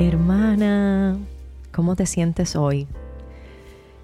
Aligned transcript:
Hermana, 0.00 1.18
¿cómo 1.72 1.96
te 1.96 2.06
sientes 2.06 2.54
hoy? 2.54 2.86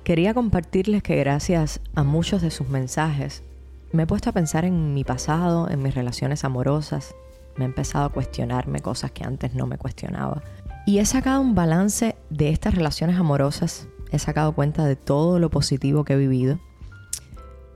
Quería 0.02 0.34
compartirles 0.34 1.04
que 1.04 1.14
gracias 1.14 1.80
a 1.94 2.02
muchos 2.02 2.43
de 2.43 2.50
sus 2.50 2.68
mensajes 2.68 3.44
me 3.93 4.02
he 4.02 4.07
puesto 4.08 4.29
a 4.29 4.32
pensar 4.32 4.64
en 4.64 4.93
mi 4.93 5.04
pasado, 5.04 5.70
en 5.70 5.80
mis 5.84 5.94
relaciones 5.94 6.43
amorosas, 6.43 7.14
me 7.57 7.64
he 7.64 7.68
empezado 7.68 8.07
a 8.07 8.08
cuestionarme 8.08 8.80
cosas 8.80 9.12
que 9.12 9.22
antes 9.22 9.54
no 9.54 9.68
me 9.68 9.79
cuestionaba. 9.79 10.43
Y 10.84 10.98
he 10.98 11.07
sacado 11.07 11.40
un 11.40 11.54
balance 11.54 12.16
de 12.29 12.48
estas 12.48 12.74
relaciones 12.74 13.16
amorosas, 13.16 13.86
he 14.11 14.18
sacado 14.18 14.52
cuenta 14.52 14.84
de 14.84 14.96
todo 14.96 15.38
lo 15.38 15.48
positivo 15.48 16.03
que 16.03 16.14
he 16.14 16.17
vivido, 16.17 16.58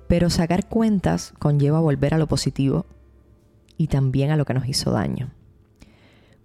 pero 0.08 0.28
sacar 0.28 0.66
cuentas 0.66 1.34
conlleva 1.38 1.78
volver 1.78 2.14
a 2.14 2.18
lo 2.18 2.26
positivo 2.26 2.84
y 3.76 3.86
también 3.86 4.32
a 4.32 4.36
lo 4.36 4.44
que 4.44 4.54
nos 4.54 4.66
hizo 4.66 4.90
daño. 4.90 5.37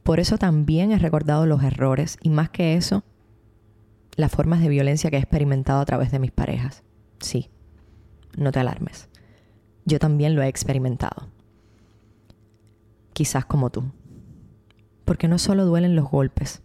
Por 0.03 0.20
eso 0.20 0.38
también 0.38 0.91
he 0.91 0.99
recordado 0.99 1.45
los 1.45 1.63
errores 1.63 2.17
y 2.21 2.30
más 2.30 2.49
que 2.49 2.75
eso, 2.75 3.03
las 4.16 4.31
formas 4.31 4.59
de 4.59 4.70
violencia 4.70 5.09
que 5.09 5.16
he 5.16 5.20
experimentado 5.20 5.79
a 5.79 5.85
través 5.85 6.12
de 6.12 6.20
mis 6.20 6.31
parejas. 6.31 6.84
Sí, 7.20 7.49
no 8.38 8.52
te 8.52 8.59
alarmes. 8.59 9.09
Yo 9.85 9.99
también 9.99 10.35
lo 10.35 10.43
he 10.43 10.48
experimentado. 10.48 11.29
Quizás 13.13 13.45
como 13.45 13.70
tú. 13.70 13.85
Porque 15.05 15.27
no 15.27 15.38
solo 15.38 15.66
duelen 15.66 15.95
los 15.95 16.09
golpes 16.09 16.62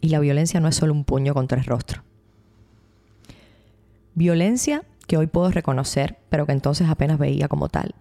y 0.00 0.08
la 0.08 0.20
violencia 0.20 0.60
no 0.60 0.68
es 0.68 0.76
solo 0.76 0.92
un 0.92 1.04
puño 1.04 1.34
contra 1.34 1.58
el 1.58 1.64
rostro. 1.64 2.02
Violencia 4.14 4.82
que 5.06 5.16
hoy 5.16 5.26
puedo 5.26 5.50
reconocer, 5.50 6.18
pero 6.28 6.46
que 6.46 6.52
entonces 6.52 6.88
apenas 6.88 7.18
veía 7.18 7.48
como 7.48 7.68
tal. 7.68 7.94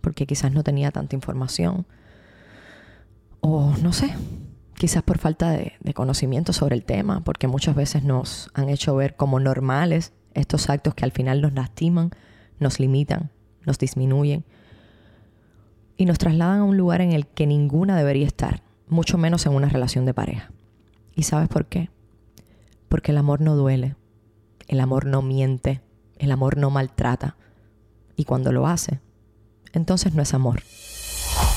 Porque 0.00 0.26
quizás 0.26 0.52
no 0.52 0.62
tenía 0.62 0.90
tanta 0.90 1.16
información 1.16 1.86
o 3.50 3.76
no 3.78 3.92
sé, 3.92 4.14
quizás 4.74 5.02
por 5.02 5.18
falta 5.18 5.50
de, 5.50 5.72
conocimiento 5.94 6.52
sobre 6.52 6.76
el 6.76 6.84
tema, 6.84 7.22
porque 7.24 7.48
muchas 7.48 7.74
veces 7.74 8.04
nos 8.04 8.50
han 8.54 8.68
hecho 8.68 8.94
ver 8.94 9.16
como 9.16 9.40
normales 9.40 10.12
estos 10.34 10.70
actos 10.70 10.94
que 10.94 11.04
al 11.04 11.12
final 11.12 11.40
nos 11.40 11.54
lastiman, 11.54 12.10
nos 12.60 12.78
limitan, 12.78 13.30
nos 13.66 13.78
disminuyen 13.78 14.44
y 15.96 16.04
nos 16.04 16.18
trasladan 16.18 16.60
a 16.60 16.64
un 16.64 16.76
lugar 16.76 17.00
en 17.00 17.12
el 17.12 17.26
que 17.26 17.46
ninguna 17.46 17.96
debería 17.96 18.26
estar, 18.26 18.62
mucho 18.86 19.18
menos 19.18 19.46
en 19.46 19.54
una 19.54 19.68
relación 19.68 20.04
de 20.04 20.14
pareja. 20.14 20.52
¿Y 21.14 21.24
sabes 21.24 21.48
por 21.48 21.66
qué? 21.66 21.90
Porque 22.88 23.10
el 23.10 23.18
amor 23.18 23.40
no 23.40 23.56
duele, 23.56 23.96
el 24.68 24.80
amor 24.80 25.06
no 25.06 25.22
miente, 25.22 25.80
el 26.18 26.30
amor 26.30 26.56
no 26.56 26.70
maltrata. 26.70 27.36
Y 28.14 28.24
cuando 28.24 28.52
lo 28.52 28.66
hace, 28.66 29.00
entonces 29.72 30.14
no 30.14 30.22
es 30.22 30.34
amor. 30.34 30.62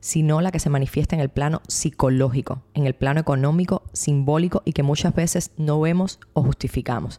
sino 0.00 0.40
la 0.40 0.50
que 0.50 0.58
se 0.58 0.70
manifiesta 0.70 1.14
en 1.14 1.20
el 1.20 1.28
plano 1.28 1.60
psicológico, 1.68 2.62
en 2.74 2.86
el 2.86 2.94
plano 2.94 3.20
económico, 3.20 3.82
simbólico 3.92 4.62
y 4.64 4.72
que 4.72 4.82
muchas 4.82 5.14
veces 5.14 5.52
no 5.58 5.80
vemos 5.80 6.18
o 6.32 6.42
justificamos. 6.42 7.18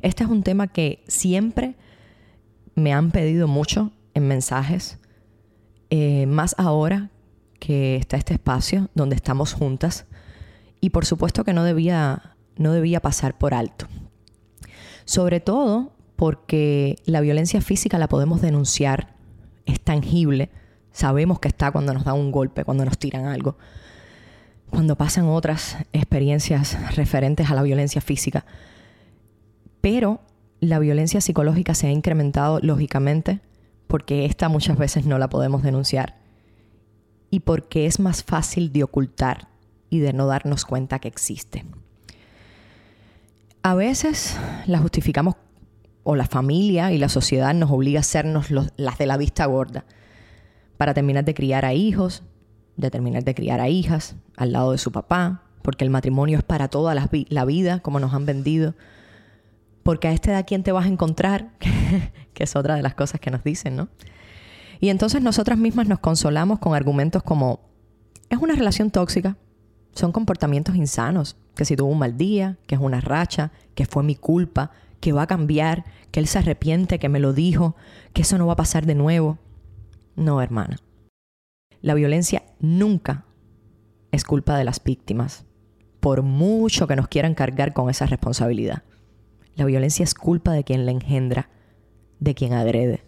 Este 0.00 0.24
es 0.24 0.30
un 0.30 0.42
tema 0.42 0.68
que 0.68 1.02
siempre 1.08 1.76
me 2.74 2.92
han 2.92 3.10
pedido 3.10 3.48
mucho 3.48 3.90
en 4.14 4.28
mensajes, 4.28 4.98
eh, 5.90 6.26
más 6.26 6.54
ahora 6.56 7.10
que 7.58 7.96
está 7.96 8.16
este 8.16 8.34
espacio 8.34 8.88
donde 8.94 9.16
estamos 9.16 9.52
juntas 9.52 10.06
y 10.80 10.90
por 10.90 11.04
supuesto 11.04 11.44
que 11.44 11.52
no 11.52 11.64
debía, 11.64 12.36
no 12.56 12.72
debía 12.72 13.00
pasar 13.00 13.36
por 13.36 13.54
alto. 13.54 13.86
Sobre 15.04 15.40
todo 15.40 15.92
porque 16.16 16.96
la 17.06 17.20
violencia 17.20 17.60
física 17.60 17.98
la 17.98 18.08
podemos 18.08 18.40
denunciar, 18.40 19.16
es 19.66 19.80
tangible, 19.80 20.50
Sabemos 20.92 21.38
que 21.38 21.48
está 21.48 21.70
cuando 21.70 21.94
nos 21.94 22.04
da 22.04 22.12
un 22.12 22.32
golpe, 22.32 22.64
cuando 22.64 22.84
nos 22.84 22.98
tiran 22.98 23.26
algo, 23.26 23.56
cuando 24.70 24.96
pasan 24.96 25.28
otras 25.28 25.76
experiencias 25.92 26.96
referentes 26.96 27.50
a 27.50 27.54
la 27.54 27.62
violencia 27.62 28.00
física. 28.00 28.44
Pero 29.80 30.20
la 30.60 30.78
violencia 30.78 31.20
psicológica 31.20 31.74
se 31.74 31.86
ha 31.86 31.90
incrementado 31.90 32.60
lógicamente 32.60 33.40
porque 33.86 34.24
esta 34.24 34.48
muchas 34.48 34.78
veces 34.78 35.06
no 35.06 35.18
la 35.18 35.28
podemos 35.28 35.62
denunciar 35.62 36.16
y 37.30 37.40
porque 37.40 37.86
es 37.86 37.98
más 37.98 38.22
fácil 38.22 38.72
de 38.72 38.84
ocultar 38.84 39.48
y 39.88 40.00
de 40.00 40.12
no 40.12 40.26
darnos 40.26 40.64
cuenta 40.64 40.98
que 40.98 41.08
existe. 41.08 41.64
A 43.62 43.74
veces 43.74 44.36
la 44.66 44.78
justificamos 44.78 45.34
o 46.02 46.16
la 46.16 46.26
familia 46.26 46.92
y 46.92 46.98
la 46.98 47.08
sociedad 47.08 47.52
nos 47.54 47.70
obliga 47.70 47.98
a 47.98 48.00
hacernos 48.00 48.50
las 48.50 48.98
de 48.98 49.06
la 49.06 49.16
vista 49.16 49.46
gorda 49.46 49.84
para 50.80 50.94
terminar 50.94 51.26
de 51.26 51.34
criar 51.34 51.66
a 51.66 51.74
hijos, 51.74 52.22
de 52.78 52.90
terminar 52.90 53.22
de 53.22 53.34
criar 53.34 53.60
a 53.60 53.68
hijas 53.68 54.16
al 54.38 54.52
lado 54.52 54.72
de 54.72 54.78
su 54.78 54.90
papá, 54.90 55.42
porque 55.60 55.84
el 55.84 55.90
matrimonio 55.90 56.38
es 56.38 56.42
para 56.42 56.68
toda 56.68 56.94
la, 56.94 57.44
vida, 57.44 57.80
como 57.80 58.00
nos 58.00 58.14
han 58.14 58.24
vendido, 58.24 58.74
porque 59.82 60.08
a 60.08 60.12
este 60.12 60.30
de 60.30 60.42
quién 60.46 60.62
te 60.62 60.72
vas 60.72 60.86
a 60.86 60.88
encontrar, 60.88 61.50
que 62.32 62.44
es 62.44 62.56
otra 62.56 62.76
de 62.76 62.82
las 62.82 62.94
cosas 62.94 63.20
que 63.20 63.30
nos 63.30 63.44
dicen, 63.44 63.76
¿no? 63.76 63.90
Y 64.80 64.88
entonces 64.88 65.20
nosotras 65.20 65.58
mismas 65.58 65.86
nos 65.86 65.98
consolamos 65.98 66.60
con 66.60 66.74
argumentos 66.74 67.22
como, 67.22 67.60
es 68.30 68.38
una 68.38 68.54
relación 68.54 68.90
tóxica, 68.90 69.36
son 69.92 70.12
comportamientos 70.12 70.76
insanos, 70.76 71.36
que 71.56 71.66
si 71.66 71.76
tuvo 71.76 71.90
un 71.90 71.98
mal 71.98 72.16
día, 72.16 72.56
que 72.66 72.76
es 72.76 72.80
una 72.80 73.02
racha, 73.02 73.52
que 73.74 73.84
fue 73.84 74.02
mi 74.02 74.16
culpa, 74.16 74.70
que 75.00 75.12
va 75.12 75.24
a 75.24 75.26
cambiar, 75.26 75.84
que 76.10 76.20
él 76.20 76.26
se 76.26 76.38
arrepiente, 76.38 76.98
que 76.98 77.10
me 77.10 77.20
lo 77.20 77.34
dijo, 77.34 77.76
que 78.14 78.22
eso 78.22 78.38
no 78.38 78.46
va 78.46 78.54
a 78.54 78.56
pasar 78.56 78.86
de 78.86 78.94
nuevo. 78.94 79.36
No, 80.16 80.42
hermana. 80.42 80.78
La 81.80 81.94
violencia 81.94 82.42
nunca 82.58 83.24
es 84.12 84.24
culpa 84.24 84.58
de 84.58 84.64
las 84.64 84.82
víctimas, 84.82 85.46
por 86.00 86.22
mucho 86.22 86.86
que 86.86 86.96
nos 86.96 87.08
quieran 87.08 87.34
cargar 87.34 87.72
con 87.72 87.88
esa 87.88 88.06
responsabilidad. 88.06 88.82
La 89.54 89.64
violencia 89.64 90.02
es 90.02 90.14
culpa 90.14 90.52
de 90.52 90.64
quien 90.64 90.84
la 90.84 90.92
engendra, 90.92 91.48
de 92.18 92.34
quien 92.34 92.52
agrede. 92.52 93.04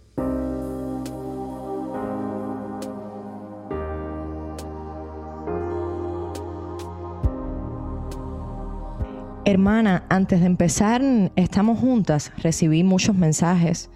Hermana, 9.45 10.07
antes 10.09 10.41
de 10.41 10.47
empezar, 10.47 11.03
estamos 11.37 11.79
juntas. 11.79 12.33
Recibí 12.39 12.85
muchos 12.85 13.17
mensajes 13.17 13.91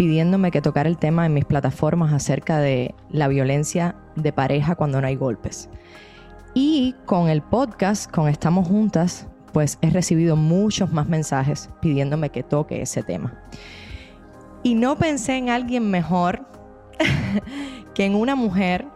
pidiéndome 0.00 0.50
que 0.50 0.62
tocara 0.62 0.88
el 0.88 0.96
tema 0.96 1.26
en 1.26 1.34
mis 1.34 1.44
plataformas 1.44 2.14
acerca 2.14 2.58
de 2.58 2.94
la 3.10 3.28
violencia 3.28 3.96
de 4.16 4.32
pareja 4.32 4.74
cuando 4.74 4.98
no 4.98 5.06
hay 5.06 5.14
golpes. 5.14 5.68
Y 6.54 6.94
con 7.04 7.28
el 7.28 7.42
podcast, 7.42 8.10
con 8.10 8.26
Estamos 8.26 8.66
Juntas, 8.66 9.26
pues 9.52 9.76
he 9.82 9.90
recibido 9.90 10.36
muchos 10.36 10.90
más 10.90 11.06
mensajes 11.06 11.68
pidiéndome 11.82 12.30
que 12.30 12.42
toque 12.42 12.80
ese 12.80 13.02
tema. 13.02 13.34
Y 14.62 14.74
no 14.74 14.96
pensé 14.96 15.36
en 15.36 15.50
alguien 15.50 15.90
mejor 15.90 16.46
que 17.94 18.06
en 18.06 18.14
una 18.14 18.36
mujer 18.36 18.86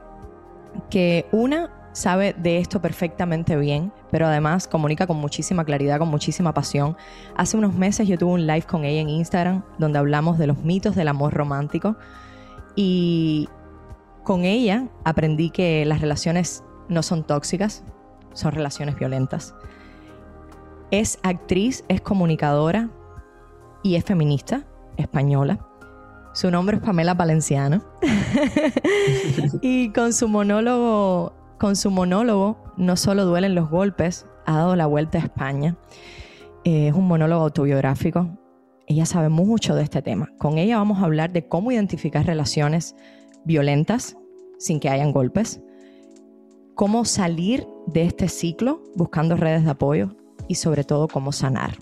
que 0.88 1.26
una 1.32 1.70
sabe 1.94 2.34
de 2.36 2.58
esto 2.58 2.82
perfectamente 2.82 3.56
bien, 3.56 3.92
pero 4.10 4.26
además 4.26 4.66
comunica 4.66 5.06
con 5.06 5.16
muchísima 5.16 5.64
claridad, 5.64 5.98
con 5.98 6.08
muchísima 6.08 6.52
pasión. 6.52 6.96
Hace 7.36 7.56
unos 7.56 7.74
meses 7.74 8.08
yo 8.08 8.18
tuve 8.18 8.32
un 8.32 8.46
live 8.46 8.62
con 8.62 8.84
ella 8.84 9.00
en 9.00 9.08
Instagram 9.08 9.62
donde 9.78 9.98
hablamos 10.00 10.36
de 10.36 10.48
los 10.48 10.58
mitos 10.58 10.96
del 10.96 11.08
amor 11.08 11.32
romántico 11.32 11.96
y 12.74 13.48
con 14.24 14.44
ella 14.44 14.88
aprendí 15.04 15.50
que 15.50 15.84
las 15.84 16.00
relaciones 16.00 16.64
no 16.88 17.02
son 17.02 17.22
tóxicas, 17.24 17.84
son 18.32 18.52
relaciones 18.52 18.96
violentas. 18.96 19.54
Es 20.90 21.18
actriz, 21.22 21.84
es 21.88 22.00
comunicadora 22.00 22.90
y 23.84 23.94
es 23.94 24.04
feminista 24.04 24.64
española. 24.96 25.64
Su 26.32 26.50
nombre 26.50 26.78
es 26.78 26.82
Pamela 26.82 27.14
Valenciano. 27.14 27.84
y 29.62 29.90
con 29.90 30.12
su 30.12 30.26
monólogo 30.26 31.43
con 31.64 31.76
su 31.76 31.90
monólogo 31.90 32.58
No 32.76 32.94
solo 32.94 33.24
duelen 33.24 33.54
los 33.54 33.70
golpes, 33.70 34.26
ha 34.44 34.56
dado 34.56 34.76
la 34.76 34.84
vuelta 34.84 35.16
a 35.16 35.22
España. 35.22 35.78
Eh, 36.64 36.88
es 36.88 36.94
un 36.94 37.06
monólogo 37.06 37.42
autobiográfico. 37.42 38.28
Ella 38.86 39.06
sabe 39.06 39.30
mucho 39.30 39.74
de 39.74 39.82
este 39.82 40.02
tema. 40.02 40.30
Con 40.36 40.58
ella 40.58 40.76
vamos 40.76 40.98
a 40.98 41.06
hablar 41.06 41.32
de 41.32 41.48
cómo 41.48 41.72
identificar 41.72 42.26
relaciones 42.26 42.94
violentas 43.46 44.14
sin 44.58 44.78
que 44.78 44.90
hayan 44.90 45.10
golpes, 45.10 45.62
cómo 46.74 47.06
salir 47.06 47.66
de 47.86 48.02
este 48.02 48.28
ciclo 48.28 48.82
buscando 48.94 49.34
redes 49.34 49.64
de 49.64 49.70
apoyo 49.70 50.14
y 50.48 50.56
sobre 50.56 50.84
todo 50.84 51.08
cómo 51.08 51.32
sanar. 51.32 51.78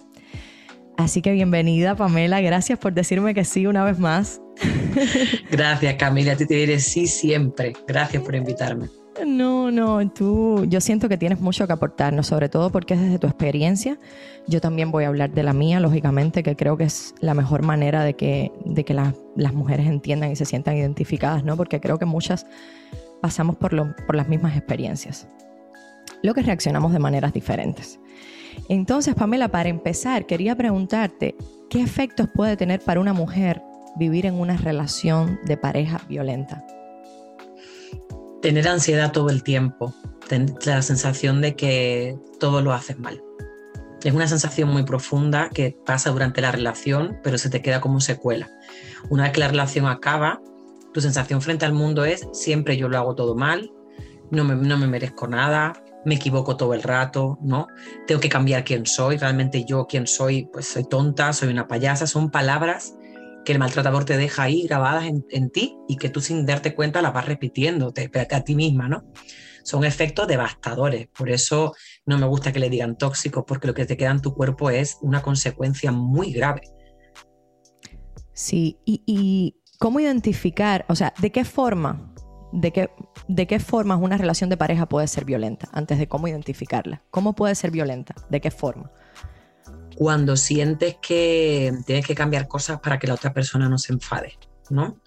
Así 0.97 1.23
que 1.23 1.33
bienvenida, 1.33 1.97
Pamela. 1.97 2.41
Gracias 2.41 2.79
por 2.79 2.93
decirme 2.93 3.35
que 3.35 3.45
sí 3.45 3.67
una 3.67 3.83
vez 3.83 3.99
más. 3.99 4.41
Gracias, 5.51 5.97
Camila. 5.97 6.35
A 6.35 6.37
ti 6.37 6.47
te 6.47 6.55
diré 6.55 6.79
sí 6.79 7.09
siempre. 7.09 7.73
Gracias 7.89 8.23
por 8.23 8.37
invitarme. 8.37 8.87
No, 9.27 9.71
no, 9.71 10.09
tú, 10.11 10.65
yo 10.69 10.81
siento 10.81 11.09
que 11.09 11.19
tienes 11.19 11.41
mucho 11.41 11.67
que 11.67 11.73
aportarnos, 11.73 12.27
sobre 12.27 12.49
todo 12.49 12.71
porque 12.71 12.95
es 12.95 13.01
desde 13.01 13.19
tu 13.19 13.27
experiencia. 13.27 13.99
Yo 14.47 14.61
también 14.61 14.91
voy 14.91 15.05
a 15.05 15.09
hablar 15.09 15.31
de 15.31 15.43
la 15.43 15.53
mía, 15.53 15.81
lógicamente, 15.81 16.43
que 16.43 16.57
creo 16.57 16.77
que 16.77 16.85
es 16.85 17.15
la 17.21 17.35
mejor 17.35 17.63
manera 17.63 18.05
de 18.05 18.15
que, 18.15 18.51
de 18.65 18.85
que 18.85 18.95
las 18.95 19.55
mujeres 19.55 19.87
entiendan 19.87 20.33
y 20.33 20.37
se 20.37 20.47
sientan 20.47 20.77
identificadas, 20.77 21.45
¿no? 21.45 21.57
Porque 21.57 21.79
creo 21.79 21.99
que 21.99 22.07
muchas 22.07 22.47
pasamos 23.21 23.57
por, 23.57 23.75
lo, 23.75 23.95
por 24.07 24.17
las 24.17 24.29
mismas 24.29 24.57
experiencias. 24.57 25.29
Lo 26.23 26.33
que 26.35 26.43
reaccionamos 26.43 26.93
de 26.93 26.99
maneras 26.99 27.33
diferentes. 27.33 28.01
Entonces, 28.69 29.15
Pamela, 29.15 29.49
para 29.49 29.69
empezar, 29.69 30.27
quería 30.27 30.57
preguntarte, 30.57 31.37
¿qué 31.69 31.83
efectos 31.83 32.29
puede 32.35 32.57
tener 32.57 32.81
para 32.81 33.01
una 33.01 33.13
mujer 33.13 33.63
vivir 33.97 34.25
en 34.25 34.35
una 34.35 34.57
relación 34.57 35.39
de 35.45 35.57
pareja 35.57 36.01
violenta? 36.09 36.65
Tener 38.43 38.67
ansiedad 38.67 39.13
todo 39.13 39.31
el 39.31 39.45
tiempo, 39.45 39.95
la 40.67 40.83
sensación 40.83 41.41
de 41.41 41.55
que 41.55 42.19
todo 42.41 42.61
lo 42.61 42.73
haces 42.73 42.99
mal. 42.99 43.23
Es 44.03 44.13
una 44.13 44.27
sensación 44.27 44.69
muy 44.69 44.83
profunda 44.83 45.49
que 45.49 45.77
pasa 45.87 46.11
durante 46.11 46.41
la 46.41 46.51
relación, 46.51 47.21
pero 47.23 47.39
se 47.39 47.51
te 47.51 47.63
queda 47.63 47.81
como 47.81 48.01
secuela. 48.01 48.51
Una 49.11 49.23
vez 49.23 49.33
que 49.33 49.39
la 49.39 49.47
relación 49.47 49.87
acaba, 49.87 50.41
tu 50.93 51.01
sensación 51.01 51.41
frente 51.41 51.67
al 51.67 51.73
mundo 51.73 52.05
es 52.05 52.27
siempre 52.33 52.77
yo 52.77 52.89
lo 52.89 52.99
hago 52.99 53.15
todo 53.15 53.37
mal, 53.37 53.71
no 54.33 54.43
me, 54.43 54.57
no 54.57 54.77
me 54.77 54.89
merezco 54.89 55.29
nada, 55.29 55.75
me 56.05 56.17
equivoco 56.17 56.57
todo 56.57 56.75
el 56.75 56.83
rato, 56.83 57.39
¿no? 57.43 57.69
Tengo 58.09 58.21
que 58.21 58.29
cambiar 58.29 58.65
quién 58.65 58.87
soy, 58.87 59.19
realmente 59.19 59.65
yo 59.65 59.87
quién 59.87 60.09
soy, 60.09 60.49
pues 60.53 60.67
soy 60.67 60.83
tonta, 60.89 61.33
soy 61.33 61.51
una 61.51 61.69
payasa, 61.69 62.09
son 62.09 62.29
palabras 62.33 62.95
que 63.45 63.53
el 63.53 63.59
maltratador 63.59 64.05
te 64.05 64.17
deja 64.17 64.45
ahí 64.45 64.63
grabadas 64.63 65.05
en, 65.07 65.51
ti 65.51 65.77
y 65.89 65.97
que 65.97 66.09
tú 66.09 66.21
sin 66.21 66.47
darte 66.47 66.75
cuenta 66.75 67.03
las 67.03 67.13
vas 67.13 67.27
repitiéndote 67.27 68.11
a 68.31 68.41
ti 68.45 68.55
misma, 68.55 68.89
¿no? 68.89 69.05
Son 69.65 69.85
efectos 69.85 70.27
devastadores, 70.27 71.09
por 71.09 71.31
eso 71.31 71.75
no 72.05 72.19
me 72.19 72.27
gusta 72.27 72.53
que 72.53 72.59
le 72.59 72.71
digan 72.71 72.97
tóxicos, 72.97 73.45
porque 73.47 73.69
lo 73.69 73.75
que 73.75 73.87
te 73.87 73.97
queda 73.97 74.11
en 74.11 74.21
tu 74.21 74.35
cuerpo 74.35 74.71
es 74.71 74.99
una 75.03 75.23
consecuencia 75.23 75.93
muy 75.93 76.33
grave. 76.33 76.63
Sí, 78.33 78.79
y, 78.85 79.03
y 79.07 79.57
cómo 79.79 80.01
identificar, 80.01 80.85
o 80.89 80.97
sea, 80.97 81.15
¿de 81.21 81.31
qué 81.31 81.45
forma 81.45 82.13
de 82.53 82.71
qué, 82.71 82.91
de 83.29 83.47
qué 83.47 83.59
formas 83.59 83.99
una 84.01 84.17
relación 84.17 84.51
de 84.51 84.57
pareja 84.57 84.87
puede 84.87 85.09
ser 85.09 85.25
violenta, 85.25 85.69
antes 85.73 85.99
de 85.99 86.07
cómo 86.07 86.29
identificarla. 86.29 87.03
¿Cómo 87.11 87.35
puede 87.35 87.55
ser 87.55 87.71
violenta? 87.71 88.15
¿De 88.29 88.41
qué 88.41 88.51
forma? 88.51 88.93
Cuando 90.03 90.37
sientes 90.37 90.97
que 91.01 91.73
tienes 91.87 92.05
que 92.05 92.17
cambiar 92.17 92.49
cosas 92.49 92.81
para 92.81 92.99
que 92.99 93.07
la 93.07 93.15
otra 93.15 93.33
persona 93.33 93.69
no 93.69 93.79
se 93.79 93.93
enfade, 93.93 94.37
¿no? 94.69 95.01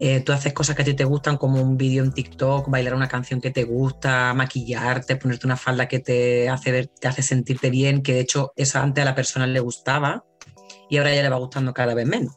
Eh, 0.00 0.18
tú 0.22 0.32
haces 0.32 0.52
cosas 0.52 0.74
que 0.74 0.82
a 0.82 0.84
ti 0.84 0.94
te 0.94 1.04
gustan, 1.04 1.36
como 1.36 1.62
un 1.62 1.76
vídeo 1.76 2.02
en 2.02 2.10
TikTok, 2.10 2.68
bailar 2.68 2.96
una 2.96 3.06
canción 3.06 3.40
que 3.40 3.52
te 3.52 3.62
gusta, 3.62 4.34
maquillarte, 4.34 5.14
ponerte 5.14 5.46
una 5.46 5.56
falda 5.56 5.86
que 5.86 6.00
te 6.00 6.48
hace, 6.48 6.72
ver, 6.72 6.88
te 6.88 7.06
hace 7.06 7.22
sentirte 7.22 7.70
bien, 7.70 8.02
que 8.02 8.14
de 8.14 8.20
hecho 8.20 8.52
eso 8.56 8.80
antes 8.80 9.02
a 9.02 9.04
la 9.04 9.14
persona 9.14 9.46
le 9.46 9.60
gustaba 9.60 10.24
y 10.90 10.96
ahora 10.96 11.14
ya 11.14 11.22
le 11.22 11.28
va 11.28 11.36
gustando 11.36 11.72
cada 11.72 11.94
vez 11.94 12.08
menos. 12.08 12.34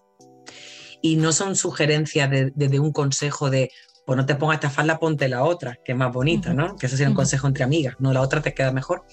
Y 1.02 1.16
no 1.16 1.31
son 1.31 1.56
sugerencias 1.56 2.30
de, 2.30 2.52
de 2.54 2.80
un 2.80 2.92
consejo 2.92 3.50
de, 3.50 3.72
pues 4.06 4.16
no 4.16 4.28
te 4.28 4.36
pongas 4.36 4.57
esta 4.57 4.69
falda, 4.69 5.00
ponte 5.00 5.28
la 5.28 5.44
otra, 5.44 5.80
que 5.84 5.94
es 5.94 5.98
más 5.98 6.13
bonita, 6.13 6.54
¿no? 6.54 6.75
Que 6.75 6.86
eso 6.86 6.98
sería 6.98 7.10
un 7.10 7.16
consejo 7.16 7.48
entre 7.48 7.63
amigas, 7.63 7.96
no 7.98 8.13
la 8.13 8.22
otra 8.22 8.44
te 8.44 8.54
queda 8.54 8.72
mejor, 8.72 9.06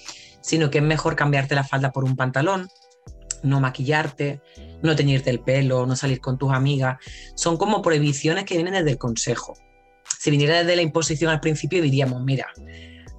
sino 0.43 0.69
que 0.69 0.79
es 0.79 0.85
mejor 0.85 1.17
cambiarte 1.17 1.55
la 1.55 1.65
falda 1.65 1.91
por 1.91 2.05
un 2.05 2.17
pantalón, 2.17 2.69
no 3.43 3.61
maquillarte, 3.61 4.41
no 4.83 4.97
teñirte 4.97 5.31
el 5.31 5.41
pelo, 5.41 5.87
no 5.87 5.97
salir 5.97 6.21
con 6.21 6.39
tus 6.39 6.53
amigas. 6.53 6.99
Son 7.35 7.57
como 7.57 7.83
prohibiciones 7.83 8.45
que 8.45 8.55
vienen 8.55 8.75
desde 8.75 8.91
el 8.91 8.99
consejo. 8.99 9.55
Si 10.19 10.31
viniera 10.31 10.59
desde 10.59 10.77
la 10.77 10.83
imposición 10.83 11.31
al 11.31 11.41
principio 11.41 11.83
diríamos, 11.83 12.23
mira, 12.23 12.47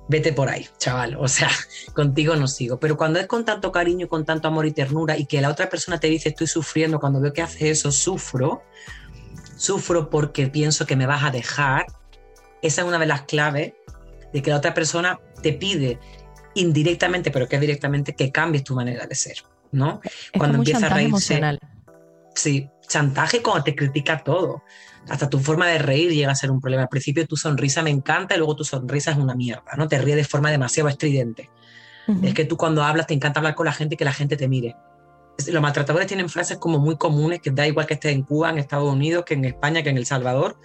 vete 0.09 0.33
por 0.33 0.49
ahí, 0.49 0.67
chaval, 0.77 1.15
o 1.17 1.27
sea, 1.27 1.49
contigo 1.93 2.35
no 2.35 2.47
sigo. 2.47 2.79
Pero 2.79 2.97
cuando 2.97 3.19
es 3.19 3.27
con 3.27 3.45
tanto 3.45 3.71
cariño, 3.71 4.07
con 4.07 4.25
tanto 4.25 4.47
amor 4.47 4.65
y 4.65 4.71
ternura 4.71 5.17
y 5.17 5.25
que 5.25 5.41
la 5.41 5.49
otra 5.49 5.69
persona 5.69 5.99
te 5.99 6.07
dice, 6.07 6.29
estoy 6.29 6.47
sufriendo, 6.47 6.99
cuando 6.99 7.19
veo 7.19 7.33
que 7.33 7.41
hace 7.41 7.69
eso, 7.69 7.91
sufro, 7.91 8.63
sufro 9.57 10.09
porque 10.09 10.47
pienso 10.47 10.85
que 10.85 10.95
me 10.95 11.05
vas 11.05 11.23
a 11.23 11.31
dejar, 11.31 11.85
esa 12.61 12.81
es 12.81 12.87
una 12.87 12.99
de 12.99 13.05
las 13.05 13.23
claves 13.23 13.73
de 14.31 14.41
que 14.41 14.49
la 14.49 14.57
otra 14.57 14.73
persona 14.73 15.19
te 15.41 15.53
pide 15.53 15.99
indirectamente, 16.55 17.31
pero 17.31 17.47
que 17.47 17.59
directamente, 17.59 18.15
que 18.15 18.31
cambies 18.31 18.63
tu 18.63 18.75
manera 18.75 19.05
de 19.05 19.15
ser, 19.15 19.43
¿no? 19.73 19.99
cuando 20.37 20.59
empieza 20.59 20.85
a 20.85 20.89
reírse. 20.89 21.33
Emocional. 21.33 21.59
Sí, 22.35 22.69
chantaje 22.87 23.41
cuando 23.41 23.63
te 23.63 23.75
critica 23.75 24.23
todo. 24.23 24.63
Hasta 25.09 25.29
tu 25.29 25.39
forma 25.39 25.67
de 25.67 25.79
reír 25.79 26.11
llega 26.11 26.31
a 26.31 26.35
ser 26.35 26.49
un 26.49 26.61
problema. 26.61 26.83
Al 26.83 26.89
principio 26.89 27.27
tu 27.27 27.35
sonrisa 27.35 27.83
me 27.83 27.89
encanta 27.89 28.35
y 28.35 28.37
luego 28.37 28.55
tu 28.55 28.63
sonrisa 28.63 29.11
es 29.11 29.17
una 29.17 29.35
mierda, 29.35 29.73
¿no? 29.77 29.87
Te 29.87 29.97
ríes 29.97 30.15
de 30.15 30.23
forma 30.23 30.49
demasiado 30.49 30.87
estridente. 30.89 31.49
Es 32.21 32.33
que 32.33 32.45
tú 32.45 32.57
cuando 32.57 32.83
hablas 32.83 33.07
te 33.07 33.13
encanta 33.13 33.39
hablar 33.39 33.55
con 33.55 33.65
la 33.65 33.71
gente 33.71 33.95
y 33.95 33.97
que 33.97 34.05
la 34.05 34.13
gente 34.13 34.35
te 34.35 34.47
mire 34.47 34.75
los 35.47 35.61
maltratadores 35.61 36.07
tienen 36.07 36.29
frases 36.29 36.57
como 36.57 36.79
muy 36.79 36.95
comunes, 36.95 37.41
que 37.41 37.51
da 37.51 37.67
igual 37.67 37.85
que 37.85 37.95
estés 37.95 38.13
en 38.13 38.23
Cuba, 38.23 38.49
en 38.49 38.59
Estados 38.59 38.91
Unidos, 38.91 39.25
que 39.25 39.33
en 39.33 39.45
España, 39.45 39.83
que 39.83 39.89
en 39.89 39.97
El 39.97 40.05
Salvador. 40.05 40.57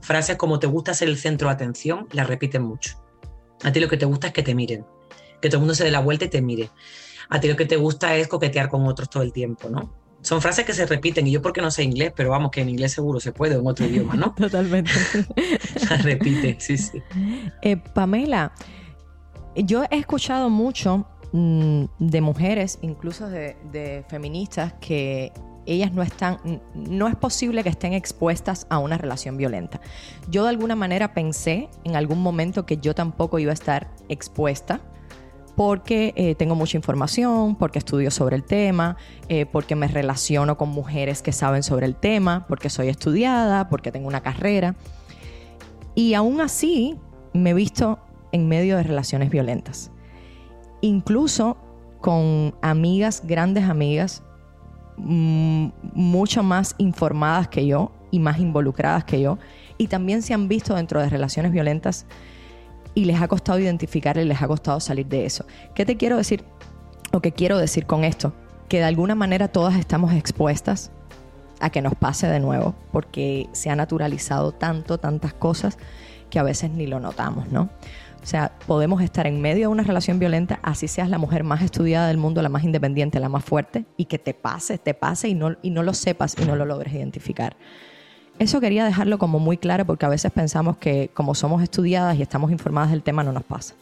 Frases 0.00 0.36
como 0.36 0.58
te 0.58 0.66
gusta 0.66 0.94
ser 0.94 1.08
el 1.08 1.18
centro 1.18 1.48
de 1.48 1.54
atención, 1.54 2.08
las 2.12 2.26
repiten 2.26 2.62
mucho. 2.62 3.02
A 3.62 3.72
ti 3.72 3.80
lo 3.80 3.88
que 3.88 3.96
te 3.96 4.06
gusta 4.06 4.28
es 4.28 4.32
que 4.32 4.42
te 4.42 4.54
miren, 4.54 4.84
que 5.40 5.48
todo 5.48 5.58
el 5.58 5.60
mundo 5.60 5.74
se 5.74 5.84
dé 5.84 5.90
la 5.90 6.00
vuelta 6.00 6.24
y 6.24 6.28
te 6.28 6.42
mire. 6.42 6.70
A 7.32 7.40
ti 7.40 7.48
lo 7.48 7.56
que 7.56 7.66
te 7.66 7.76
gusta 7.76 8.14
es 8.16 8.28
coquetear 8.28 8.68
con 8.68 8.86
otros 8.86 9.08
todo 9.08 9.22
el 9.22 9.32
tiempo, 9.32 9.68
¿no? 9.68 9.92
Son 10.20 10.40
frases 10.40 10.64
que 10.64 10.72
se 10.72 10.86
repiten, 10.86 11.26
y 11.26 11.32
yo 11.32 11.42
porque 11.42 11.60
no 11.60 11.70
sé 11.70 11.82
inglés, 11.82 12.12
pero 12.14 12.30
vamos, 12.30 12.52
que 12.52 12.60
en 12.60 12.68
inglés 12.68 12.92
seguro 12.92 13.18
se 13.18 13.32
puede, 13.32 13.56
en 13.56 13.66
otro 13.66 13.86
idioma, 13.86 14.14
¿no? 14.14 14.34
Totalmente. 14.38 14.92
Las 15.90 16.04
repite, 16.04 16.56
sí, 16.60 16.78
sí. 16.78 17.02
Eh, 17.62 17.76
Pamela, 17.76 18.52
yo 19.56 19.84
he 19.90 19.96
escuchado 19.96 20.48
mucho 20.48 21.06
Mm, 21.32 21.84
de 21.98 22.20
mujeres, 22.20 22.78
incluso 22.82 23.26
de, 23.26 24.04
feministas, 24.08 24.74
que 24.74 25.32
ellas 25.64 25.92
no 25.92 26.02
están, 26.02 26.60
no 26.74 27.08
es 27.08 27.16
posible 27.16 27.62
que 27.62 27.70
estén 27.70 27.94
expuestas 27.94 28.66
a 28.68 28.78
una 28.78 28.98
relación 28.98 29.38
violenta. 29.38 29.80
Yo 30.28 30.42
de 30.42 30.50
alguna 30.50 30.76
manera 30.76 31.14
pensé 31.14 31.70
en 31.84 31.96
algún 31.96 32.20
momento 32.20 32.66
que 32.66 32.76
yo 32.76 32.94
tampoco 32.94 33.38
iba 33.38 33.50
a 33.50 33.54
estar 33.54 33.90
expuesta 34.10 34.80
porque 35.56 36.14
eh, 36.16 36.34
tengo 36.34 36.54
mucha 36.54 36.76
información, 36.76 37.56
porque 37.56 37.78
estudio 37.78 38.10
sobre 38.10 38.36
el 38.36 38.44
tema, 38.44 38.96
eh, 39.28 39.46
porque 39.46 39.76
me 39.76 39.88
relaciono 39.88 40.56
con 40.56 40.70
mujeres 40.70 41.22
que 41.22 41.32
saben 41.32 41.62
sobre 41.62 41.86
el 41.86 41.94
tema, 41.94 42.46
porque 42.48 42.70
soy 42.70 42.88
estudiada, 42.88 43.68
porque 43.68 43.92
tengo 43.92 44.08
una 44.08 44.22
carrera. 44.22 44.74
Y 45.94 46.14
aún 46.14 46.40
así 46.40 46.98
me 47.34 47.50
he 47.50 47.54
visto 47.54 47.98
en 48.32 48.48
medio 48.48 48.76
de 48.76 48.82
relaciones 48.82 49.30
violentas 49.30 49.92
incluso 50.82 51.56
con 52.00 52.54
amigas, 52.60 53.22
grandes 53.24 53.64
amigas, 53.64 54.22
mm, 54.98 55.68
mucho 55.94 56.42
más 56.42 56.74
informadas 56.76 57.48
que 57.48 57.66
yo 57.66 57.92
y 58.10 58.18
más 58.18 58.38
involucradas 58.38 59.04
que 59.04 59.22
yo, 59.22 59.38
y 59.78 59.86
también 59.86 60.20
se 60.20 60.34
han 60.34 60.48
visto 60.48 60.74
dentro 60.74 61.00
de 61.00 61.08
relaciones 61.08 61.52
violentas 61.52 62.04
y 62.94 63.04
les 63.04 63.20
ha 63.20 63.28
costado 63.28 63.58
identificar 63.58 64.16
y 64.16 64.24
les 64.24 64.42
ha 64.42 64.48
costado 64.48 64.80
salir 64.80 65.06
de 65.06 65.24
eso. 65.24 65.44
¿Qué 65.74 65.84
te 65.84 65.96
quiero 65.96 66.16
decir 66.16 66.44
o 67.12 67.20
qué 67.20 67.32
quiero 67.32 67.58
decir 67.58 67.86
con 67.86 68.04
esto? 68.04 68.32
Que 68.68 68.78
de 68.78 68.84
alguna 68.84 69.14
manera 69.14 69.48
todas 69.48 69.76
estamos 69.76 70.12
expuestas 70.14 70.90
a 71.60 71.70
que 71.70 71.80
nos 71.80 71.94
pase 71.94 72.26
de 72.26 72.40
nuevo, 72.40 72.74
porque 72.90 73.48
se 73.52 73.70
ha 73.70 73.76
naturalizado 73.76 74.52
tanto, 74.52 74.98
tantas 74.98 75.32
cosas 75.32 75.78
que 76.28 76.38
a 76.38 76.42
veces 76.42 76.70
ni 76.70 76.86
lo 76.86 76.98
notamos, 76.98 77.50
¿no? 77.52 77.70
O 78.22 78.26
sea, 78.26 78.52
podemos 78.66 79.02
estar 79.02 79.26
en 79.26 79.40
medio 79.40 79.62
de 79.62 79.66
una 79.68 79.82
relación 79.82 80.18
violenta, 80.18 80.60
así 80.62 80.88
seas 80.88 81.08
la 81.08 81.18
mujer 81.18 81.44
más 81.44 81.62
estudiada 81.62 82.08
del 82.08 82.18
mundo, 82.18 82.40
la 82.40 82.48
más 82.48 82.64
independiente, 82.64 83.20
la 83.20 83.28
más 83.28 83.44
fuerte, 83.44 83.84
y 83.96 84.04
que 84.04 84.18
te 84.18 84.32
pase, 84.32 84.78
te 84.78 84.94
pase 84.94 85.28
y 85.28 85.34
no, 85.34 85.56
y 85.62 85.70
no 85.70 85.82
lo 85.82 85.92
sepas 85.92 86.36
y 86.40 86.44
no 86.44 86.56
lo 86.56 86.64
logres 86.64 86.94
identificar. 86.94 87.56
Eso 88.42 88.60
quería 88.60 88.84
dejarlo 88.84 89.18
como 89.18 89.38
muy 89.38 89.56
claro 89.56 89.84
porque 89.84 90.04
a 90.04 90.08
veces 90.08 90.32
pensamos 90.32 90.76
que 90.76 91.10
como 91.14 91.32
somos 91.36 91.62
estudiadas 91.62 92.18
y 92.18 92.22
estamos 92.22 92.50
informadas 92.50 92.90
del 92.90 93.04
tema 93.04 93.22
no 93.22 93.30
nos 93.30 93.44
pasa. 93.44 93.76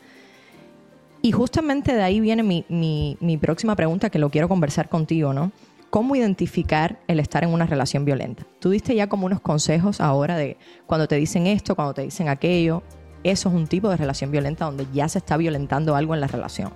Y 1.22 1.32
justamente 1.32 1.94
de 1.94 2.02
ahí 2.02 2.20
viene 2.20 2.42
mi, 2.42 2.66
mi, 2.68 3.38
próxima 3.38 3.74
pregunta 3.74 4.10
que 4.10 4.18
lo 4.18 4.28
quiero 4.28 4.50
conversar 4.50 4.90
contigo, 4.90 5.32
¿no? 5.32 5.50
¿Cómo 5.88 6.14
identificar 6.14 6.98
el 7.08 7.20
estar 7.20 7.42
en 7.42 7.54
una 7.54 7.64
relación 7.64 8.04
violenta? 8.04 8.44
Tú 8.58 8.68
diste 8.68 8.94
ya 8.94 9.06
como 9.06 9.24
unos 9.24 9.40
consejos 9.40 9.98
ahora 9.98 10.36
de 10.36 10.58
cuando 10.86 11.08
te 11.08 11.16
dicen 11.16 11.46
esto, 11.46 11.74
cuando 11.74 11.94
te 11.94 12.02
dicen 12.02 12.28
aquello, 12.28 12.82
eso 13.24 13.48
es 13.48 13.54
un 13.54 13.66
tipo 13.66 13.88
de 13.88 13.96
relación 13.96 14.30
violenta 14.30 14.66
donde 14.66 14.86
ya 14.92 15.08
se 15.08 15.20
está 15.20 15.38
violentando 15.38 15.96
algo 15.96 16.12
en 16.12 16.20
la 16.20 16.26
relación. 16.26 16.74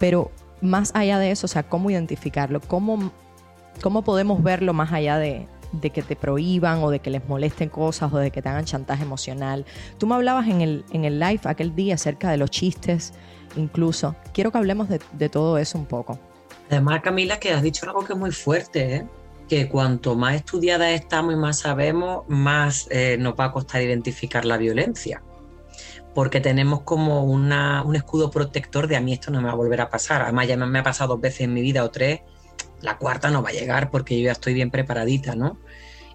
Pero 0.00 0.32
más 0.60 0.90
allá 0.96 1.20
de 1.20 1.30
eso, 1.30 1.46
o 1.46 1.48
sea, 1.48 1.62
¿cómo 1.62 1.90
identificarlo? 1.90 2.60
¿Cómo, 2.60 3.12
cómo 3.80 4.02
podemos 4.02 4.42
verlo 4.42 4.72
más 4.72 4.92
allá 4.92 5.18
de, 5.18 5.46
que 5.80 6.02
te 6.02 6.16
prohíban 6.16 6.82
o 6.82 6.90
de 6.90 7.00
que 7.00 7.10
les 7.10 7.26
molesten 7.28 7.68
cosas 7.68 8.12
o 8.12 8.18
de 8.18 8.30
que 8.30 8.42
te 8.42 8.48
hagan 8.48 8.64
chantaje 8.64 9.02
emocional? 9.02 9.64
Tú 9.98 10.06
me 10.06 10.14
hablabas 10.14 10.48
en 10.48 10.60
el, 10.60 10.84
en 10.92 11.04
el 11.04 11.18
live 11.18 11.40
aquel 11.44 11.74
día 11.74 11.94
acerca 11.94 12.30
de 12.30 12.36
los 12.36 12.50
chistes, 12.50 13.12
incluso. 13.56 14.14
Quiero 14.32 14.50
que 14.52 14.58
hablemos 14.58 14.88
de, 14.88 15.28
todo 15.28 15.58
eso 15.58 15.78
un 15.78 15.86
poco. 15.86 16.18
Además, 16.70 17.00
Camila, 17.02 17.38
que 17.38 17.52
has 17.52 17.62
dicho 17.62 17.86
algo 17.86 18.04
que 18.04 18.12
es 18.12 18.18
muy 18.18 18.32
fuerte, 18.32 18.96
¿eh? 18.96 19.06
que 19.48 19.68
cuanto 19.68 20.14
más 20.14 20.34
estudiadas 20.36 20.90
estamos 20.92 21.34
y 21.34 21.36
más 21.36 21.58
sabemos, 21.58 22.24
más 22.28 22.86
eh, 22.90 23.16
nos 23.18 23.34
va 23.34 23.46
a 23.46 23.52
costar 23.52 23.82
identificar 23.82 24.44
la 24.44 24.56
violencia. 24.56 25.22
Porque 26.14 26.40
tenemos 26.40 26.82
como 26.82 27.24
una, 27.24 27.82
un 27.82 27.96
escudo 27.96 28.30
protector 28.30 28.86
de 28.86 28.96
a 28.96 29.00
mí 29.00 29.14
esto 29.14 29.30
no 29.30 29.40
me 29.40 29.46
va 29.46 29.52
a 29.52 29.56
volver 29.56 29.80
a 29.80 29.90
pasar. 29.90 30.22
Además, 30.22 30.48
ya 30.48 30.56
me 30.56 30.78
ha 30.78 30.82
pasado 30.82 31.14
dos 31.14 31.20
veces 31.20 31.42
en 31.42 31.54
mi 31.54 31.62
vida 31.62 31.84
o 31.84 31.90
tres. 31.90 32.20
La 32.82 32.98
cuarta 32.98 33.30
no 33.30 33.42
va 33.42 33.50
a 33.50 33.52
llegar 33.52 33.90
porque 33.90 34.18
yo 34.18 34.26
ya 34.26 34.32
estoy 34.32 34.54
bien 34.54 34.70
preparadita, 34.70 35.34
¿no? 35.34 35.58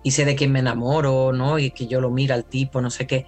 Y 0.04 0.12
sé 0.12 0.26
de 0.26 0.36
quién 0.36 0.52
me 0.52 0.60
enamoro, 0.60 1.34
¿no? 1.34 1.60
Y 1.60 1.72
que 1.72 1.88
yo 1.88 2.00
lo 2.02 2.12
mira 2.12 2.36
al 2.36 2.46
tipo, 2.46 2.82
no 2.82 2.90
sé 2.90 3.08
qué. 3.08 3.26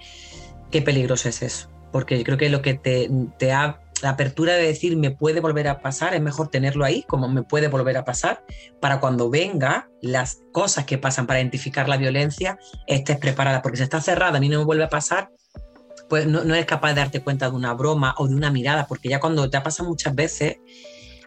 Qué 0.71 0.81
peligroso 0.81 1.29
es 1.29 1.41
eso. 1.41 1.69
Porque 1.91 2.17
yo 2.17 2.23
creo 2.23 2.37
que 2.37 2.49
lo 2.49 2.61
que 2.61 2.75
te, 2.75 3.09
te 3.37 3.51
ha 3.51 3.81
la 4.01 4.11
apertura 4.11 4.53
de 4.53 4.63
decir 4.63 4.95
me 4.97 5.11
puede 5.11 5.39
volver 5.39 5.67
a 5.67 5.81
pasar, 5.81 6.13
es 6.13 6.21
mejor 6.21 6.49
tenerlo 6.49 6.85
ahí, 6.85 7.03
como 7.03 7.27
me 7.27 7.43
puede 7.43 7.67
volver 7.67 7.97
a 7.97 8.05
pasar, 8.05 8.43
para 8.79 8.99
cuando 8.99 9.29
venga 9.29 9.89
las 10.01 10.41
cosas 10.51 10.85
que 10.85 10.97
pasan 10.97 11.27
para 11.27 11.39
identificar 11.39 11.89
la 11.89 11.97
violencia, 11.97 12.57
estés 12.87 13.17
preparada, 13.17 13.61
porque 13.61 13.77
si 13.77 13.83
está 13.83 14.01
cerrada, 14.01 14.37
a 14.37 14.41
mí 14.41 14.49
no 14.49 14.59
me 14.59 14.65
vuelve 14.65 14.83
a 14.83 14.89
pasar, 14.89 15.31
pues 16.07 16.25
no, 16.25 16.43
no 16.43 16.53
eres 16.53 16.65
capaz 16.65 16.89
de 16.89 16.95
darte 16.95 17.21
cuenta 17.21 17.49
de 17.49 17.55
una 17.55 17.73
broma 17.73 18.15
o 18.17 18.27
de 18.27 18.35
una 18.35 18.51
mirada, 18.51 18.87
porque 18.87 19.09
ya 19.09 19.19
cuando 19.19 19.49
te 19.49 19.57
ha 19.57 19.63
pasado 19.63 19.89
muchas 19.89 20.15
veces, 20.15 20.57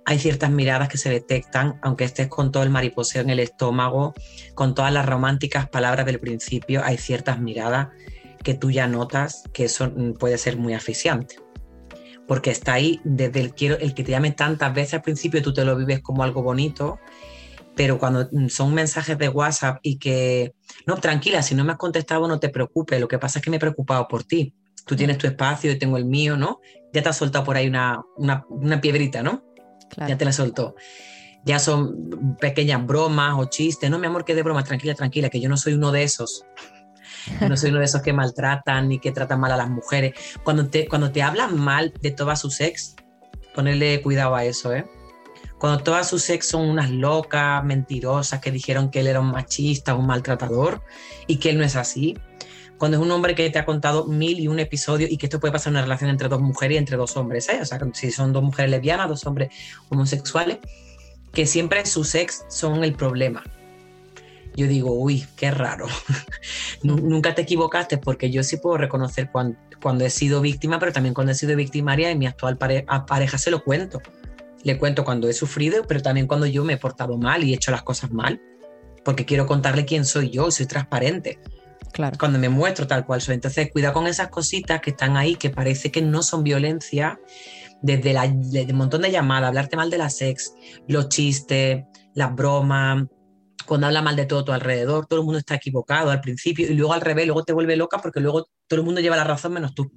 hay 0.04 0.18
ciertas 0.18 0.50
miradas 0.50 0.88
que 0.88 0.98
se 0.98 1.10
detectan, 1.10 1.78
aunque 1.82 2.04
estés 2.04 2.28
con 2.28 2.50
todo 2.50 2.62
el 2.62 2.70
mariposeo 2.70 3.22
en 3.22 3.30
el 3.30 3.40
estómago, 3.40 4.14
con 4.54 4.74
todas 4.74 4.92
las 4.92 5.06
románticas 5.06 5.68
palabras 5.68 6.06
del 6.06 6.20
principio, 6.20 6.82
hay 6.84 6.98
ciertas 6.98 7.40
miradas 7.40 7.88
que 8.42 8.54
tú 8.54 8.70
ya 8.70 8.88
notas 8.88 9.44
que 9.52 9.64
eso 9.64 9.88
mm, 9.88 10.14
puede 10.14 10.38
ser 10.38 10.56
muy 10.56 10.74
asfixiante 10.74 11.36
porque 12.26 12.50
está 12.50 12.74
ahí 12.74 13.00
desde 13.04 13.40
el, 13.40 13.54
quiero, 13.54 13.78
el 13.78 13.94
que 13.94 14.04
te 14.04 14.12
llame 14.12 14.30
tantas 14.30 14.72
veces 14.72 14.94
al 14.94 15.02
principio, 15.02 15.42
tú 15.42 15.52
te 15.52 15.64
lo 15.64 15.76
vives 15.76 16.00
como 16.00 16.22
algo 16.22 16.42
bonito, 16.42 16.98
pero 17.74 17.98
cuando 17.98 18.28
son 18.48 18.74
mensajes 18.74 19.18
de 19.18 19.28
WhatsApp 19.28 19.78
y 19.82 19.98
que, 19.98 20.54
no, 20.86 20.96
tranquila, 20.96 21.42
si 21.42 21.54
no 21.54 21.64
me 21.64 21.72
has 21.72 21.78
contestado 21.78 22.28
no 22.28 22.38
te 22.38 22.48
preocupes, 22.48 23.00
lo 23.00 23.08
que 23.08 23.18
pasa 23.18 23.38
es 23.38 23.44
que 23.44 23.50
me 23.50 23.56
he 23.56 23.60
preocupado 23.60 24.08
por 24.08 24.24
ti. 24.24 24.54
Tú 24.86 24.96
tienes 24.96 25.18
tu 25.18 25.26
espacio, 25.26 25.72
yo 25.72 25.78
tengo 25.78 25.96
el 25.96 26.04
mío, 26.04 26.36
¿no? 26.36 26.60
Ya 26.92 27.02
te 27.02 27.08
ha 27.08 27.12
soltado 27.12 27.44
por 27.44 27.56
ahí 27.56 27.68
una, 27.68 28.02
una, 28.16 28.80
piedrita, 28.80 29.22
¿no? 29.22 29.44
Ya 29.96 30.16
te 30.16 30.24
la 30.24 30.32
soltó. 30.32 30.74
Ya 31.44 31.58
son 31.58 32.36
pequeñas 32.40 32.86
bromas 32.86 33.34
o 33.36 33.46
chistes, 33.46 33.90
no, 33.90 33.98
mi 33.98 34.06
amor, 34.06 34.24
que 34.24 34.34
de 34.34 34.42
broma, 34.42 34.62
tranquila, 34.62 34.94
tranquila, 34.94 35.28
que 35.28 35.40
yo 35.40 35.48
no 35.48 35.56
soy 35.56 35.74
uno 35.74 35.90
de 35.90 36.04
esos. 36.04 36.44
No 37.40 37.56
soy 37.56 37.70
uno 37.70 37.80
de 37.80 37.84
esos 37.84 38.02
que 38.02 38.12
maltratan 38.12 38.88
ni 38.88 38.98
que 38.98 39.12
tratan 39.12 39.40
mal 39.40 39.52
a 39.52 39.56
las 39.56 39.68
mujeres. 39.68 40.14
Cuando 40.44 40.68
te, 40.68 40.88
cuando 40.88 41.10
te 41.12 41.22
hablan 41.22 41.58
mal 41.58 41.92
de 42.00 42.10
todas 42.10 42.40
sus 42.40 42.60
ex, 42.60 42.96
ponerle 43.54 44.00
cuidado 44.02 44.34
a 44.34 44.44
eso, 44.44 44.72
¿eh? 44.72 44.86
Cuando 45.58 45.82
todas 45.84 46.08
sus 46.08 46.28
ex 46.30 46.48
son 46.48 46.68
unas 46.68 46.90
locas, 46.90 47.62
mentirosas, 47.64 48.40
que 48.40 48.50
dijeron 48.50 48.90
que 48.90 49.00
él 49.00 49.06
era 49.06 49.20
un 49.20 49.30
machista, 49.30 49.94
un 49.94 50.06
maltratador, 50.06 50.82
y 51.28 51.36
que 51.36 51.50
él 51.50 51.58
no 51.58 51.64
es 51.64 51.76
así. 51.76 52.18
Cuando 52.82 52.96
es 52.96 53.02
un 53.04 53.12
hombre 53.12 53.36
que 53.36 53.48
te 53.48 53.60
ha 53.60 53.64
contado 53.64 54.06
mil 54.06 54.40
y 54.40 54.48
un 54.48 54.58
episodio 54.58 55.06
y 55.08 55.16
que 55.16 55.26
esto 55.26 55.38
puede 55.38 55.52
pasar 55.52 55.70
en 55.70 55.76
una 55.76 55.82
relación 55.82 56.10
entre 56.10 56.26
dos 56.26 56.40
mujeres 56.40 56.74
y 56.74 56.78
entre 56.78 56.96
dos 56.96 57.16
hombres, 57.16 57.48
¿eh? 57.48 57.60
O 57.62 57.64
sea, 57.64 57.78
si 57.92 58.10
son 58.10 58.32
dos 58.32 58.42
mujeres 58.42 58.72
lesbianas, 58.72 59.08
dos 59.08 59.24
hombres 59.24 59.50
homosexuales, 59.88 60.58
que 61.32 61.46
siempre 61.46 61.86
sus 61.86 62.12
ex 62.16 62.44
son 62.48 62.82
el 62.82 62.94
problema 62.94 63.44
yo 64.56 64.66
digo, 64.66 64.92
uy, 64.92 65.24
qué 65.36 65.52
raro. 65.52 65.86
Nunca 66.82 67.36
te 67.36 67.42
equivocaste 67.42 67.98
porque 67.98 68.32
yo 68.32 68.42
sí 68.42 68.56
puedo 68.56 68.76
reconocer 68.78 69.30
cuando, 69.30 70.04
he 70.04 70.10
sido 70.10 70.40
víctima, 70.40 70.80
pero 70.80 70.92
también 70.92 71.14
cuando 71.14 71.30
he 71.30 71.36
sido 71.36 71.54
victimaria 71.54 72.10
y 72.10 72.18
mi 72.18 72.26
actual 72.26 72.58
pareja 72.58 73.38
se 73.38 73.52
lo 73.52 73.62
cuento. 73.62 74.02
Le 74.64 74.76
cuento 74.76 75.04
cuando 75.04 75.28
he 75.28 75.32
sufrido, 75.34 75.84
pero 75.86 76.02
también 76.02 76.26
cuando 76.26 76.46
yo 76.46 76.64
me 76.64 76.72
he 76.72 76.78
portado 76.78 77.16
mal 77.16 77.44
y 77.44 77.52
he 77.52 77.54
hecho 77.54 77.70
las 77.70 77.84
cosas 77.84 78.10
mal, 78.10 78.42
porque 79.04 79.24
quiero 79.24 79.46
contarle 79.46 79.84
quién 79.84 80.04
soy 80.04 80.30
yo, 80.30 80.50
soy 80.50 80.66
transparente. 80.66 81.38
Cuando 82.18 82.38
me 82.38 82.48
muestro 82.48 82.86
tal 82.86 83.04
cual 83.04 83.20
soy. 83.20 83.34
Entonces, 83.34 83.70
cuida 83.72 83.92
con 83.92 84.06
esas 84.06 84.28
cositas 84.28 84.80
que 84.80 84.90
están 84.90 85.16
ahí, 85.16 85.36
que 85.36 85.50
parece 85.50 85.90
que 85.90 86.02
no 86.02 86.22
son 86.22 86.42
violencia, 86.42 87.20
desde 87.82 88.70
un 88.70 88.76
montón 88.76 89.02
de 89.02 89.10
llamadas, 89.10 89.48
hablarte 89.48 89.76
mal 89.76 89.90
de 89.90 89.98
la 89.98 90.08
sex, 90.08 90.54
los 90.86 91.08
chistes, 91.08 91.84
las 92.14 92.34
bromas, 92.34 93.04
cuando 93.66 93.86
habla 93.86 94.02
mal 94.02 94.16
de 94.16 94.26
todo 94.26 94.44
tu 94.44 94.52
alrededor, 94.52 95.06
todo 95.06 95.20
el 95.20 95.24
mundo 95.24 95.38
está 95.38 95.54
equivocado 95.54 96.10
al 96.10 96.20
principio 96.20 96.70
y 96.70 96.74
luego 96.74 96.92
al 96.92 97.00
revés, 97.00 97.26
luego 97.26 97.44
te 97.44 97.52
vuelve 97.52 97.76
loca 97.76 97.98
porque 97.98 98.20
luego 98.20 98.48
todo 98.66 98.80
el 98.80 98.86
mundo 98.86 99.00
lleva 99.00 99.16
la 99.16 99.24
razón 99.24 99.52
menos 99.52 99.74
tú. 99.74 99.90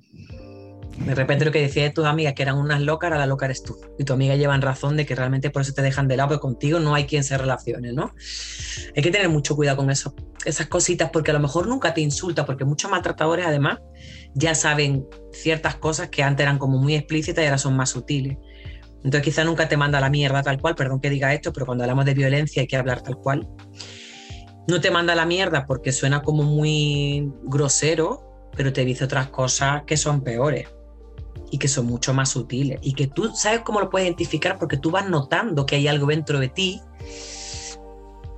De 0.98 1.14
repente 1.14 1.44
lo 1.44 1.52
que 1.52 1.62
decías 1.62 1.88
de 1.88 1.92
tus 1.92 2.06
amigas 2.06 2.34
que 2.34 2.44
eran 2.44 2.58
unas 2.58 2.82
locas, 2.82 3.10
ahora 3.10 3.20
la 3.20 3.26
loca 3.28 3.46
eres 3.46 3.64
tú. 3.64 3.78
Y 4.00 4.06
tu 4.06 4.14
amiga 4.14 4.36
llevan 4.36 4.62
razón 4.62 4.96
de 4.96 5.06
que 5.06 5.14
realmente 5.14 5.50
por 5.50 5.62
eso 5.62 5.74
te 5.74 5.82
dejan 5.82 6.08
de 6.08 6.16
lado, 6.16 6.30
porque 6.30 6.42
contigo 6.42 6.80
no 6.80 6.96
hay 6.96 7.06
quien 7.06 7.24
se 7.24 7.38
relacione, 7.38 7.92
¿no? 7.92 8.14
Hay 8.96 9.04
que 9.04 9.12
tener 9.12 9.28
mucho 9.28 9.56
cuidado 9.56 9.78
con 9.78 9.92
eso, 9.92 10.16
esas 10.46 10.68
cositas, 10.68 11.10
porque 11.12 11.32
a 11.32 11.34
lo 11.34 11.42
mejor 11.42 11.68
nunca 11.68 11.94
te 11.94 12.00
insulta, 12.00 12.46
porque 12.46 12.64
muchos 12.64 12.90
maltratadores 12.90 13.46
además 13.46 13.80
ya 14.34 14.56
saben 14.56 15.06
ciertas 15.34 15.76
cosas 15.76 16.10
que 16.10 16.24
antes 16.24 16.44
eran 16.44 16.58
como 16.58 16.78
muy 16.78 16.96
explícitas 16.96 17.44
y 17.44 17.48
ahora 17.48 17.58
son 17.58 17.76
más 17.76 17.90
sutiles. 17.90 18.38
Entonces 19.04 19.22
quizá 19.22 19.44
nunca 19.44 19.68
te 19.68 19.78
manda 19.78 20.00
la 20.00 20.10
mierda 20.10 20.44
tal 20.44 20.60
cual, 20.60 20.76
perdón 20.76 21.02
que 21.02 21.10
diga 21.10 21.34
esto, 21.34 21.52
pero 21.52 21.66
cuando 21.66 21.84
hablamos 21.84 22.06
de 22.06 22.14
violencia 22.14 22.62
hay 22.62 22.68
que 22.68 22.78
hablar 22.78 23.02
tal 23.02 23.18
cual. 23.18 23.48
No 24.68 24.82
te 24.82 24.90
manda 24.92 25.14
la 25.14 25.26
mierda 25.26 25.66
porque 25.66 25.92
suena 25.92 26.22
como 26.22 26.44
muy 26.44 27.32
grosero, 27.44 28.50
pero 28.56 28.72
te 28.74 28.86
dice 28.86 29.04
otras 29.04 29.28
cosas 29.28 29.84
que 29.86 29.98
son 29.98 30.24
peores 30.24 30.75
y 31.52 31.58
que 31.58 31.68
son 31.68 31.86
mucho 31.86 32.14
más 32.14 32.30
sutiles 32.30 32.80
y 32.82 32.94
que 32.94 33.08
tú 33.08 33.32
sabes 33.36 33.62
cómo 33.62 33.80
lo 33.80 33.90
puedes 33.90 34.08
identificar 34.08 34.58
porque 34.58 34.78
tú 34.78 34.92
vas 34.92 35.10
notando 35.10 35.66
que 35.66 35.76
hay 35.76 35.88
algo 35.88 36.08
dentro 36.08 36.40
de 36.40 36.50
ti 36.50 36.82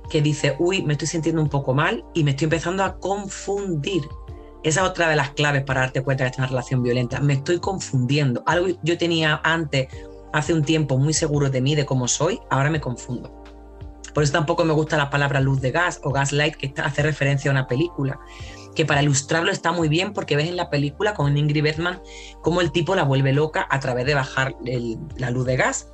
que 0.08 0.22
dice, 0.22 0.56
uy, 0.58 0.82
me 0.82 0.94
estoy 0.94 1.08
sintiendo 1.08 1.42
un 1.42 1.48
poco 1.48 1.74
mal 1.74 2.04
y 2.14 2.24
me 2.24 2.30
estoy 2.30 2.46
empezando 2.46 2.82
a 2.82 2.98
confundir. 2.98 4.02
Esa 4.64 4.82
es 4.82 4.88
otra 4.88 5.08
de 5.08 5.16
las 5.16 5.30
claves 5.30 5.64
para 5.64 5.80
darte 5.80 6.02
cuenta 6.02 6.24
de 6.24 6.30
esta 6.30 6.42
una 6.42 6.48
relación 6.48 6.82
violenta. 6.82 7.20
Me 7.20 7.34
estoy 7.34 7.58
confundiendo. 7.58 8.42
Algo 8.46 8.68
yo 8.82 8.98
tenía 8.98 9.40
antes 9.44 9.88
hace 10.32 10.52
un 10.52 10.62
tiempo 10.62 10.98
muy 10.98 11.12
seguro 11.12 11.50
de 11.50 11.60
mí, 11.60 11.74
de 11.74 11.86
cómo 11.86 12.08
soy, 12.08 12.40
ahora 12.50 12.70
me 12.70 12.80
confundo. 12.80 13.32
Por 14.14 14.22
eso 14.22 14.32
tampoco 14.32 14.64
me 14.64 14.72
gusta 14.72 14.96
la 14.96 15.10
palabra 15.10 15.40
luz 15.40 15.60
de 15.60 15.70
gas 15.70 16.00
o 16.02 16.10
gaslight, 16.10 16.56
que 16.56 16.74
hace 16.82 17.02
referencia 17.02 17.50
a 17.50 17.52
una 17.52 17.66
película, 17.66 18.18
que 18.74 18.84
para 18.84 19.02
ilustrarlo 19.02 19.50
está 19.50 19.72
muy 19.72 19.88
bien 19.88 20.12
porque 20.12 20.36
ves 20.36 20.48
en 20.48 20.56
la 20.56 20.70
película 20.70 21.14
con 21.14 21.36
Ingrid 21.36 21.62
Bergman 21.62 22.00
cómo 22.42 22.60
el 22.60 22.72
tipo 22.72 22.94
la 22.94 23.04
vuelve 23.04 23.32
loca 23.32 23.66
a 23.70 23.80
través 23.80 24.06
de 24.06 24.14
bajar 24.14 24.54
la 25.16 25.30
luz 25.30 25.46
de 25.46 25.56
gas 25.56 25.88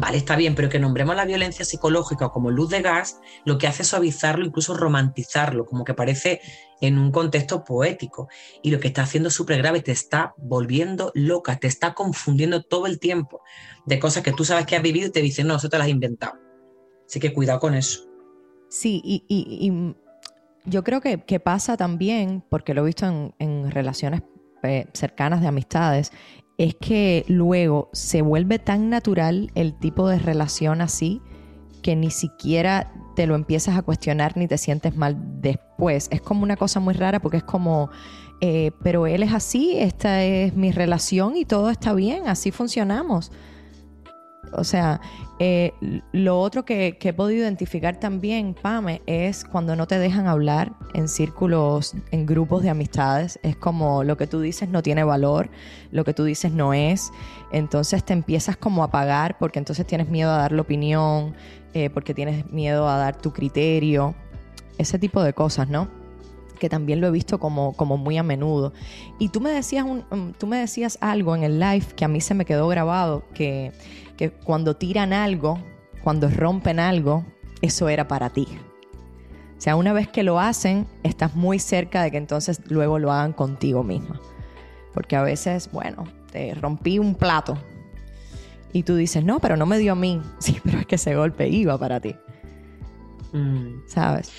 Vale, 0.00 0.16
está 0.16 0.34
bien, 0.34 0.54
pero 0.54 0.70
que 0.70 0.78
nombremos 0.78 1.14
la 1.14 1.26
violencia 1.26 1.62
psicológica 1.62 2.30
como 2.30 2.50
luz 2.50 2.70
de 2.70 2.80
gas, 2.80 3.20
lo 3.44 3.58
que 3.58 3.66
hace 3.66 3.82
es 3.82 3.88
suavizarlo, 3.88 4.46
incluso 4.46 4.72
romantizarlo, 4.72 5.66
como 5.66 5.84
que 5.84 5.92
parece 5.92 6.40
en 6.80 6.98
un 6.98 7.12
contexto 7.12 7.64
poético. 7.64 8.28
Y 8.62 8.70
lo 8.70 8.80
que 8.80 8.88
está 8.88 9.02
haciendo 9.02 9.28
súper 9.28 9.58
grave, 9.58 9.82
te 9.82 9.92
está 9.92 10.32
volviendo 10.38 11.12
loca, 11.14 11.58
te 11.58 11.66
está 11.66 11.92
confundiendo 11.92 12.62
todo 12.62 12.86
el 12.86 12.98
tiempo 12.98 13.42
de 13.84 13.98
cosas 13.98 14.22
que 14.22 14.32
tú 14.32 14.42
sabes 14.42 14.64
que 14.64 14.74
has 14.74 14.82
vivido 14.82 15.08
y 15.08 15.12
te 15.12 15.20
dicen, 15.20 15.46
no, 15.46 15.56
eso 15.56 15.68
te 15.68 15.76
las 15.76 15.84
has 15.84 15.92
inventado. 15.92 16.32
Así 17.06 17.20
que 17.20 17.34
cuidado 17.34 17.60
con 17.60 17.74
eso. 17.74 18.08
Sí, 18.70 19.02
y, 19.04 19.94
yo 20.64 20.84
creo 20.84 21.00
que, 21.00 21.40
pasa 21.40 21.76
también, 21.76 22.42
porque 22.48 22.74
lo 22.74 22.82
he 22.82 22.86
visto 22.86 23.06
en, 23.06 23.34
en 23.38 23.70
relaciones 23.70 24.22
eh, 24.62 24.86
cercanas 24.92 25.40
de 25.40 25.46
amistades, 25.46 26.12
es 26.58 26.74
que 26.74 27.24
luego 27.28 27.88
se 27.92 28.20
vuelve 28.20 28.58
tan 28.58 28.90
natural 28.90 29.50
el 29.54 29.78
tipo 29.78 30.08
de 30.08 30.18
relación 30.18 30.82
así 30.82 31.22
que 31.80 31.96
ni 31.96 32.10
siquiera 32.10 32.92
te 33.16 33.26
lo 33.26 33.34
empiezas 33.34 33.76
a 33.76 33.82
cuestionar 33.82 34.36
ni 34.36 34.46
te 34.46 34.58
sientes 34.58 34.96
mal 34.96 35.16
después. 35.40 36.08
Es 36.10 36.20
como 36.20 36.42
una 36.42 36.56
cosa 36.56 36.80
muy 36.80 36.94
rara 36.94 37.20
porque 37.20 37.38
es 37.38 37.42
como, 37.42 37.90
eh, 38.40 38.72
pero 38.82 39.06
él 39.06 39.22
es 39.22 39.32
así, 39.32 39.76
esta 39.78 40.22
es 40.22 40.54
mi 40.54 40.72
relación 40.72 41.36
y 41.36 41.44
todo 41.44 41.70
está 41.70 41.94
bien, 41.94 42.28
así 42.28 42.50
funcionamos. 42.50 43.32
O 44.52 44.64
sea, 44.64 45.00
eh, 45.38 45.72
lo 46.12 46.40
otro 46.40 46.64
que, 46.64 46.98
he 47.00 47.12
podido 47.12 47.42
identificar 47.42 47.98
también, 47.98 48.54
Pame, 48.54 49.00
es 49.06 49.44
cuando 49.44 49.76
no 49.76 49.86
te 49.86 49.98
dejan 49.98 50.26
hablar 50.26 50.72
en 50.92 51.08
círculos, 51.08 51.94
en 52.10 52.26
grupos 52.26 52.62
de 52.62 52.70
amistades. 52.70 53.38
Es 53.42 53.56
como 53.56 54.04
lo 54.04 54.16
que 54.16 54.26
tú 54.26 54.40
dices 54.40 54.68
no 54.68 54.82
tiene 54.82 55.04
valor, 55.04 55.50
lo 55.92 56.04
que 56.04 56.14
tú 56.14 56.24
dices 56.24 56.52
no 56.52 56.74
es. 56.74 57.10
Entonces 57.52 58.04
te 58.04 58.12
empiezas 58.12 58.56
como 58.56 58.82
a 58.82 58.86
apagar 58.86 59.38
porque 59.38 59.58
entonces 59.58 59.86
tienes 59.86 60.08
miedo 60.08 60.30
a 60.30 60.36
dar 60.36 60.52
la 60.52 60.62
opinión, 60.62 61.34
eh, 61.74 61.90
porque 61.90 62.12
tienes 62.12 62.50
miedo 62.50 62.88
a 62.88 62.96
dar 62.96 63.16
tu 63.16 63.32
criterio. 63.32 64.14
Ese 64.78 64.98
tipo 64.98 65.22
de 65.22 65.32
cosas, 65.32 65.68
¿no? 65.68 65.88
que 66.60 66.68
también 66.68 67.00
lo 67.00 67.08
he 67.08 67.10
visto 67.10 67.40
como, 67.40 67.72
como 67.72 67.96
muy 67.96 68.18
a 68.18 68.22
menudo. 68.22 68.72
Y 69.18 69.30
tú 69.30 69.40
me, 69.40 69.50
decías 69.50 69.84
um, 69.84 70.32
tú 70.34 70.46
me 70.46 70.58
decías 70.58 70.98
algo 71.00 71.34
en 71.34 71.42
el 71.42 71.58
live 71.58 71.86
que 71.96 72.04
a 72.04 72.08
mí 72.08 72.20
se 72.20 72.34
me 72.34 72.44
quedó 72.44 72.68
grabado, 72.68 73.24
que, 73.34 73.72
que 74.20 74.30
cuando 74.30 74.76
tiran 74.76 75.14
algo, 75.14 75.58
cuando 76.04 76.28
rompen 76.28 76.78
algo, 76.78 77.24
eso 77.62 77.88
era 77.88 78.06
para 78.06 78.28
ti. 78.28 78.46
O 79.56 79.60
sea, 79.62 79.76
una 79.76 79.94
vez 79.94 80.08
que 80.08 80.22
lo 80.22 80.38
hacen, 80.38 80.86
estás 81.02 81.34
muy 81.34 81.58
cerca 81.58 82.02
de 82.02 82.10
que 82.10 82.18
entonces 82.18 82.60
luego 82.68 82.98
lo 82.98 83.12
hagan 83.12 83.32
contigo 83.32 83.82
misma. 83.82 84.20
Porque 84.92 85.16
a 85.16 85.22
veces, 85.22 85.70
bueno, 85.72 86.04
te 86.30 86.52
rompí 86.52 86.98
un 86.98 87.14
plato 87.14 87.56
Y 88.74 88.82
tú 88.82 88.94
dices, 88.94 89.24
no, 89.24 89.40
pero 89.40 89.56
no 89.56 89.64
me 89.64 89.78
dio 89.78 89.92
a 89.92 89.96
mí. 89.96 90.20
Sí, 90.38 90.60
pero 90.62 90.80
es 90.80 90.86
que 90.86 90.96
ese 90.96 91.16
golpe 91.16 91.48
iba 91.48 91.78
para 91.78 91.98
ti. 91.98 92.14
Mm. 93.32 93.86
¿Sabes? 93.86 94.30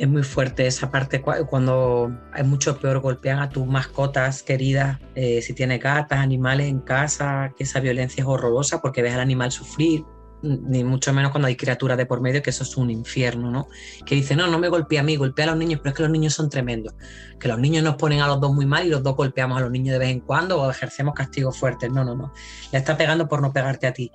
Es 0.00 0.08
muy 0.08 0.22
fuerte 0.22 0.66
esa 0.66 0.90
parte 0.90 1.20
cuando 1.20 2.10
es 2.34 2.46
mucho 2.46 2.78
peor 2.78 3.00
golpean 3.00 3.38
a 3.38 3.50
tus 3.50 3.66
mascotas 3.66 4.42
queridas, 4.42 4.98
eh, 5.14 5.42
si 5.42 5.52
tienes 5.52 5.78
gatas, 5.78 6.20
animales 6.20 6.68
en 6.68 6.80
casa, 6.80 7.52
que 7.54 7.64
esa 7.64 7.80
violencia 7.80 8.22
es 8.22 8.26
horrorosa 8.26 8.80
porque 8.80 9.02
ves 9.02 9.12
al 9.12 9.20
animal 9.20 9.52
sufrir, 9.52 10.02
ni 10.42 10.84
mucho 10.84 11.12
menos 11.12 11.32
cuando 11.32 11.48
hay 11.48 11.56
criaturas 11.56 11.98
de 11.98 12.06
por 12.06 12.22
medio, 12.22 12.42
que 12.42 12.48
eso 12.48 12.62
es 12.62 12.78
un 12.78 12.90
infierno, 12.90 13.50
¿no? 13.50 13.68
Que 14.06 14.14
dice, 14.14 14.34
no, 14.34 14.46
no 14.46 14.58
me 14.58 14.70
golpea 14.70 15.00
a 15.00 15.04
mí, 15.04 15.16
golpea 15.16 15.44
a 15.44 15.48
los 15.48 15.58
niños, 15.58 15.80
pero 15.82 15.90
es 15.90 15.96
que 15.98 16.02
los 16.04 16.12
niños 16.12 16.32
son 16.32 16.48
tremendos, 16.48 16.94
que 17.38 17.48
los 17.48 17.58
niños 17.58 17.84
nos 17.84 17.96
ponen 17.96 18.22
a 18.22 18.26
los 18.26 18.40
dos 18.40 18.54
muy 18.54 18.64
mal 18.64 18.86
y 18.86 18.88
los 18.88 19.02
dos 19.02 19.14
golpeamos 19.14 19.58
a 19.58 19.60
los 19.60 19.70
niños 19.70 19.92
de 19.92 19.98
vez 19.98 20.08
en 20.08 20.20
cuando 20.20 20.62
o 20.62 20.70
ejercemos 20.70 21.12
castigos 21.12 21.58
fuertes, 21.58 21.92
no, 21.92 22.06
no, 22.06 22.14
no, 22.14 22.32
le 22.72 22.78
está 22.78 22.96
pegando 22.96 23.28
por 23.28 23.42
no 23.42 23.52
pegarte 23.52 23.86
a 23.86 23.92
ti. 23.92 24.10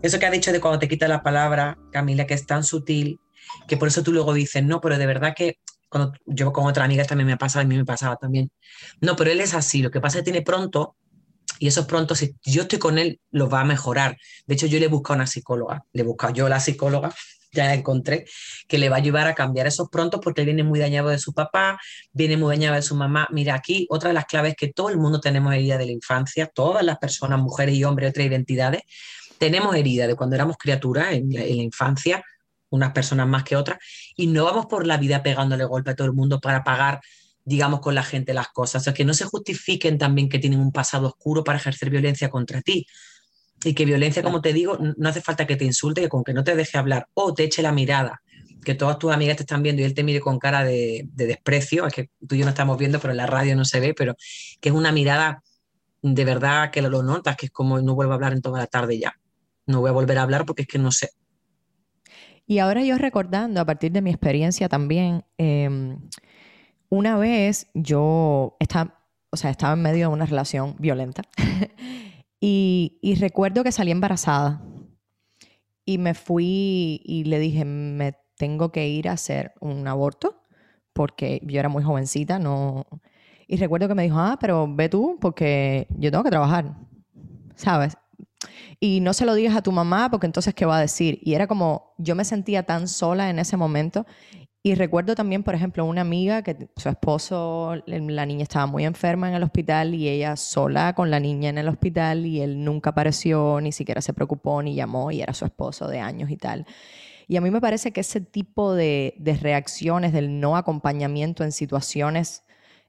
Eso 0.00 0.18
que 0.18 0.24
ha 0.24 0.30
dicho 0.30 0.50
de 0.50 0.62
cuando 0.62 0.78
te 0.78 0.88
quita 0.88 1.08
la 1.08 1.22
palabra, 1.22 1.76
Camila, 1.92 2.26
que 2.26 2.32
es 2.32 2.46
tan 2.46 2.64
sutil, 2.64 3.20
que 3.66 3.76
por 3.76 3.88
eso 3.88 4.02
tú 4.02 4.12
luego 4.12 4.32
dices, 4.32 4.64
no, 4.64 4.80
pero 4.80 4.98
de 4.98 5.06
verdad 5.06 5.34
que 5.36 5.58
cuando 5.88 6.12
yo 6.24 6.52
con 6.52 6.66
otra 6.66 6.84
amiga 6.84 7.04
también 7.04 7.26
me 7.26 7.36
pasa, 7.36 7.60
a 7.60 7.64
mí 7.64 7.76
me 7.76 7.84
pasaba 7.84 8.16
también. 8.16 8.50
No, 9.00 9.16
pero 9.16 9.30
él 9.30 9.40
es 9.40 9.54
así, 9.54 9.82
lo 9.82 9.90
que 9.90 10.00
pasa 10.00 10.18
es 10.18 10.24
que 10.24 10.30
tiene 10.30 10.42
pronto 10.42 10.96
y 11.58 11.66
esos 11.66 11.84
pronto, 11.84 12.14
si 12.14 12.34
yo 12.42 12.62
estoy 12.62 12.78
con 12.78 12.98
él, 12.98 13.20
los 13.30 13.52
va 13.52 13.60
a 13.60 13.64
mejorar. 13.64 14.16
De 14.46 14.54
hecho, 14.54 14.66
yo 14.66 14.78
le 14.78 14.86
he 14.86 14.88
buscado 14.88 15.16
una 15.16 15.26
psicóloga, 15.26 15.84
le 15.92 16.02
he 16.02 16.04
buscado 16.04 16.32
yo 16.32 16.48
la 16.48 16.58
psicóloga, 16.58 17.12
ya 17.52 17.66
la 17.66 17.74
encontré, 17.74 18.24
que 18.68 18.78
le 18.78 18.88
va 18.88 18.96
a 18.96 18.98
ayudar 18.98 19.26
a 19.26 19.34
cambiar 19.34 19.66
esos 19.66 19.90
prontos 19.90 20.20
porque 20.22 20.40
él 20.40 20.46
viene 20.46 20.62
muy 20.62 20.78
dañado 20.78 21.08
de 21.08 21.18
su 21.18 21.34
papá, 21.34 21.78
viene 22.12 22.36
muy 22.36 22.54
dañado 22.54 22.76
de 22.76 22.82
su 22.82 22.94
mamá. 22.94 23.28
Mira, 23.30 23.54
aquí 23.54 23.86
otra 23.90 24.08
de 24.08 24.14
las 24.14 24.24
claves 24.24 24.54
que 24.56 24.68
todo 24.68 24.88
el 24.88 24.96
mundo 24.96 25.20
tenemos 25.20 25.52
herida 25.52 25.76
de 25.76 25.86
la 25.86 25.92
infancia, 25.92 26.46
todas 26.46 26.84
las 26.84 26.98
personas, 26.98 27.40
mujeres 27.40 27.74
y 27.74 27.84
hombres, 27.84 28.10
otras 28.10 28.26
identidades, 28.26 28.82
tenemos 29.38 29.74
herida 29.74 30.06
de 30.06 30.14
cuando 30.14 30.36
éramos 30.36 30.56
criaturas 30.56 31.12
en 31.12 31.30
la 31.30 31.46
infancia, 31.46 32.22
unas 32.70 32.92
personas 32.92 33.26
más 33.28 33.44
que 33.44 33.56
otras, 33.56 33.78
y 34.16 34.26
no 34.26 34.44
vamos 34.44 34.66
por 34.66 34.86
la 34.86 34.96
vida 34.96 35.22
pegándole 35.22 35.64
golpe 35.64 35.90
a 35.90 35.96
todo 35.96 36.06
el 36.06 36.14
mundo 36.14 36.40
para 36.40 36.64
pagar 36.64 37.00
digamos, 37.44 37.80
con 37.80 37.94
la 37.94 38.02
gente 38.02 38.34
las 38.34 38.48
cosas. 38.48 38.82
O 38.82 38.84
sea, 38.84 38.94
que 38.94 39.04
no 39.04 39.14
se 39.14 39.24
justifiquen 39.24 39.98
también 39.98 40.28
que 40.28 40.38
tienen 40.38 40.60
un 40.60 40.72
pasado 40.72 41.08
oscuro 41.08 41.42
para 41.42 41.58
ejercer 41.58 41.90
violencia 41.90 42.30
contra 42.30 42.60
ti. 42.62 42.86
Y 43.64 43.74
que 43.74 43.84
violencia, 43.84 44.22
como 44.22 44.40
te 44.40 44.52
digo, 44.52 44.78
no 44.96 45.08
hace 45.08 45.20
falta 45.20 45.46
que 45.46 45.56
te 45.56 45.64
insulte, 45.64 46.00
que 46.00 46.08
con 46.08 46.24
que 46.24 46.32
no 46.32 46.44
te 46.44 46.54
deje 46.54 46.78
hablar 46.78 47.08
o 47.12 47.34
te 47.34 47.44
eche 47.44 47.60
la 47.60 47.72
mirada, 47.72 48.22
que 48.64 48.74
todas 48.74 48.98
tus 48.98 49.12
amigas 49.12 49.36
te 49.36 49.42
están 49.42 49.62
viendo 49.62 49.82
y 49.82 49.84
él 49.84 49.94
te 49.94 50.02
mire 50.02 50.20
con 50.20 50.38
cara 50.38 50.64
de, 50.64 51.08
desprecio, 51.12 51.86
es 51.86 51.92
que 51.92 52.10
tú 52.26 52.36
y 52.36 52.38
yo 52.38 52.44
no 52.44 52.50
estamos 52.50 52.78
viendo, 52.78 53.00
pero 53.00 53.12
en 53.12 53.18
la 53.18 53.26
radio 53.26 53.54
no 53.56 53.66
se 53.66 53.80
ve, 53.80 53.92
pero 53.92 54.14
que 54.60 54.70
es 54.70 54.74
una 54.74 54.92
mirada 54.92 55.42
de 56.02 56.24
verdad 56.24 56.70
que 56.70 56.80
lo, 56.80 57.02
notas, 57.02 57.36
que 57.36 57.46
es 57.46 57.52
como 57.52 57.80
no 57.80 57.94
vuelvo 57.94 58.12
a 58.12 58.14
hablar 58.14 58.32
en 58.32 58.40
toda 58.40 58.58
la 58.58 58.66
tarde 58.66 58.98
ya. 58.98 59.14
No 59.66 59.80
voy 59.80 59.90
a 59.90 59.92
volver 59.92 60.16
a 60.16 60.22
hablar 60.22 60.46
porque 60.46 60.62
es 60.62 60.68
que 60.68 60.78
no 60.78 60.90
sé. 60.90 61.10
Y 62.50 62.58
ahora 62.58 62.82
yo 62.82 62.98
recordando, 62.98 63.60
a 63.60 63.64
partir 63.64 63.92
de 63.92 64.02
mi 64.02 64.10
experiencia 64.10 64.68
también, 64.68 65.22
eh, 65.38 65.96
una 66.88 67.16
vez 67.16 67.70
yo 67.74 68.56
estaba, 68.58 69.04
o 69.30 69.36
sea, 69.36 69.50
estaba 69.52 69.74
en 69.74 69.82
medio 69.82 70.08
de 70.08 70.14
una 70.14 70.26
relación 70.26 70.74
violenta 70.80 71.22
y, 72.40 72.98
recuerdo 73.20 73.62
que 73.62 73.70
salí 73.70 73.92
embarazada 73.92 74.64
y 75.84 75.98
me 75.98 76.12
fui 76.14 77.00
y 77.04 77.22
le 77.22 77.38
dije, 77.38 77.64
me 77.64 78.14
tengo 78.36 78.72
que 78.72 78.88
ir 78.88 79.08
a 79.08 79.12
hacer 79.12 79.52
un 79.60 79.86
aborto 79.86 80.42
porque 80.92 81.40
yo 81.44 81.60
era 81.60 81.68
muy 81.68 81.84
jovencita, 81.84 82.40
no... 82.40 82.84
Y 83.46 83.58
recuerdo 83.58 83.86
que 83.86 83.94
me 83.94 84.02
dijo, 84.02 84.18
ah, 84.18 84.38
pero 84.40 84.66
ve 84.68 84.88
tú 84.88 85.18
porque 85.20 85.86
yo 85.96 86.10
tengo 86.10 86.24
que 86.24 86.30
trabajar, 86.30 86.74
¿sabes? 87.54 87.96
Y 88.78 89.00
no 89.00 89.12
se 89.12 89.26
lo 89.26 89.34
digas 89.34 89.56
a 89.56 89.62
tu 89.62 89.72
mamá 89.72 90.10
porque 90.10 90.26
entonces, 90.26 90.54
¿qué 90.54 90.64
va 90.64 90.78
a 90.78 90.80
decir? 90.80 91.18
Y 91.22 91.34
era 91.34 91.46
como, 91.46 91.94
yo 91.98 92.14
me 92.14 92.24
sentía 92.24 92.62
tan 92.62 92.88
sola 92.88 93.28
en 93.30 93.38
ese 93.38 93.56
momento 93.56 94.06
y 94.62 94.74
recuerdo 94.74 95.14
también, 95.14 95.42
por 95.42 95.54
ejemplo, 95.54 95.86
una 95.86 96.02
amiga 96.02 96.42
que 96.42 96.68
su 96.76 96.90
esposo, 96.90 97.76
la 97.86 98.26
niña 98.26 98.42
estaba 98.42 98.66
muy 98.66 98.84
enferma 98.84 99.26
en 99.30 99.34
el 99.34 99.42
hospital 99.42 99.94
y 99.94 100.06
ella 100.06 100.36
sola 100.36 100.94
con 100.94 101.10
la 101.10 101.18
niña 101.18 101.48
en 101.48 101.56
el 101.56 101.68
hospital 101.68 102.26
y 102.26 102.42
él 102.42 102.62
nunca 102.62 102.90
apareció, 102.90 103.58
ni 103.62 103.72
siquiera 103.72 104.02
se 104.02 104.12
preocupó, 104.12 104.62
ni 104.62 104.74
llamó 104.74 105.10
y 105.12 105.22
era 105.22 105.32
su 105.32 105.46
esposo 105.46 105.88
de 105.88 106.00
años 106.00 106.30
y 106.30 106.36
tal. 106.36 106.66
Y 107.26 107.38
a 107.38 107.40
mí 107.40 107.50
me 107.50 107.62
parece 107.62 107.92
que 107.92 108.02
ese 108.02 108.20
tipo 108.20 108.74
de, 108.74 109.14
reacciones 109.40 110.12
del 110.12 110.40
no 110.40 110.58
acompañamiento 110.58 111.42
en 111.42 111.52
situaciones 111.52 112.42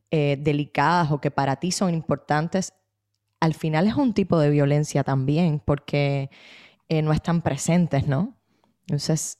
eh, 0.09 0.37
delicadas 0.41 1.11
o 1.11 1.21
que 1.21 1.31
para 1.31 1.55
ti 1.55 1.71
son 1.71 1.93
importantes, 1.93 2.73
al 3.41 3.55
final 3.55 3.87
es 3.87 3.95
un 3.95 4.13
tipo 4.13 4.39
de 4.39 4.49
violencia 4.49 5.03
también, 5.03 5.59
porque 5.59 6.29
eh, 6.87 7.01
no 7.01 7.11
están 7.11 7.41
presentes, 7.41 8.07
¿no? 8.07 8.37
Entonces, 8.81 9.39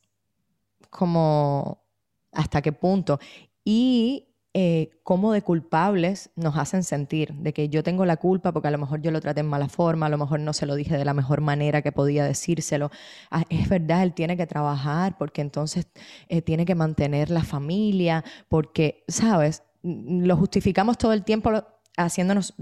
como 0.90 1.84
hasta 2.32 2.62
qué 2.62 2.74
punto. 2.74 3.20
Y 3.64 4.28
eh, 4.54 4.90
cómo 5.04 5.32
de 5.32 5.44
culpables 5.44 6.32
nos 6.36 6.58
hacen 6.58 6.84
sentir, 6.84 7.34
de 7.36 7.54
que 7.54 7.70
yo 7.70 7.84
tengo 7.84 8.06
la 8.06 8.18
culpa 8.18 8.52
porque 8.52 8.68
a 8.68 8.72
lo 8.72 8.80
mejor 8.80 9.02
yo 9.02 9.12
lo 9.12 9.22
traté 9.22 9.42
en 9.42 9.48
mala 9.48 9.70
forma, 9.70 10.08
a 10.08 10.10
lo 10.10 10.18
mejor 10.18 10.40
no 10.40 10.52
se 10.52 10.66
lo 10.66 10.76
dije 10.76 10.98
de 10.98 11.06
la 11.06 11.14
mejor 11.14 11.42
manera 11.42 11.84
que 11.84 11.92
podía 11.92 12.26
decírselo. 12.26 12.90
Ah, 13.30 13.44
es 13.50 13.70
verdad, 13.70 14.02
él 14.04 14.14
tiene 14.14 14.36
que 14.36 14.48
trabajar 14.48 15.16
porque 15.18 15.42
entonces 15.42 15.88
eh, 16.28 16.42
tiene 16.42 16.66
que 16.66 16.76
mantener 16.76 17.30
la 17.30 17.44
familia, 17.44 18.26
porque, 18.50 19.04
¿sabes? 19.08 19.64
Lo 19.84 20.36
justificamos 20.38 20.98
todo 20.98 21.14
el 21.14 21.24
tiempo 21.24 21.52
haciéndonos 21.98 22.56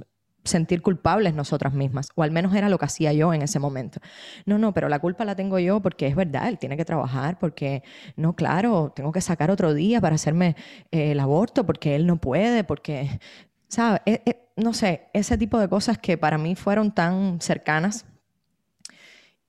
sentir 0.43 0.81
culpables 0.81 1.33
nosotras 1.33 1.73
mismas, 1.73 2.09
o 2.15 2.23
al 2.23 2.31
menos 2.31 2.55
era 2.55 2.69
lo 2.69 2.77
que 2.77 2.85
hacía 2.85 3.13
yo 3.13 3.33
en 3.33 3.41
ese 3.41 3.59
momento. 3.59 3.99
No, 4.45 4.57
no, 4.57 4.73
pero 4.73 4.89
la 4.89 4.99
culpa 4.99 5.25
la 5.25 5.35
tengo 5.35 5.59
yo 5.59 5.81
porque 5.81 6.07
es 6.07 6.15
verdad, 6.15 6.47
él 6.47 6.57
tiene 6.57 6.77
que 6.77 6.85
trabajar, 6.85 7.37
porque, 7.39 7.83
no, 8.15 8.35
claro, 8.35 8.91
tengo 8.95 9.11
que 9.11 9.21
sacar 9.21 9.51
otro 9.51 9.73
día 9.73 10.01
para 10.01 10.15
hacerme 10.15 10.55
eh, 10.91 11.11
el 11.11 11.19
aborto, 11.19 11.65
porque 11.65 11.95
él 11.95 12.07
no 12.07 12.17
puede, 12.17 12.63
porque, 12.63 13.19
¿sabes? 13.67 14.01
Eh, 14.05 14.21
eh, 14.25 14.49
no 14.55 14.73
sé, 14.73 15.07
ese 15.13 15.37
tipo 15.37 15.59
de 15.59 15.69
cosas 15.69 15.97
que 15.97 16.17
para 16.17 16.37
mí 16.37 16.55
fueron 16.55 16.93
tan 16.93 17.39
cercanas 17.41 18.05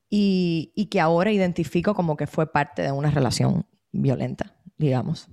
y, 0.08 0.72
y 0.74 0.86
que 0.86 1.00
ahora 1.00 1.32
identifico 1.32 1.94
como 1.94 2.16
que 2.16 2.26
fue 2.26 2.50
parte 2.50 2.82
de 2.82 2.92
una 2.92 3.10
relación 3.10 3.66
violenta, 3.92 4.56
digamos. 4.76 5.28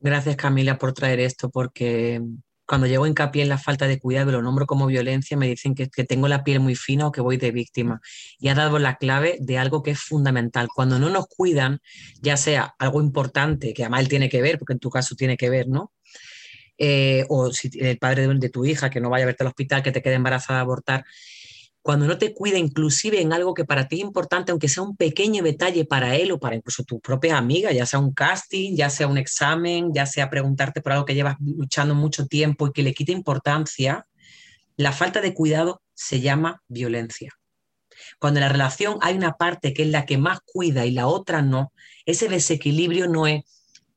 Gracias 0.00 0.36
Camila 0.36 0.78
por 0.78 0.92
traer 0.92 1.20
esto, 1.20 1.48
porque 1.48 2.20
cuando 2.66 2.86
llego 2.86 3.06
hincapié 3.06 3.42
en 3.42 3.48
la 3.48 3.58
falta 3.58 3.86
de 3.86 3.98
cuidado 3.98 4.30
y 4.30 4.32
lo 4.32 4.42
nombro 4.42 4.66
como 4.66 4.86
violencia, 4.86 5.36
me 5.36 5.48
dicen 5.48 5.74
que, 5.74 5.86
tengo 5.86 6.28
la 6.28 6.44
piel 6.44 6.60
muy 6.60 6.74
fina 6.74 7.06
o 7.06 7.12
que 7.12 7.20
voy 7.20 7.36
de 7.36 7.50
víctima. 7.50 8.00
Y 8.38 8.48
ha 8.48 8.54
dado 8.54 8.78
la 8.78 8.96
clave 8.96 9.38
de 9.40 9.58
algo 9.58 9.82
que 9.82 9.92
es 9.92 10.00
fundamental. 10.00 10.68
Cuando 10.74 10.98
no 10.98 11.10
nos 11.10 11.26
cuidan, 11.26 11.80
ya 12.20 12.36
sea 12.36 12.74
algo 12.78 13.00
importante, 13.00 13.74
que 13.74 13.82
además 13.82 14.02
él 14.02 14.08
tiene 14.08 14.28
que 14.28 14.42
ver, 14.42 14.58
porque 14.58 14.74
en 14.74 14.78
tu 14.78 14.90
caso 14.90 15.14
tiene 15.16 15.36
que 15.36 15.50
ver, 15.50 15.68
¿no? 15.68 15.92
Eh, 16.78 17.24
o 17.28 17.52
si 17.52 17.70
el 17.78 17.98
padre 17.98 18.26
de, 18.26 18.48
tu 18.48 18.64
hija 18.64 18.90
que 18.90 19.00
no 19.00 19.10
vaya 19.10 19.24
a 19.24 19.26
verte 19.26 19.44
al 19.44 19.48
hospital, 19.48 19.82
que 19.82 19.92
te 19.92 20.02
quede 20.02 20.14
embarazada 20.14 20.60
abortar, 20.60 21.04
cuando 21.82 22.06
no 22.06 22.16
te 22.16 22.32
cuida 22.32 22.58
inclusive 22.58 23.20
en 23.20 23.32
algo 23.32 23.54
que 23.54 23.64
para 23.64 23.88
ti 23.88 23.96
es 23.96 24.02
importante, 24.02 24.52
aunque 24.52 24.68
sea 24.68 24.84
un 24.84 24.96
pequeño 24.96 25.42
detalle 25.42 25.84
para 25.84 26.14
él 26.14 26.30
o 26.30 26.38
para 26.38 26.54
incluso 26.54 26.84
tu 26.84 27.00
propia 27.00 27.36
amiga, 27.36 27.72
ya 27.72 27.86
sea 27.86 27.98
un 27.98 28.12
casting, 28.12 28.76
ya 28.76 28.88
sea 28.88 29.08
un 29.08 29.18
examen, 29.18 29.92
ya 29.92 30.06
sea 30.06 30.30
preguntarte 30.30 30.80
por 30.80 30.92
algo 30.92 31.04
que 31.04 31.16
llevas 31.16 31.36
luchando 31.40 31.96
mucho 31.96 32.26
tiempo 32.26 32.68
y 32.68 32.72
que 32.72 32.84
le 32.84 32.94
quite 32.94 33.10
importancia, 33.10 34.06
la 34.76 34.92
falta 34.92 35.20
de 35.20 35.34
cuidado 35.34 35.82
se 35.92 36.20
llama 36.20 36.62
violencia. 36.68 37.32
Cuando 38.20 38.38
en 38.38 38.46
la 38.46 38.52
relación 38.52 38.98
hay 39.00 39.16
una 39.16 39.32
parte 39.32 39.74
que 39.74 39.82
es 39.82 39.88
la 39.88 40.06
que 40.06 40.18
más 40.18 40.38
cuida 40.44 40.86
y 40.86 40.92
la 40.92 41.08
otra 41.08 41.42
no, 41.42 41.72
ese 42.06 42.28
desequilibrio 42.28 43.08
no 43.08 43.26
es 43.26 43.42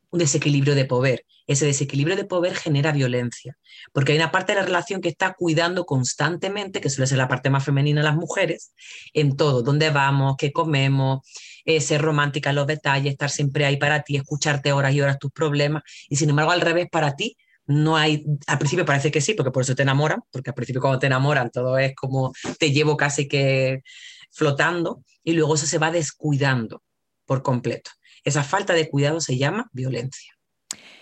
un 0.09 0.19
desequilibrio 0.19 0.73
de 0.73 0.85
poder, 0.85 1.25
ese 1.47 1.65
desequilibrio 1.65 2.15
de 2.15 2.25
poder 2.25 2.55
genera 2.55 2.91
violencia, 2.91 3.58
porque 3.93 4.12
hay 4.13 4.17
una 4.17 4.31
parte 4.31 4.53
de 4.53 4.60
la 4.60 4.65
relación 4.65 5.01
que 5.01 5.10
está 5.10 5.34
cuidando 5.34 5.86
constantemente, 5.86 6.81
que 6.81 6.89
suele 6.89 7.08
ser 7.08 7.17
la 7.17 7.27
parte 7.27 7.49
más 7.49 7.63
femenina 7.63 8.01
de 8.01 8.08
las 8.08 8.15
mujeres, 8.15 8.73
en 9.13 9.36
todo, 9.36 9.62
dónde 9.62 9.89
vamos, 9.91 10.36
qué 10.38 10.51
comemos, 10.51 11.19
eh, 11.65 11.81
ser 11.81 12.01
romántica 12.01 12.49
en 12.49 12.55
los 12.58 12.67
detalles, 12.67 13.12
estar 13.12 13.29
siempre 13.29 13.65
ahí 13.65 13.77
para 13.77 14.01
ti, 14.01 14.15
escucharte 14.17 14.71
horas 14.71 14.93
y 14.93 15.01
horas 15.01 15.19
tus 15.19 15.31
problemas, 15.31 15.84
y 16.10 16.15
sin 16.15 16.29
embargo 16.29 16.51
al 16.51 16.62
revés 16.62 16.88
para 16.91 17.15
ti. 17.15 17.38
No 17.67 17.97
hay, 17.97 18.23
al 18.45 18.60
principio 18.60 18.86
parece 18.86 19.10
que 19.10 19.21
sí, 19.21 19.34
porque 19.34 19.49
por 19.49 19.63
eso 19.63 19.73
te 19.73 19.81
enamoran, 19.81 20.19
porque 20.31 20.51
al 20.51 20.53
principio 20.53 20.81
cuando 20.81 20.99
te 20.99 21.08
enamoran 21.08 21.49
todo 21.49 21.79
es 21.79 21.95
como 21.95 22.31
te 22.60 22.71
llevo 22.71 22.95
casi 22.95 23.27
que 23.27 23.81
flotando 24.29 25.03
y 25.23 25.34
luego 25.34 25.55
eso 25.55 25.65
se 25.65 25.79
va 25.79 25.89
descuidando 25.89 26.84
por 27.25 27.41
completo. 27.41 27.89
Esa 28.23 28.43
falta 28.43 28.73
de 28.73 28.88
cuidado 28.88 29.19
se 29.19 29.39
llama 29.39 29.67
violencia 29.73 30.34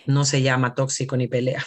no 0.06 0.24
se 0.24 0.42
llama 0.42 0.74
tóxico 0.74 1.16
ni 1.16 1.28
pelea. 1.28 1.62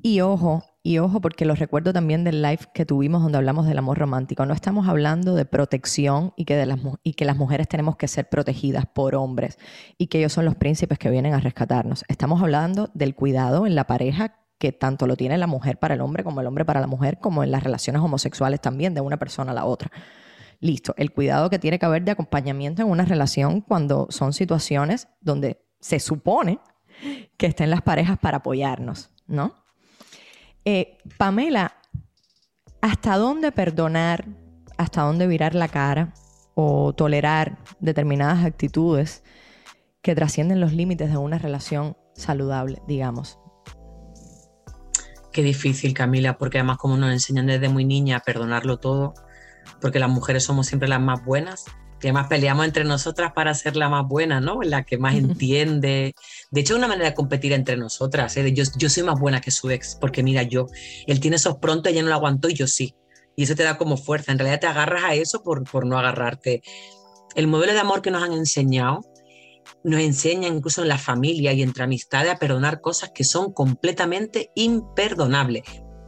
Y 0.00 0.20
ojo, 0.20 0.64
y 0.82 0.98
ojo, 0.98 1.20
porque 1.20 1.44
lo 1.44 1.54
recuerdo 1.54 1.92
también 1.92 2.24
del 2.24 2.42
live 2.42 2.60
que 2.74 2.86
tuvimos 2.86 3.22
donde 3.22 3.38
hablamos 3.38 3.66
del 3.66 3.78
amor 3.78 3.98
romántico. 3.98 4.46
No 4.46 4.54
estamos 4.54 4.88
hablando 4.88 5.34
de 5.34 5.44
protección 5.44 6.32
y 6.36 6.44
que, 6.44 6.64
las, 6.66 6.80
y 7.04 7.14
que 7.14 7.24
las 7.24 7.36
mujeres 7.36 7.68
tenemos 7.68 7.96
que 7.96 8.08
ser 8.08 8.28
protegidas 8.28 8.86
por 8.86 9.14
hombres 9.14 9.58
y 9.98 10.08
que 10.08 10.18
ellos 10.18 10.32
son 10.32 10.44
los 10.44 10.56
príncipes 10.56 10.98
que 10.98 11.10
vienen 11.10 11.34
a 11.34 11.40
rescatarnos. 11.40 12.04
Estamos 12.08 12.42
hablando 12.42 12.90
del 12.94 13.14
cuidado 13.14 13.66
en 13.66 13.74
la 13.74 13.86
pareja 13.86 14.38
que 14.58 14.72
tanto 14.72 15.06
lo 15.06 15.16
tiene 15.16 15.38
la 15.38 15.46
mujer 15.46 15.78
para 15.78 15.94
el 15.94 16.00
hombre 16.00 16.24
como 16.24 16.40
el 16.40 16.46
hombre 16.46 16.64
para 16.64 16.80
la 16.80 16.86
mujer, 16.86 17.18
como 17.20 17.42
en 17.44 17.50
las 17.50 17.62
relaciones 17.62 18.00
homosexuales 18.02 18.60
también, 18.60 18.94
de 18.94 19.00
una 19.00 19.18
persona 19.18 19.52
a 19.52 19.54
la 19.54 19.64
otra. 19.64 19.90
listo, 20.60 20.94
el 20.96 21.10
cuidado 21.12 21.50
que 21.50 21.58
tiene 21.58 21.80
que 21.80 21.86
haber 21.86 22.04
de 22.04 22.12
acompañamiento 22.12 22.82
en 22.82 22.88
una 22.88 23.04
relación 23.04 23.60
cuando 23.60 24.06
son 24.10 24.32
situaciones 24.32 25.08
donde 25.20 25.64
se 25.80 25.98
supone 25.98 26.60
que 27.36 27.46
estén 27.46 27.70
las 27.70 27.82
parejas 27.82 28.18
para 28.18 28.38
apoyarnos, 28.38 29.10
¿no? 29.26 29.54
Eh, 30.64 30.98
Pamela, 31.18 31.74
¿hasta 32.80 33.16
dónde 33.16 33.52
perdonar? 33.52 34.24
¿Hasta 34.78 35.02
dónde 35.02 35.26
virar 35.26 35.54
la 35.54 35.68
cara? 35.68 36.14
¿O 36.54 36.92
tolerar 36.92 37.58
determinadas 37.80 38.44
actitudes 38.44 39.24
que 40.02 40.14
trascienden 40.14 40.60
los 40.60 40.72
límites 40.72 41.10
de 41.10 41.16
una 41.16 41.38
relación 41.38 41.96
saludable, 42.14 42.82
digamos? 42.86 43.38
Qué 45.32 45.42
difícil, 45.42 45.94
Camila, 45.94 46.36
porque 46.36 46.58
además 46.58 46.76
como 46.76 46.96
nos 46.96 47.10
enseñan 47.10 47.46
desde 47.46 47.68
muy 47.68 47.84
niña 47.84 48.18
a 48.18 48.20
perdonarlo 48.20 48.78
todo, 48.78 49.14
porque 49.80 49.98
las 49.98 50.10
mujeres 50.10 50.44
somos 50.44 50.66
siempre 50.66 50.88
las 50.88 51.00
más 51.00 51.24
buenas, 51.24 51.64
y 52.02 52.08
además 52.08 52.26
peleamos 52.26 52.64
entre 52.64 52.84
nosotras 52.84 53.32
para 53.32 53.54
ser 53.54 53.76
la 53.76 53.88
más 53.88 54.06
buena, 54.06 54.40
¿no? 54.40 54.62
La 54.62 54.84
que 54.84 54.98
más 54.98 55.14
entiende. 55.14 56.14
De 56.50 56.60
hecho, 56.60 56.74
es 56.74 56.78
una 56.78 56.88
manera 56.88 57.10
de 57.10 57.14
competir 57.14 57.52
entre 57.52 57.76
nosotras. 57.76 58.36
¿eh? 58.36 58.52
Yo, 58.52 58.64
yo 58.76 58.90
soy 58.90 59.04
más 59.04 59.20
buena 59.20 59.40
que 59.40 59.52
su 59.52 59.70
ex, 59.70 59.96
porque 60.00 60.22
mira, 60.22 60.42
yo, 60.42 60.66
él 61.06 61.20
tiene 61.20 61.36
esos 61.36 61.58
pronto, 61.58 61.88
ella 61.88 62.02
no 62.02 62.08
lo 62.08 62.14
aguantó 62.14 62.48
y 62.48 62.54
yo 62.54 62.66
sí. 62.66 62.94
Y 63.36 63.44
eso 63.44 63.54
te 63.54 63.62
da 63.62 63.78
como 63.78 63.96
fuerza. 63.96 64.32
En 64.32 64.38
realidad 64.38 64.60
te 64.60 64.66
agarras 64.66 65.04
a 65.04 65.14
eso 65.14 65.42
por, 65.42 65.62
por 65.64 65.86
no 65.86 65.98
agarrarte. 65.98 66.62
El 67.36 67.46
modelo 67.46 67.72
de 67.72 67.80
amor 67.80 68.02
que 68.02 68.10
nos 68.10 68.22
han 68.22 68.32
enseñado 68.32 69.00
nos 69.84 70.00
enseñan 70.00 70.56
incluso 70.56 70.82
en 70.82 70.88
la 70.88 70.98
familia 70.98 71.52
y 71.52 71.62
entre 71.62 71.84
amistades 71.84 72.32
a 72.32 72.38
perdonar 72.38 72.80
cosas 72.80 73.10
que 73.14 73.24
son 73.24 73.52
completamente 73.52 74.50
imperdonables 74.54 75.62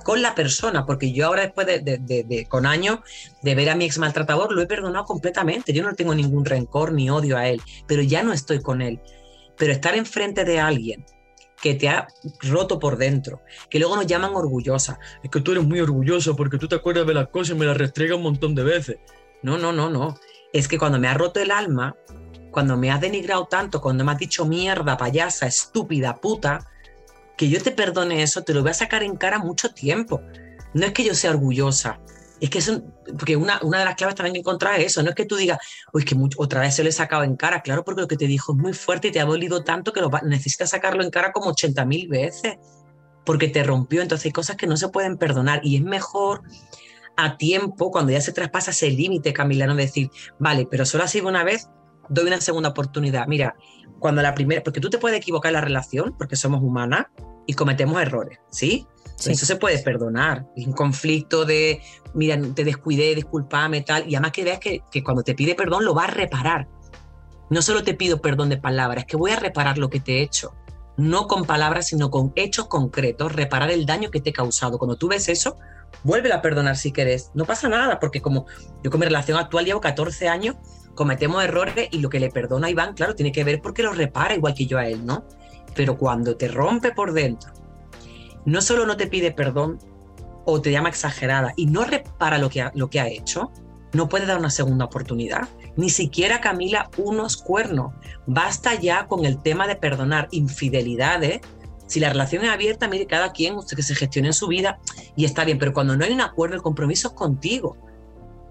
con 0.05 0.23
la 0.23 0.35
persona, 0.37 0.87
porque 0.87 1.12
yo 1.12 1.27
ahora 1.27 1.43
después 1.43 1.67
de, 1.67 2.47
con 2.49 2.67
años 2.67 3.01
de 3.43 3.55
ver 3.57 3.71
a 3.71 3.75
mi 3.75 3.87
ex 3.87 3.99
maltratador 3.99 4.53
lo 4.53 4.62
he 4.62 4.67
perdonado 4.67 5.05
completamente, 5.05 5.73
yo 5.73 5.83
no 5.83 5.95
tengo 5.95 6.14
ningún 6.14 6.45
rencor 6.45 6.93
ni 6.93 7.11
odio 7.11 7.37
a 7.37 7.49
él, 7.49 7.61
pero 7.88 8.03
ya 8.03 8.23
no 8.23 8.33
estoy 8.33 8.61
con 8.61 8.81
él. 8.83 9.01
Pero 9.57 9.73
estar 9.73 9.97
enfrente 9.97 10.45
de 10.45 10.61
alguien 10.61 11.05
que 11.61 11.75
te 11.75 11.88
ha 11.88 12.07
roto 12.40 12.79
por 12.79 12.97
dentro, 12.97 13.40
que 13.71 13.79
luego 13.79 13.97
nos 13.97 14.07
llaman 14.07 14.33
orgullosa, 14.35 14.99
es 15.23 15.31
que 15.31 15.40
tú 15.40 15.53
eres 15.53 15.64
muy 15.64 15.81
orgullosa 15.81 16.35
porque 16.35 16.59
tú 16.59 16.69
te 16.69 16.77
acuerdas 16.77 17.07
de 17.07 17.14
las 17.14 17.29
cosas 17.29 17.57
y 17.57 17.59
me 17.59 17.67
las 17.67 17.77
restrega 17.77 18.17
un 18.17 18.23
montón 18.23 18.55
de 18.55 18.64
veces. 18.64 18.99
No, 19.43 19.59
no, 19.59 19.73
no, 19.73 19.90
no. 19.90 20.19
Es 20.53 20.69
que 20.69 20.79
cuando 20.79 20.99
me 20.99 21.09
ha 21.09 21.14
roto 21.14 21.40
el 21.40 21.51
alma, 21.51 21.97
cuando 22.51 22.77
me 22.77 22.90
has 22.90 23.01
denigrado 23.01 23.47
tanto, 23.47 23.81
cuando 23.81 24.05
me 24.05 24.12
has 24.12 24.19
dicho 24.19 24.45
mierda, 24.45 24.97
payasa, 24.97 25.47
estúpida, 25.47 26.21
puta, 26.21 26.71
que 27.37 27.49
yo 27.49 27.62
te 27.62 27.70
perdone 27.70 28.23
eso, 28.23 28.42
te 28.42 28.55
lo 28.55 28.62
voy 28.62 28.70
a 28.70 28.75
sacar 28.75 29.03
en 29.03 29.16
cara 29.16 29.38
mucho 29.38 29.73
tiempo. 29.73 30.20
No 30.73 30.87
es 30.87 30.92
que 30.92 31.05
yo 31.05 31.14
sea 31.14 31.31
orgullosa, 31.31 32.01
es 32.40 32.51
que 32.51 32.59
es 32.59 32.83
porque 33.18 33.37
una, 33.37 33.61
una, 33.62 33.79
de 33.79 33.85
las 33.85 33.94
claves 33.94 34.16
también 34.16 34.35
que 34.35 34.40
encontrar 34.40 34.79
es 34.81 34.87
eso, 34.87 35.03
no 35.03 35.11
es 35.11 35.14
que 35.14 35.25
tú 35.25 35.37
digas, 35.37 35.59
uy, 35.92 36.05
que 36.05 36.16
otra 36.37 36.61
vez 36.61 36.75
se 36.75 36.83
lo 36.83 36.88
he 36.88 36.92
sacado 36.92 37.23
en 37.23 37.37
cara, 37.37 37.62
claro, 37.62 37.85
porque 37.85 38.03
lo 38.03 38.09
que 38.09 38.16
te 38.16 38.27
dijo 38.27 38.53
es 38.53 38.59
muy 38.59 38.73
fuerte 38.73 39.09
y 39.09 39.12
te 39.12 39.20
ha 39.20 39.25
dolido 39.25 39.62
tanto 39.62 39.92
que 39.92 40.01
lo 40.01 40.11
necesitas 40.25 40.70
sacarlo 40.70 41.03
en 41.03 41.11
cara 41.11 41.33
como 41.33 41.51
80 41.51 41.85
mil 41.85 42.09
veces, 42.09 42.57
porque 43.25 43.49
te 43.49 43.62
rompió, 43.62 44.03
entonces 44.03 44.27
hay 44.27 44.33
cosas 44.33 44.57
que 44.57 44.66
no 44.66 44.77
se 44.77 44.88
pueden 44.88 45.16
perdonar 45.16 45.61
y 45.62 45.77
es 45.77 45.83
mejor 45.83 46.42
a 47.16 47.37
tiempo, 47.37 47.90
cuando 47.90 48.12
ya 48.12 48.20
se 48.20 48.33
traspasa 48.33 48.73
ese 48.73 48.90
límite, 48.90 49.33
Camila, 49.33 49.66
no 49.66 49.75
decir, 49.75 50.11
vale, 50.38 50.66
pero 50.68 50.85
solo 50.85 51.05
ha 51.05 51.09
sido 51.09 51.29
una 51.29 51.44
vez, 51.44 51.68
doy 52.09 52.27
una 52.27 52.40
segunda 52.40 52.71
oportunidad. 52.71 53.27
Mira, 53.27 53.57
cuando 53.99 54.23
la 54.23 54.35
primera, 54.35 54.62
porque 54.62 54.81
tú 54.81 54.90
te 54.90 54.99
puedes 54.99 55.19
equivocar 55.19 55.51
en 55.51 55.55
la 55.55 55.61
relación, 55.61 56.14
porque 56.19 56.37
somos 56.37 56.62
humanas 56.62 57.07
y 57.47 57.55
cometemos 57.55 58.01
errores, 58.01 58.38
¿sí? 58.51 58.87
Eso 59.27 59.47
se 59.47 59.57
puede 59.57 59.79
perdonar. 59.79 60.47
Un 60.57 60.73
conflicto 60.73 61.45
de, 61.45 61.81
mira, 62.14 62.38
te 62.55 62.64
descuidé, 62.64 63.14
disculpame, 63.14 63.83
tal. 63.83 64.09
Y 64.09 64.14
además 64.14 64.33
que 64.33 64.45
veas 64.45 64.59
que, 64.59 64.83
que 64.90 65.03
cuando 65.03 65.23
te 65.23 65.35
pide 65.35 65.55
perdón 65.55 65.85
lo 65.85 65.95
va 65.95 66.05
a 66.05 66.09
reparar. 66.09 66.69
No 67.51 67.62
solo 67.62 67.83
te 67.83 67.95
pido 67.95 68.21
perdón 68.21 68.49
de 68.49 68.57
palabras, 68.57 69.05
que 69.05 69.17
voy 69.17 69.31
a 69.31 69.37
reparar 69.37 69.79
lo 69.79 69.88
que 69.88 70.01
te 70.01 70.19
he 70.19 70.23
hecho. 70.23 70.55
No 70.97 71.27
con 71.27 71.45
palabras, 71.45 71.88
sino 71.88 72.11
con 72.11 72.33
hechos 72.37 72.67
concretos, 72.67 73.33
reparar 73.33 73.71
el 73.71 73.87
daño 73.87 74.11
que 74.11 74.21
te 74.21 74.31
he 74.31 74.33
causado. 74.33 74.79
Cuando 74.79 74.97
tú 74.97 75.09
ves 75.09 75.29
eso, 75.29 75.57
vuelve 76.03 76.33
a 76.33 76.43
perdonar 76.43 76.77
si 76.77 76.93
querés. 76.93 77.31
No 77.35 77.45
pasa 77.45 77.69
nada, 77.69 78.01
porque 78.01 78.21
como 78.21 78.47
yo 78.83 78.90
con 78.90 79.01
mi 79.01 79.07
relación 79.07 79.38
actual 79.38 79.64
llevo 79.64 79.81
14 79.81 80.29
años 80.29 80.57
cometemos 80.95 81.43
errores 81.43 81.89
y 81.91 81.99
lo 81.99 82.09
que 82.09 82.21
le 82.21 82.31
perdona 82.31 82.69
a 82.69 82.71
Iván, 82.71 82.95
claro, 82.95 83.15
tiene 83.15 83.33
que 83.33 83.45
ver 83.45 83.61
porque 83.61 83.83
lo 83.83 83.93
repara 83.93 84.35
igual 84.35 84.55
que 84.55 84.67
yo 84.67 84.79
a 84.79 84.87
él, 84.87 85.05
¿no? 85.05 85.25
Pero 85.75 85.99
cuando 85.99 86.37
te 86.37 86.49
rompe 86.49 86.93
por 86.93 87.13
dentro, 87.13 87.53
no 88.45 88.61
solo 88.61 88.87
no 88.87 88.97
te 88.97 89.07
pide 89.07 89.33
perdón 89.33 89.79
o 90.45 90.61
te 90.61 90.71
llama 90.71 90.89
exagerada 90.89 91.53
y 91.57 91.67
no 91.67 91.85
repara 91.85 92.39
lo 92.39 92.51
que 92.51 92.63
ha, 92.63 92.73
lo 92.75 92.91
que 92.91 93.01
ha 93.01 93.09
hecho, 93.09 93.51
no 93.93 94.09
puede 94.09 94.27
dar 94.27 94.39
una 94.39 94.51
segunda 94.51 94.85
oportunidad. 94.85 95.49
Ni 95.77 95.89
siquiera 95.89 96.41
Camila 96.41 96.91
unos 96.97 97.37
cuernos. 97.37 97.95
Basta 98.27 98.75
ya 98.75 99.07
con 99.07 99.25
el 99.25 99.41
tema 99.41 99.67
de 99.67 99.77
perdonar 99.77 100.29
infidelidades. 100.33 101.41
Si 101.87 102.01
la 102.01 102.11
relación 102.11 102.45
es 102.45 102.51
abierta, 102.51 102.89
mire, 102.89 103.07
cada 103.07 103.33
quien 103.33 103.55
usted 103.55 103.77
que 103.77 103.83
se 103.83 103.95
gestione 103.95 104.29
en 104.29 104.35
su 104.35 104.49
vida 104.49 104.79
y 105.17 105.25
está 105.25 105.45
bien, 105.45 105.59
pero 105.59 105.73
cuando 105.73 105.97
no 105.97 106.05
hay 106.05 106.13
un 106.13 106.21
acuerdo, 106.21 106.57
el 106.57 106.63
compromiso 106.63 107.09
es 107.09 107.15
contigo 107.15 107.77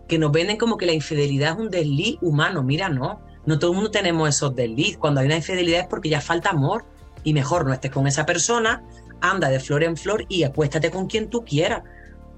que 0.07 0.17
nos 0.17 0.31
venden 0.31 0.57
como 0.57 0.77
que 0.77 0.85
la 0.85 0.93
infidelidad 0.93 1.53
es 1.53 1.59
un 1.59 1.69
desliz 1.69 2.17
humano. 2.21 2.63
Mira, 2.63 2.89
no, 2.89 3.21
no 3.45 3.59
todo 3.59 3.71
el 3.71 3.75
mundo 3.75 3.91
tenemos 3.91 4.29
esos 4.29 4.55
desliz. 4.55 4.97
Cuando 4.97 5.21
hay 5.21 5.27
una 5.27 5.37
infidelidad 5.37 5.81
es 5.81 5.87
porque 5.87 6.09
ya 6.09 6.21
falta 6.21 6.49
amor 6.49 6.85
y 7.23 7.33
mejor 7.33 7.65
no 7.65 7.73
estés 7.73 7.91
con 7.91 8.07
esa 8.07 8.25
persona, 8.25 8.83
anda 9.21 9.49
de 9.49 9.59
flor 9.59 9.83
en 9.83 9.97
flor 9.97 10.25
y 10.27 10.43
acuéstate 10.43 10.91
con 10.91 11.07
quien 11.07 11.29
tú 11.29 11.43
quieras. 11.43 11.83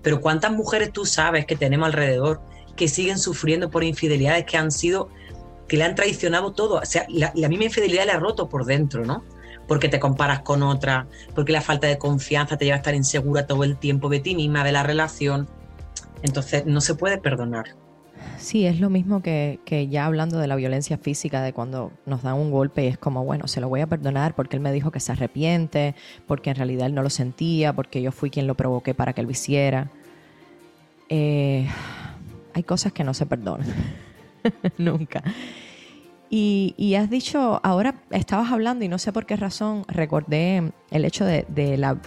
Pero 0.02 0.22
¿cuántas 0.22 0.52
mujeres 0.52 0.92
tú 0.94 1.06
sabes 1.06 1.46
que 1.46 1.56
tenemos 1.56 1.88
alrededor 1.88 2.42
que 2.76 2.88
siguen 2.88 3.18
sufriendo 3.18 3.72
por 3.72 3.84
infidelidades 3.84 4.46
que 4.46 4.58
han 4.58 4.72
sido, 4.72 5.10
que 5.68 5.78
le 5.78 5.84
han 5.84 5.96
traicionado 5.96 6.54
todo? 6.54 6.76
O 6.76 6.86
sea, 6.86 7.06
la, 7.10 7.32
la 7.36 7.50
misma 7.50 7.66
infidelidad 7.66 8.06
le 8.06 8.12
ha 8.12 8.20
roto 8.20 8.48
por 8.48 8.66
dentro, 8.66 9.04
¿no? 9.04 9.24
Porque 9.68 9.90
te 9.90 10.00
comparas 10.00 10.42
con 10.42 10.62
otra, 10.62 11.08
porque 11.34 11.52
la 11.52 11.62
falta 11.62 11.88
de 11.88 11.98
confianza 11.98 12.56
te 12.56 12.66
lleva 12.66 12.76
a 12.76 12.78
estar 12.78 12.94
insegura 12.94 13.48
todo 13.48 13.64
el 13.64 13.78
tiempo 13.78 14.10
de 14.10 14.20
ti 14.20 14.36
misma, 14.36 14.64
de 14.64 14.72
la 14.72 14.84
relación. 14.84 15.50
Entonces 16.26 16.66
no 16.66 16.82
se 16.82 16.96
puede 16.96 17.20
perdonar. 17.20 17.76
Sí, 18.38 18.66
es 18.66 18.80
lo 18.80 18.90
mismo 18.90 19.22
que, 19.22 19.88
ya 19.90 20.06
hablando 20.06 20.40
de 20.40 20.48
la 20.48 20.56
violencia 20.56 20.98
física, 20.98 21.42
de 21.42 21.54
cuando 21.54 21.92
nos 22.06 22.24
dan 22.24 22.36
un 22.36 22.52
golpe 22.52 22.84
y 22.84 22.88
es 22.88 22.98
como, 22.98 23.24
bueno, 23.24 23.48
se 23.48 23.62
lo 23.62 23.70
voy 23.70 23.82
a 23.82 23.88
perdonar 23.88 24.36
porque 24.36 24.56
él 24.56 24.62
me 24.62 24.72
dijo 24.72 24.92
que 24.92 25.00
se 25.00 25.12
arrepiente, 25.12 25.96
porque 26.28 26.50
en 26.50 26.56
realidad 26.56 26.88
él 26.88 26.96
no 26.96 27.04
lo 27.04 27.10
sentía, 27.10 27.74
porque 27.74 28.02
yo 28.02 28.12
fui 28.12 28.30
quien 28.30 28.48
lo 28.48 28.56
provoqué 28.56 28.94
para 28.94 29.14
que 29.14 29.22
lo 29.22 29.30
hiciera. 29.30 29.92
Eh, 31.10 31.68
hay 32.54 32.64
cosas 32.64 32.92
que 32.92 33.04
no 33.04 33.14
se 33.14 33.26
perdonan, 33.26 33.68
nunca. 34.78 35.24
Y, 36.30 36.96
has 36.96 37.10
dicho, 37.10 37.62
ahora 37.64 37.96
estabas 38.10 38.52
hablando 38.52 38.84
y 38.84 38.90
no 38.90 38.98
sé 38.98 39.14
por 39.14 39.26
qué 39.26 39.38
razón 39.38 39.86
recordé 39.88 40.74
el 40.92 41.06
hecho 41.06 41.24
de, 41.24 41.46
de 41.48 41.78
la 41.78 41.98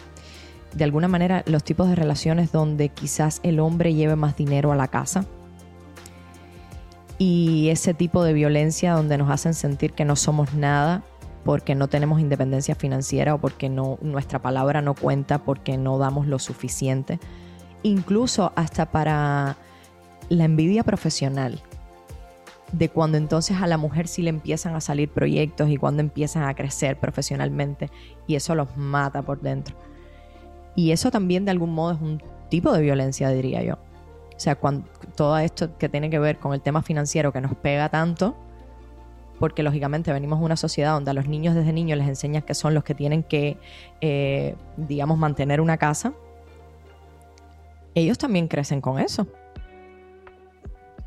de 0.79 0.85
alguna 0.85 1.09
manera 1.09 1.43
los 1.47 1.65
tipos 1.65 1.89
de 1.89 1.97
relaciones 1.97 2.53
donde 2.53 2.89
quizás 2.89 3.41
el 3.43 3.59
hombre 3.59 3.95
lleve 3.95 4.17
más 4.17 4.37
dinero 4.37 4.73
a 4.73 4.77
la 4.77 4.89
casa 4.89 5.27
y 7.19 7.69
ese 7.71 7.95
tipo 7.95 8.23
de 8.23 8.33
violencia 8.33 8.93
donde 8.93 9.19
nos 9.19 9.29
hacen 9.29 9.55
sentir 9.55 9.93
que 9.93 10.05
no 10.05 10.15
somos 10.15 10.55
nada 10.55 11.03
porque 11.45 11.75
no 11.75 11.89
tenemos 11.89 12.21
independencia 12.21 12.77
financiera 12.77 13.35
o 13.35 13.39
porque 13.39 13.69
no, 13.69 13.99
nuestra 14.03 14.41
palabra 14.41 14.83
no 14.83 14.95
cuenta, 14.95 15.39
porque 15.39 15.77
no 15.79 15.99
damos 15.99 16.27
lo 16.27 16.39
suficiente. 16.39 17.19
Incluso 17.83 18.53
hasta 18.55 18.91
para 18.91 19.57
la 20.29 20.45
envidia 20.45 20.85
profesional, 20.85 21.61
de 22.73 22.89
cuando 22.91 23.17
entonces 23.17 23.57
a 23.63 23.67
la 23.67 23.79
mujer 23.79 24.09
sí 24.09 24.23
le 24.23 24.31
empiezan 24.31 24.75
a 24.75 24.81
salir 24.81 25.09
proyectos 25.09 25.71
y 25.71 25.79
cuando 25.79 26.03
empiezan 26.03 26.43
a 26.45 26.55
crecer 26.55 26.99
profesionalmente 26.99 27.91
y 28.27 28.35
eso 28.35 28.55
los 28.55 28.77
mata 28.77 29.23
por 29.23 29.41
dentro. 29.41 29.75
Y 30.79 30.93
eso 30.93 31.11
también 31.11 31.45
de 31.45 31.51
algún 31.51 31.75
modo 31.75 31.95
es 31.95 32.01
un 32.01 32.23
tipo 32.51 32.73
de 32.73 32.81
violencia, 32.81 33.31
diría 33.31 33.65
yo. 33.65 33.75
O 33.75 34.39
sea, 34.39 34.55
cuando, 34.55 34.87
todo 35.17 35.37
esto 35.39 35.77
que 35.77 35.89
tiene 35.89 36.09
que 36.09 36.21
ver 36.21 36.39
con 36.39 36.55
el 36.55 36.61
tema 36.61 36.83
financiero 36.83 37.33
que 37.33 37.41
nos 37.41 37.57
pega 37.57 37.89
tanto, 37.89 38.37
porque 39.41 39.65
lógicamente 39.65 40.13
venimos 40.13 40.39
de 40.39 40.45
una 40.45 40.57
sociedad 40.57 40.93
donde 40.93 41.11
a 41.11 41.15
los 41.15 41.27
niños 41.27 41.57
desde 41.57 41.73
niños 41.73 41.99
les 41.99 42.07
enseñan 42.07 42.43
que 42.43 42.55
son 42.55 42.75
los 42.75 42.85
que 42.85 42.95
tienen 42.95 43.25
que, 43.25 43.59
eh, 44.01 44.55
digamos, 44.77 45.19
mantener 45.19 45.61
una 45.61 45.79
casa, 45.79 46.13
ellos 47.97 48.17
también 48.17 48.47
crecen 48.47 48.81
con 48.81 49.01
eso. 49.01 49.27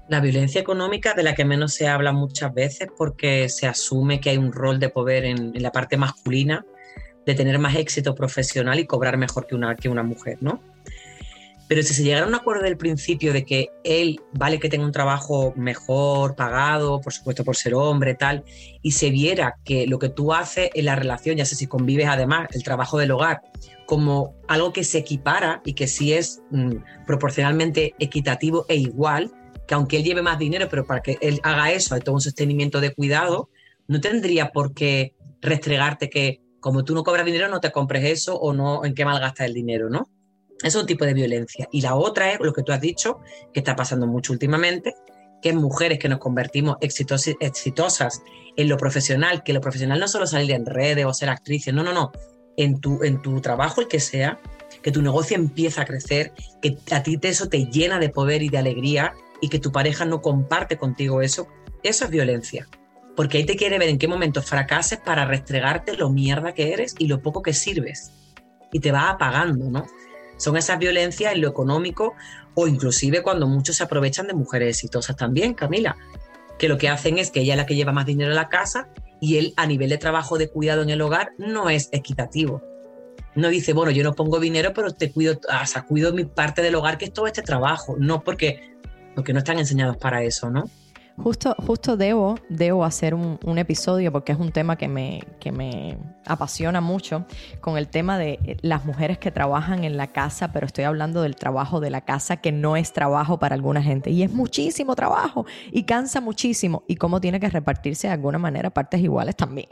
La 0.10 0.20
violencia 0.20 0.60
económica 0.60 1.14
de 1.14 1.24
la 1.24 1.34
que 1.34 1.46
menos 1.46 1.74
se 1.74 1.88
habla 1.88 2.12
muchas 2.12 2.54
veces 2.54 2.90
porque 2.98 3.48
se 3.48 3.68
asume 3.68 4.20
que 4.20 4.32
hay 4.32 4.38
un 4.38 4.52
rol 4.52 4.82
de 4.82 4.90
poder 4.90 5.24
en 5.24 5.54
la 5.64 5.72
parte 5.72 5.96
masculina 5.96 6.66
de 7.26 7.36
tener 7.36 7.60
más 7.60 7.76
éxito 7.76 8.16
profesional 8.16 8.80
y 8.80 8.86
cobrar 8.86 9.18
mejor 9.18 9.48
que 9.48 9.56
una, 9.56 9.76
que 9.76 9.90
una 9.90 10.04
mujer, 10.04 10.38
¿no? 10.42 10.62
Pero 11.72 11.84
si 11.84 11.94
se 11.94 12.04
llegara 12.04 12.26
a 12.26 12.28
un 12.28 12.36
acuerdo 12.36 12.64
del 12.64 12.76
principio 12.76 13.32
de 13.32 13.46
que 13.46 13.70
él 13.86 14.20
vale 14.34 14.60
que 14.60 14.68
tenga 14.68 14.84
un 14.84 14.92
trabajo 14.92 15.54
mejor 15.56 16.36
pagado, 16.36 17.00
por 17.00 17.14
supuesto 17.14 17.46
por 17.46 17.56
ser 17.56 17.76
hombre, 17.76 18.14
tal, 18.14 18.44
y 18.82 18.92
se 18.92 19.10
viera 19.10 19.56
que 19.64 19.88
lo 19.88 19.98
que 19.98 20.10
tú 20.10 20.34
haces 20.34 20.70
en 20.74 20.84
la 20.84 20.98
relación, 20.98 21.38
ya 21.38 21.46
sé 21.46 21.56
si 21.56 21.68
convives 21.68 22.08
además, 22.08 22.50
el 22.52 22.64
trabajo 22.64 22.98
del 22.98 23.12
hogar, 23.12 23.40
como 23.86 24.36
algo 24.50 24.74
que 24.74 24.84
se 24.84 24.98
equipara 24.98 25.62
y 25.64 25.72
que 25.72 25.88
sí 25.88 26.12
es 26.12 26.42
mm, 26.52 27.06
proporcionalmente 27.08 27.96
equitativo 28.00 28.66
e 28.68 28.76
igual, 28.76 29.32
que 29.66 29.74
aunque 29.74 29.96
él 29.96 30.04
lleve 30.04 30.22
más 30.22 30.40
dinero, 30.40 30.68
pero 30.70 30.86
para 30.86 31.02
que 31.02 31.18
él 31.22 31.40
haga 31.44 31.72
eso, 31.72 31.96
hay 31.96 32.02
todo 32.02 32.16
un 32.16 32.22
sostenimiento 32.22 32.82
de 32.82 32.94
cuidado, 32.94 33.50
no 33.88 34.02
tendría 34.02 34.52
por 34.52 34.74
qué 34.74 35.16
restregarte 35.40 36.10
que 36.10 36.42
como 36.62 36.86
tú 36.86 36.95
no 36.95 37.04
cobras 37.04 37.26
dinero, 37.26 37.50
no 37.50 37.60
te 37.60 37.71
compres 37.71 38.06
eso 38.06 38.39
o 38.39 38.54
no 38.54 38.86
en 38.86 38.93
qué 38.93 39.04
malgastas 39.04 39.47
el 39.47 39.54
dinero, 39.54 39.89
¿no? 39.89 40.08
es 40.63 40.76
un 40.76 40.86
tipo 40.86 41.06
de 41.06 41.13
violencia. 41.13 41.67
Y 41.71 41.82
la 41.82 41.95
otra 41.95 42.32
es 42.32 42.39
lo 42.39 42.54
que 42.54 42.63
tú 42.63 42.71
has 42.71 42.82
dicho, 42.82 43.19
que 43.54 43.60
está 43.60 43.76
pasando 43.76 44.08
mucho 44.08 44.34
últimamente, 44.34 44.93
que 45.41 45.50
es 45.50 45.56
mujeres 45.56 45.97
que 46.00 46.10
nos 46.10 46.19
convertimos 46.19 46.78
exitosas 46.82 48.21
en 48.56 48.69
lo 48.69 48.78
profesional, 48.78 49.43
que 49.43 49.54
lo 49.54 49.62
profesional 49.62 50.00
no 50.00 50.08
solo 50.08 50.28
salir 50.28 50.52
en 50.52 50.65
redes 50.65 51.06
o 51.06 51.13
ser 51.13 51.30
actrices, 51.30 51.74
no, 51.74 51.84
no, 51.84 51.93
no, 51.93 52.12
en 52.58 52.80
tu, 52.80 53.04
en 53.04 53.21
tu 53.21 53.41
trabajo, 53.41 53.82
el 53.82 53.88
que 53.88 54.00
sea, 54.00 54.39
que 54.84 54.91
tu 54.91 55.02
negocio 55.02 55.36
empieza 55.36 55.82
a 55.82 55.86
crecer, 55.86 56.34
que 56.62 56.78
a 56.91 57.02
ti 57.02 57.19
eso 57.24 57.50
te 57.50 57.65
llena 57.65 57.97
de 57.97 58.10
poder 58.10 58.43
y 58.43 58.50
de 58.50 58.60
alegría 58.60 59.13
y 59.41 59.50
que 59.50 59.60
tu 59.60 59.71
pareja 59.71 60.06
no 60.06 60.21
comparte 60.21 60.78
contigo 60.78 61.21
eso, 61.21 61.47
eso 61.82 62.06
es 62.06 62.12
violencia. 62.12 62.67
Porque 63.22 63.38
ahí 63.38 63.46
te 63.46 63.56
quiere 63.56 63.78
ver 63.78 63.90
en 63.90 64.00
qué 64.00 64.08
momentos 64.08 64.48
fracases 64.48 64.98
para 64.98 65.26
restregarte 65.26 65.96
lo 65.96 66.10
mierda 66.10 66.56
que 66.56 66.74
eres 66.74 66.96
y 66.98 67.06
lo 67.06 67.22
poco 67.22 67.44
que 67.44 67.54
sirves. 67.54 68.12
Y 68.72 68.80
te 68.80 68.92
va 68.92 69.12
apagando, 69.12 69.70
¿no? 69.70 69.86
Son 70.38 70.58
esas 70.58 70.80
violencias 70.80 71.32
en 71.32 71.42
lo 71.42 71.48
económico 71.48 72.16
o 72.56 72.68
inclusive 72.68 73.22
cuando 73.22 73.46
muchos 73.46 73.76
se 73.76 73.84
aprovechan 73.84 74.26
de 74.26 74.34
mujeres 74.34 74.70
exitosas 74.70 75.16
también, 75.18 75.54
Camila, 75.54 75.96
que 76.58 76.68
lo 76.68 76.80
que 76.80 76.90
hacen 76.90 77.20
es 77.20 77.30
que 77.30 77.42
ella 77.42 77.54
es 77.54 77.58
la 77.58 77.68
que 77.68 77.76
lleva 77.76 77.92
más 77.92 78.08
dinero 78.08 78.32
a 78.32 78.34
la 78.34 78.50
casa 78.50 78.90
y 79.20 79.38
él 79.38 79.54
a 79.56 79.68
nivel 79.68 79.90
de 79.90 80.00
trabajo 80.00 80.40
de 80.40 80.50
cuidado 80.50 80.82
en 80.82 80.90
el 80.90 81.00
hogar 81.00 81.34
no 81.38 81.70
es 81.70 81.90
equitativo. 81.92 82.64
No 83.36 83.50
dice, 83.50 83.74
bueno, 83.74 83.92
yo 83.92 84.04
no 84.04 84.16
pongo 84.16 84.40
dinero, 84.40 84.72
pero 84.74 84.96
te 84.96 85.12
cuido, 85.12 85.40
o 85.48 85.66
sea, 85.68 85.84
cuido 85.84 86.12
mi 86.12 86.26
parte 86.26 86.64
del 86.64 86.74
hogar, 86.74 86.98
que 86.98 87.06
es 87.06 87.14
todo 87.14 87.28
este 87.28 87.44
trabajo. 87.44 87.98
No 88.00 88.24
porque, 88.24 88.72
porque 89.14 89.32
no 89.32 89.38
están 89.38 89.60
enseñados 89.60 89.98
para 89.98 90.24
eso, 90.24 90.50
¿no? 90.50 90.64
Justo, 91.24 91.56
justo 91.60 91.98
debo, 91.98 92.36
debo 92.50 92.84
hacer 92.84 93.14
un, 93.14 93.58
episodio 93.60 94.12
porque 94.12 94.32
es 94.32 94.40
un 94.40 94.52
tema 94.52 94.76
que 94.76 94.88
me, 94.88 95.22
que 95.40 95.52
me 95.52 95.98
apasiona 96.26 96.82
mucho 96.82 97.26
con 97.60 97.78
el 97.78 97.90
tema 97.90 98.18
de 98.18 98.58
las 98.62 98.86
mujeres 98.86 99.20
que 99.20 99.30
trabajan 99.30 99.84
en 99.84 99.98
la 99.98 100.08
casa, 100.08 100.52
pero 100.52 100.66
estoy 100.66 100.86
hablando 100.86 101.22
del 101.22 101.36
trabajo 101.36 101.80
de 101.80 101.92
la 101.92 102.02
casa 102.02 102.38
que 102.38 102.52
no 102.52 102.76
es 102.76 102.92
trabajo 102.92 103.38
para 103.38 103.54
alguna 103.54 103.84
gente 103.84 104.10
y 104.10 104.24
es 104.24 104.32
muchísimo 104.32 104.96
trabajo 104.96 105.46
y 105.72 105.84
cansa 105.84 106.22
muchísimo 106.22 106.84
y 106.88 106.96
cómo 106.96 107.22
tiene 107.22 107.40
que 107.40 107.50
repartirse 107.50 108.08
de 108.08 108.14
alguna 108.14 108.40
manera 108.40 108.72
partes 108.72 109.00
iguales 109.02 109.36
también, 109.36 109.70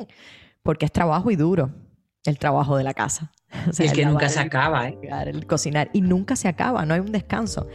porque 0.62 0.86
es 0.86 0.92
trabajo 0.92 1.32
y 1.32 1.36
duro 1.36 1.72
el 2.26 2.38
trabajo 2.38 2.78
de 2.78 2.84
la 2.84 2.94
casa. 2.94 3.32
O 3.68 3.84
el 3.84 3.92
que 3.92 4.06
nunca 4.06 4.30
se 4.30 4.40
acaba, 4.40 4.88
¿eh? 4.88 5.00
El 5.26 5.48
cocinar 5.48 5.90
y 5.94 6.02
nunca 6.02 6.36
se 6.36 6.48
acaba, 6.48 6.86
no 6.86 6.94
hay 6.94 7.00
un 7.00 7.12
descanso 7.12 7.68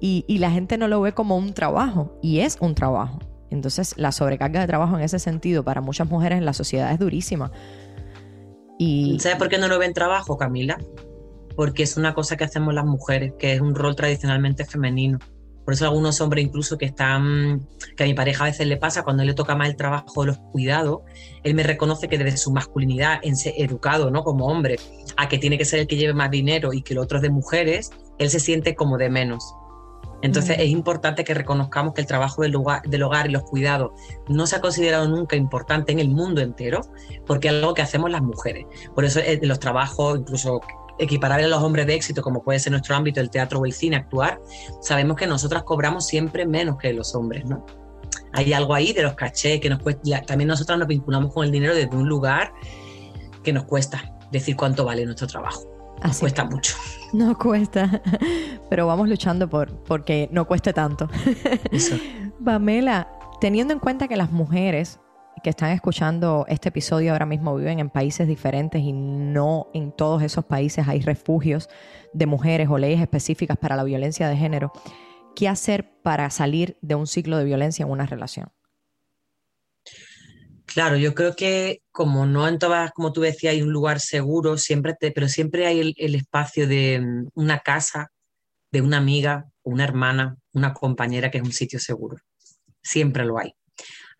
y, 0.00 0.38
la 0.38 0.50
gente 0.50 0.78
no 0.78 0.88
lo 0.88 1.00
ve 1.00 1.12
como 1.12 1.36
un 1.36 1.52
trabajo 1.52 2.18
y 2.22 2.40
es 2.40 2.56
un 2.60 2.74
trabajo. 2.74 3.18
Entonces 3.50 3.94
la 3.96 4.12
sobrecarga 4.12 4.60
de 4.60 4.66
trabajo 4.66 4.96
en 4.96 5.02
ese 5.02 5.18
sentido 5.18 5.64
para 5.64 5.80
muchas 5.80 6.08
mujeres 6.08 6.38
en 6.38 6.44
la 6.44 6.52
sociedad 6.52 6.92
es 6.92 6.98
durísima. 6.98 7.52
Y... 8.78 9.18
¿Sabes 9.20 9.36
por 9.36 9.48
qué 9.48 9.58
no 9.58 9.68
lo 9.68 9.78
ven 9.78 9.92
trabajo, 9.92 10.38
Camila? 10.38 10.78
Porque 11.54 11.82
es 11.82 11.96
una 11.96 12.14
cosa 12.14 12.36
que 12.36 12.44
hacemos 12.44 12.72
las 12.72 12.86
mujeres, 12.86 13.34
que 13.38 13.52
es 13.52 13.60
un 13.60 13.74
rol 13.74 13.94
tradicionalmente 13.94 14.64
femenino. 14.64 15.18
Por 15.64 15.74
eso 15.74 15.84
algunos 15.84 16.20
hombres 16.20 16.44
incluso 16.44 16.78
que 16.78 16.86
están, 16.86 17.68
que 17.96 18.04
a 18.04 18.06
mi 18.06 18.14
pareja 18.14 18.44
a 18.44 18.46
veces 18.46 18.66
le 18.66 18.78
pasa, 18.78 19.02
cuando 19.02 19.22
le 19.24 19.34
toca 19.34 19.54
más 19.54 19.68
el 19.68 19.76
trabajo 19.76 20.22
de 20.22 20.28
los 20.28 20.38
cuidados, 20.38 21.02
él 21.44 21.54
me 21.54 21.62
reconoce 21.62 22.08
que 22.08 22.16
desde 22.16 22.38
su 22.38 22.50
masculinidad, 22.50 23.20
en 23.22 23.36
ser 23.36 23.52
educado, 23.58 24.10
¿no? 24.10 24.24
Como 24.24 24.46
hombre, 24.46 24.78
a 25.16 25.28
que 25.28 25.38
tiene 25.38 25.58
que 25.58 25.66
ser 25.66 25.80
el 25.80 25.86
que 25.86 25.96
lleve 25.96 26.14
más 26.14 26.30
dinero 26.30 26.72
y 26.72 26.82
que 26.82 26.94
el 26.94 26.98
otro 26.98 27.18
es 27.18 27.22
de 27.22 27.30
mujeres, 27.30 27.90
él 28.18 28.30
se 28.30 28.40
siente 28.40 28.74
como 28.74 28.96
de 28.96 29.10
menos. 29.10 29.54
Entonces 30.22 30.56
es 30.58 30.68
importante 30.68 31.24
que 31.24 31.34
reconozcamos 31.34 31.94
que 31.94 32.02
el 32.02 32.06
trabajo 32.06 32.42
del, 32.42 32.56
del 32.84 33.02
hogar 33.02 33.28
y 33.28 33.32
los 33.32 33.42
cuidados 33.44 33.92
no 34.28 34.46
se 34.46 34.56
ha 34.56 34.60
considerado 34.60 35.08
nunca 35.08 35.36
importante 35.36 35.92
en 35.92 35.98
el 35.98 36.10
mundo 36.10 36.40
entero, 36.40 36.82
porque 37.26 37.48
es 37.48 37.54
algo 37.54 37.74
que 37.74 37.82
hacemos 37.82 38.10
las 38.10 38.22
mujeres. 38.22 38.66
Por 38.94 39.04
eso 39.04 39.20
eh, 39.20 39.40
los 39.42 39.58
trabajos, 39.58 40.18
incluso 40.18 40.60
equiparables 40.98 41.46
a 41.46 41.48
los 41.48 41.62
hombres 41.62 41.86
de 41.86 41.94
éxito, 41.94 42.22
como 42.22 42.42
puede 42.42 42.58
ser 42.58 42.72
nuestro 42.72 42.94
ámbito, 42.94 43.20
el 43.20 43.30
teatro 43.30 43.60
o 43.60 43.66
el 43.66 43.72
cine, 43.72 43.96
actuar, 43.96 44.40
sabemos 44.82 45.16
que 45.16 45.26
nosotras 45.26 45.62
cobramos 45.62 46.06
siempre 46.06 46.46
menos 46.46 46.76
que 46.76 46.92
los 46.92 47.14
hombres, 47.14 47.46
¿no? 47.46 47.64
Hay 48.32 48.52
algo 48.52 48.74
ahí 48.74 48.92
de 48.92 49.02
los 49.02 49.14
cachés 49.14 49.60
que 49.60 49.70
nos 49.70 49.80
cuesta, 49.80 50.22
también 50.22 50.48
nosotras 50.48 50.78
nos 50.78 50.86
vinculamos 50.86 51.32
con 51.32 51.44
el 51.44 51.50
dinero 51.50 51.74
desde 51.74 51.96
un 51.96 52.08
lugar 52.08 52.52
que 53.42 53.52
nos 53.52 53.64
cuesta 53.64 54.02
decir 54.30 54.56
cuánto 54.56 54.84
vale 54.84 55.04
nuestro 55.04 55.26
trabajo. 55.26 55.79
Así 56.02 56.20
cuesta 56.20 56.44
mucho. 56.44 56.74
No 57.12 57.36
cuesta, 57.36 58.02
pero 58.70 58.86
vamos 58.86 59.08
luchando 59.08 59.48
por 59.48 59.82
porque 59.84 60.28
no 60.32 60.46
cueste 60.46 60.72
tanto. 60.72 61.08
Eso. 61.70 61.96
Pamela, 62.44 63.08
teniendo 63.40 63.72
en 63.72 63.80
cuenta 63.80 64.08
que 64.08 64.16
las 64.16 64.30
mujeres 64.30 65.00
que 65.42 65.50
están 65.50 65.70
escuchando 65.70 66.44
este 66.48 66.68
episodio 66.68 67.12
ahora 67.12 67.26
mismo 67.26 67.54
viven 67.56 67.78
en 67.80 67.90
países 67.90 68.28
diferentes 68.28 68.82
y 68.82 68.92
no 68.92 69.68
en 69.72 69.92
todos 69.92 70.22
esos 70.22 70.44
países 70.44 70.86
hay 70.86 71.00
refugios 71.00 71.68
de 72.12 72.26
mujeres 72.26 72.68
o 72.68 72.78
leyes 72.78 73.00
específicas 73.00 73.56
para 73.56 73.76
la 73.76 73.84
violencia 73.84 74.28
de 74.28 74.36
género, 74.36 74.72
¿qué 75.34 75.48
hacer 75.48 76.00
para 76.02 76.28
salir 76.30 76.76
de 76.82 76.94
un 76.94 77.06
ciclo 77.06 77.38
de 77.38 77.44
violencia 77.44 77.84
en 77.84 77.90
una 77.90 78.06
relación? 78.06 78.50
Claro, 80.72 80.96
yo 80.96 81.14
creo 81.14 81.34
que 81.34 81.82
como 81.90 82.26
no 82.26 82.46
en 82.46 82.60
todas, 82.60 82.92
como 82.92 83.12
tú 83.12 83.22
decías, 83.22 83.54
hay 83.54 83.62
un 83.62 83.72
lugar 83.72 83.98
seguro, 83.98 84.56
siempre 84.56 84.94
pero 85.00 85.28
siempre 85.28 85.66
hay 85.66 85.94
el, 85.96 86.14
espacio 86.14 86.68
de 86.68 87.00
mm, 87.00 87.28
una 87.34 87.58
casa, 87.58 88.12
de 88.70 88.80
una 88.80 88.98
amiga, 88.98 89.46
una 89.64 89.82
hermana, 89.84 90.36
una 90.52 90.72
compañera 90.72 91.30
que 91.30 91.38
es 91.38 91.44
un 91.44 91.52
sitio 91.52 91.80
seguro. 91.80 92.18
Siempre 92.82 93.24
lo 93.24 93.38
hay. 93.38 93.54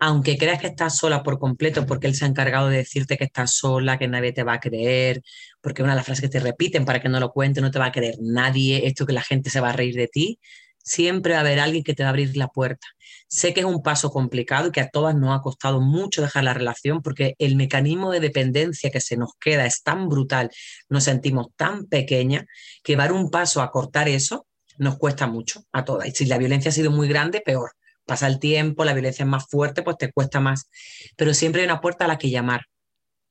Aunque 0.00 0.38
creas 0.38 0.60
que 0.60 0.68
estás 0.68 0.96
sola 0.96 1.22
por 1.22 1.38
completo, 1.38 1.86
porque 1.86 2.08
él 2.08 2.16
se 2.16 2.24
ha 2.24 2.28
encargado 2.28 2.68
de 2.68 2.78
decirte 2.78 3.16
que 3.16 3.24
estás 3.24 3.54
sola, 3.54 3.98
que 3.98 4.08
nadie 4.08 4.32
te 4.32 4.42
va 4.42 4.54
a 4.54 4.60
creer, 4.60 5.22
porque 5.60 5.82
una 5.82 5.92
de 5.92 5.96
las 5.96 6.06
frases 6.06 6.22
que 6.22 6.30
te 6.30 6.40
repiten 6.40 6.84
para 6.84 7.00
que 7.00 7.08
no 7.08 7.20
lo 7.20 7.30
cuente, 7.32 7.60
no 7.60 7.70
te 7.70 7.78
va 7.78 7.86
a 7.86 7.92
creer 7.92 8.16
nadie, 8.20 8.86
esto 8.86 9.06
que 9.06 9.12
la 9.12 9.22
gente 9.22 9.50
se 9.50 9.60
va 9.60 9.70
a 9.70 9.72
reír 9.72 9.94
de 9.94 10.08
ti, 10.08 10.40
siempre 10.82 11.32
va 11.32 11.38
a 11.38 11.40
haber 11.42 11.60
alguien 11.60 11.84
que 11.84 11.94
te 11.94 12.02
va 12.02 12.08
a 12.08 12.10
abrir 12.10 12.36
la 12.36 12.48
puerta. 12.48 12.86
Sé 13.28 13.54
que 13.54 13.60
es 13.60 13.66
un 13.66 13.82
paso 13.82 14.10
complicado 14.10 14.68
y 14.68 14.72
que 14.72 14.80
a 14.80 14.88
todas 14.88 15.14
nos 15.14 15.38
ha 15.38 15.42
costado 15.42 15.80
mucho 15.80 16.22
dejar 16.22 16.44
la 16.44 16.54
relación 16.54 17.02
porque 17.02 17.34
el 17.38 17.56
mecanismo 17.56 18.10
de 18.10 18.20
dependencia 18.20 18.90
que 18.90 19.00
se 19.00 19.16
nos 19.16 19.30
queda 19.38 19.66
es 19.66 19.82
tan 19.82 20.08
brutal, 20.08 20.50
nos 20.88 21.04
sentimos 21.04 21.48
tan 21.56 21.86
pequeñas 21.86 22.44
que 22.82 22.96
dar 22.96 23.12
un 23.12 23.30
paso 23.30 23.62
a 23.62 23.70
cortar 23.70 24.08
eso 24.08 24.46
nos 24.78 24.96
cuesta 24.98 25.26
mucho 25.26 25.62
a 25.72 25.84
todas. 25.84 26.08
Y 26.08 26.12
si 26.12 26.24
la 26.24 26.38
violencia 26.38 26.70
ha 26.70 26.72
sido 26.72 26.90
muy 26.90 27.06
grande, 27.06 27.40
peor. 27.40 27.72
Pasa 28.06 28.26
el 28.26 28.40
tiempo, 28.40 28.84
la 28.84 28.94
violencia 28.94 29.24
es 29.24 29.28
más 29.28 29.46
fuerte, 29.46 29.82
pues 29.82 29.98
te 29.98 30.10
cuesta 30.10 30.40
más. 30.40 30.70
Pero 31.16 31.34
siempre 31.34 31.60
hay 31.60 31.66
una 31.66 31.80
puerta 31.80 32.06
a 32.06 32.08
la 32.08 32.18
que 32.18 32.30
llamar. 32.30 32.62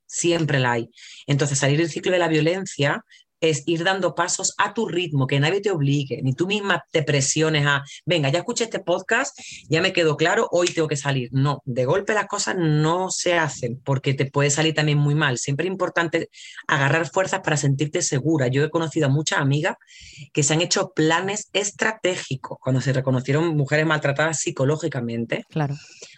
Siempre 0.06 0.60
la 0.60 0.74
hay. 0.74 0.90
Entonces, 1.28 1.58
salir 1.58 1.80
del 1.80 1.90
ciclo 1.90 2.12
de 2.12 2.20
la 2.20 2.28
violencia 2.28 3.04
es 3.42 3.64
ir 3.66 3.84
dando 3.84 4.16
pasos 4.16 4.54
a 4.58 4.74
tu 4.74 4.88
ritmo, 4.88 5.28
que 5.28 5.40
nadie 5.40 5.62
te 5.62 5.72
obligue, 5.72 6.22
ni 6.24 6.34
tú 6.34 6.48
misma 6.48 6.84
te 6.92 7.04
presiones 7.04 7.66
a, 7.66 7.84
venga, 8.06 8.30
ya 8.30 8.40
escuché 8.40 8.66
este 8.66 8.80
podcast, 8.80 9.38
ya 9.70 9.82
me 9.82 9.94
quedó 9.94 10.18
claro, 10.18 10.48
hoy 10.52 10.68
tengo 10.68 10.88
que 10.88 10.98
salir. 10.98 11.30
No, 11.32 11.62
de 11.66 11.86
golpe 11.86 12.14
las 12.14 12.28
cosas 12.28 12.56
no 12.58 13.10
se 13.10 13.36
hacen 13.36 13.80
porque 13.84 14.14
te 14.14 14.26
puede 14.26 14.50
salir 14.50 14.74
también 14.74 14.98
muy 14.98 15.16
mal. 15.16 15.38
Siempre 15.38 15.66
es 15.66 15.72
importante 15.72 16.30
agarrar 16.68 17.10
fuerzas 17.10 17.42
para 17.42 17.58
sentirte 17.58 18.02
segura. 18.02 18.48
Yo 18.48 18.64
he 18.64 18.70
conocido 18.70 19.08
a 19.08 19.10
muchas 19.10 19.40
amigas 19.40 19.76
que 20.34 20.44
se 20.44 20.54
han 20.54 20.62
hecho 20.62 20.92
planes 20.94 21.50
estratégicos 21.54 22.58
cuando 22.62 22.82
se 22.82 22.94
reconocieron 22.94 23.56
mujeres 23.56 23.86
maltratadas 23.86 24.40
psicológicamente. 24.40 25.46
Claro. 25.50 25.76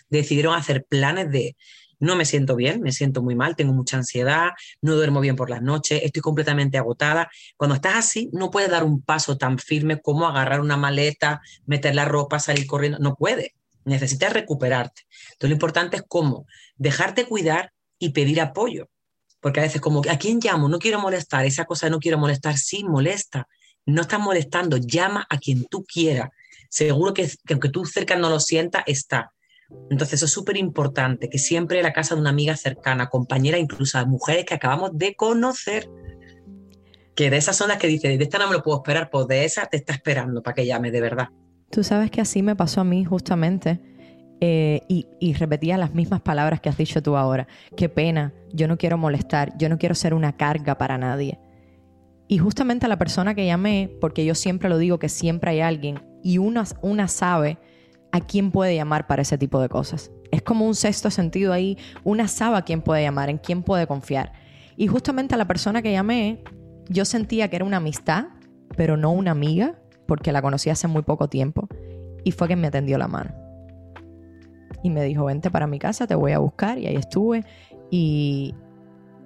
Decidieron 0.10 0.56
hacer 0.56 0.86
planes 0.86 1.32
de 1.32 1.56
no 2.02 2.16
me 2.16 2.26
siento 2.26 2.56
bien, 2.56 2.82
me 2.82 2.92
siento 2.92 3.22
muy 3.22 3.36
mal, 3.36 3.56
tengo 3.56 3.74
mucha 3.74 3.96
ansiedad, 3.96 4.50
no 4.82 4.96
duermo 4.96 5.22
bien 5.22 5.36
por 5.36 5.50
las 5.50 5.62
noches, 5.62 6.02
estoy 6.04 6.22
completamente 6.22 6.78
agotada. 6.78 7.30
Cuando 7.56 7.76
estás 7.76 7.96
así, 7.96 8.30
no 8.34 8.50
puedes 8.50 8.72
dar 8.72 8.84
un 8.84 9.02
paso 9.02 9.38
tan 9.38 9.60
firme 9.60 10.02
como 10.02 10.28
agarrar 10.28 10.62
una 10.62 10.78
maleta, 10.78 11.42
meter 11.66 11.96
la 11.96 12.06
ropa, 12.06 12.40
salir 12.40 12.66
corriendo, 12.66 12.98
no 13.00 13.16
puedes. 13.16 13.52
Necesitas 13.86 14.34
recuperarte. 14.34 15.04
Entonces 15.34 15.50
lo 15.50 15.54
importante 15.54 15.98
es 15.98 16.04
cómo 16.08 16.46
dejarte 16.76 17.26
cuidar 17.26 17.72
y 18.00 18.10
pedir 18.10 18.42
apoyo. 18.42 18.90
Porque 19.40 19.60
a 19.60 19.64
veces 19.64 19.80
como, 19.80 20.02
¿a 20.10 20.18
quién 20.18 20.40
llamo? 20.44 20.70
No 20.70 20.80
quiero 20.80 21.00
molestar. 21.00 21.46
Esa 21.46 21.66
cosa 21.66 21.90
no 21.90 22.00
quiero 22.00 22.18
molestar, 22.18 22.58
sí, 22.58 22.84
molesta. 22.84 23.48
No 23.86 24.02
estás 24.02 24.20
molestando, 24.20 24.78
llama 24.78 25.26
a 25.30 25.38
quien 25.38 25.66
tú 25.66 25.84
quieras. 25.84 26.30
Seguro 26.70 27.14
que, 27.14 27.28
que 27.46 27.54
aunque 27.54 27.70
tú 27.70 27.86
cerca 27.86 28.16
no 28.16 28.30
lo 28.30 28.40
sientas, 28.40 28.84
está. 28.86 29.32
Entonces 29.90 30.24
es 30.24 30.32
súper 30.32 30.58
importante, 30.58 31.30
que 31.30 31.38
siempre 31.38 31.84
la 31.84 31.92
casa 31.92 32.16
de 32.16 32.22
una 32.22 32.30
amiga 32.30 32.56
cercana, 32.56 33.10
compañera, 33.10 33.58
incluso 33.58 33.98
a 33.98 34.06
mujeres 34.06 34.46
que 34.46 34.54
acabamos 34.54 34.98
de 34.98 35.16
conocer, 35.16 35.90
que 37.16 37.30
de 37.30 37.38
esas 37.38 37.58
son 37.58 37.68
las 37.68 37.78
que 37.78 37.88
dice, 37.88 38.18
de 38.18 38.24
esta 38.24 38.38
no 38.38 38.48
me 38.48 38.54
lo 38.54 38.64
puedo 38.64 38.78
esperar, 38.78 39.10
pues 39.10 39.28
de 39.28 39.44
esa 39.44 39.66
te 39.66 39.78
está 39.78 39.94
esperando 39.94 40.42
para 40.42 40.56
que 40.56 40.66
llame 40.66 40.92
de 40.92 41.02
verdad. 41.02 41.28
Tú 41.70 41.84
sabes 41.84 42.10
que 42.10 42.22
así 42.22 42.42
me 42.42 42.56
pasó 42.56 42.82
a 42.82 42.84
mí 42.84 43.04
justamente. 43.04 43.82
Eh, 44.44 44.82
y, 44.88 45.06
y, 45.20 45.34
repetía 45.34 45.78
las 45.78 45.94
mismas 45.94 46.22
palabras 46.22 46.62
que 46.62 46.70
has 46.70 46.78
dicho 46.78 47.04
tú 47.04 47.16
ahora. 47.16 47.48
Qué 47.78 47.90
pena, 47.90 48.34
yo 48.52 48.68
no 48.68 48.76
quiero 48.76 48.98
molestar, 48.98 49.56
yo 49.58 49.70
no 49.70 49.78
quiero 49.78 49.94
ser 49.94 50.16
una 50.16 50.36
carga 50.36 50.80
para 50.80 50.98
nadie. 50.98 51.38
Y 52.28 52.40
justamente 52.40 52.88
a 52.88 52.90
la 52.90 52.98
persona 52.98 53.36
que 53.36 53.46
llamé, 53.46 53.96
porque 54.02 54.26
yo 54.26 54.34
siempre 54.34 54.68
lo 54.68 54.80
digo 54.80 54.98
que 54.98 55.10
siempre 55.10 55.52
hay 55.52 55.60
alguien, 55.60 56.02
y 56.24 56.40
una, 56.40 56.64
una 56.82 57.08
sabe 57.08 57.60
a 58.12 58.20
quién 58.22 58.52
puede 58.52 58.76
llamar 58.76 59.08
para 59.08 59.22
ese 59.22 59.38
tipo 59.38 59.60
de 59.62 59.70
cosas. 59.70 60.12
Es 60.32 60.42
como 60.42 60.66
un 60.66 60.76
sexto 60.76 61.10
sentido 61.10 61.54
ahí, 61.54 61.78
una 62.04 62.28
sabe 62.28 62.58
a 62.58 62.62
quién 62.64 62.82
puede 62.82 63.04
llamar, 63.04 63.30
en 63.30 63.38
quién 63.38 63.64
puede 63.64 63.88
confiar. 63.88 64.34
Y 64.78 64.88
justamente 64.88 65.36
a 65.36 65.38
la 65.38 65.48
persona 65.48 65.82
que 65.82 65.92
llamé, 65.92 66.44
yo 66.90 67.06
sentía 67.06 67.50
que 67.50 67.56
era 67.58 67.66
una 67.66 67.78
amistad, 67.78 68.26
pero 68.76 68.98
no 68.98 69.12
una 69.12 69.32
amiga, 69.32 69.76
porque 70.08 70.32
la 70.32 70.42
conocí 70.42 70.70
hace 70.70 70.88
muy 70.88 71.04
poco 71.04 71.28
tiempo, 71.30 71.68
y 72.24 72.32
fue 72.32 72.48
quien 72.48 72.62
me 72.62 72.68
atendió 72.68 72.98
la 72.98 73.08
mano. 73.08 73.34
Y 74.84 74.90
me 74.90 75.04
dijo, 75.04 75.26
vente 75.26 75.52
para 75.52 75.68
mi 75.68 75.80
casa, 75.80 76.08
te 76.08 76.16
voy 76.16 76.32
a 76.32 76.40
buscar, 76.40 76.78
y 76.78 76.88
ahí 76.88 76.96
estuve. 76.96 77.46
Y, 77.90 78.56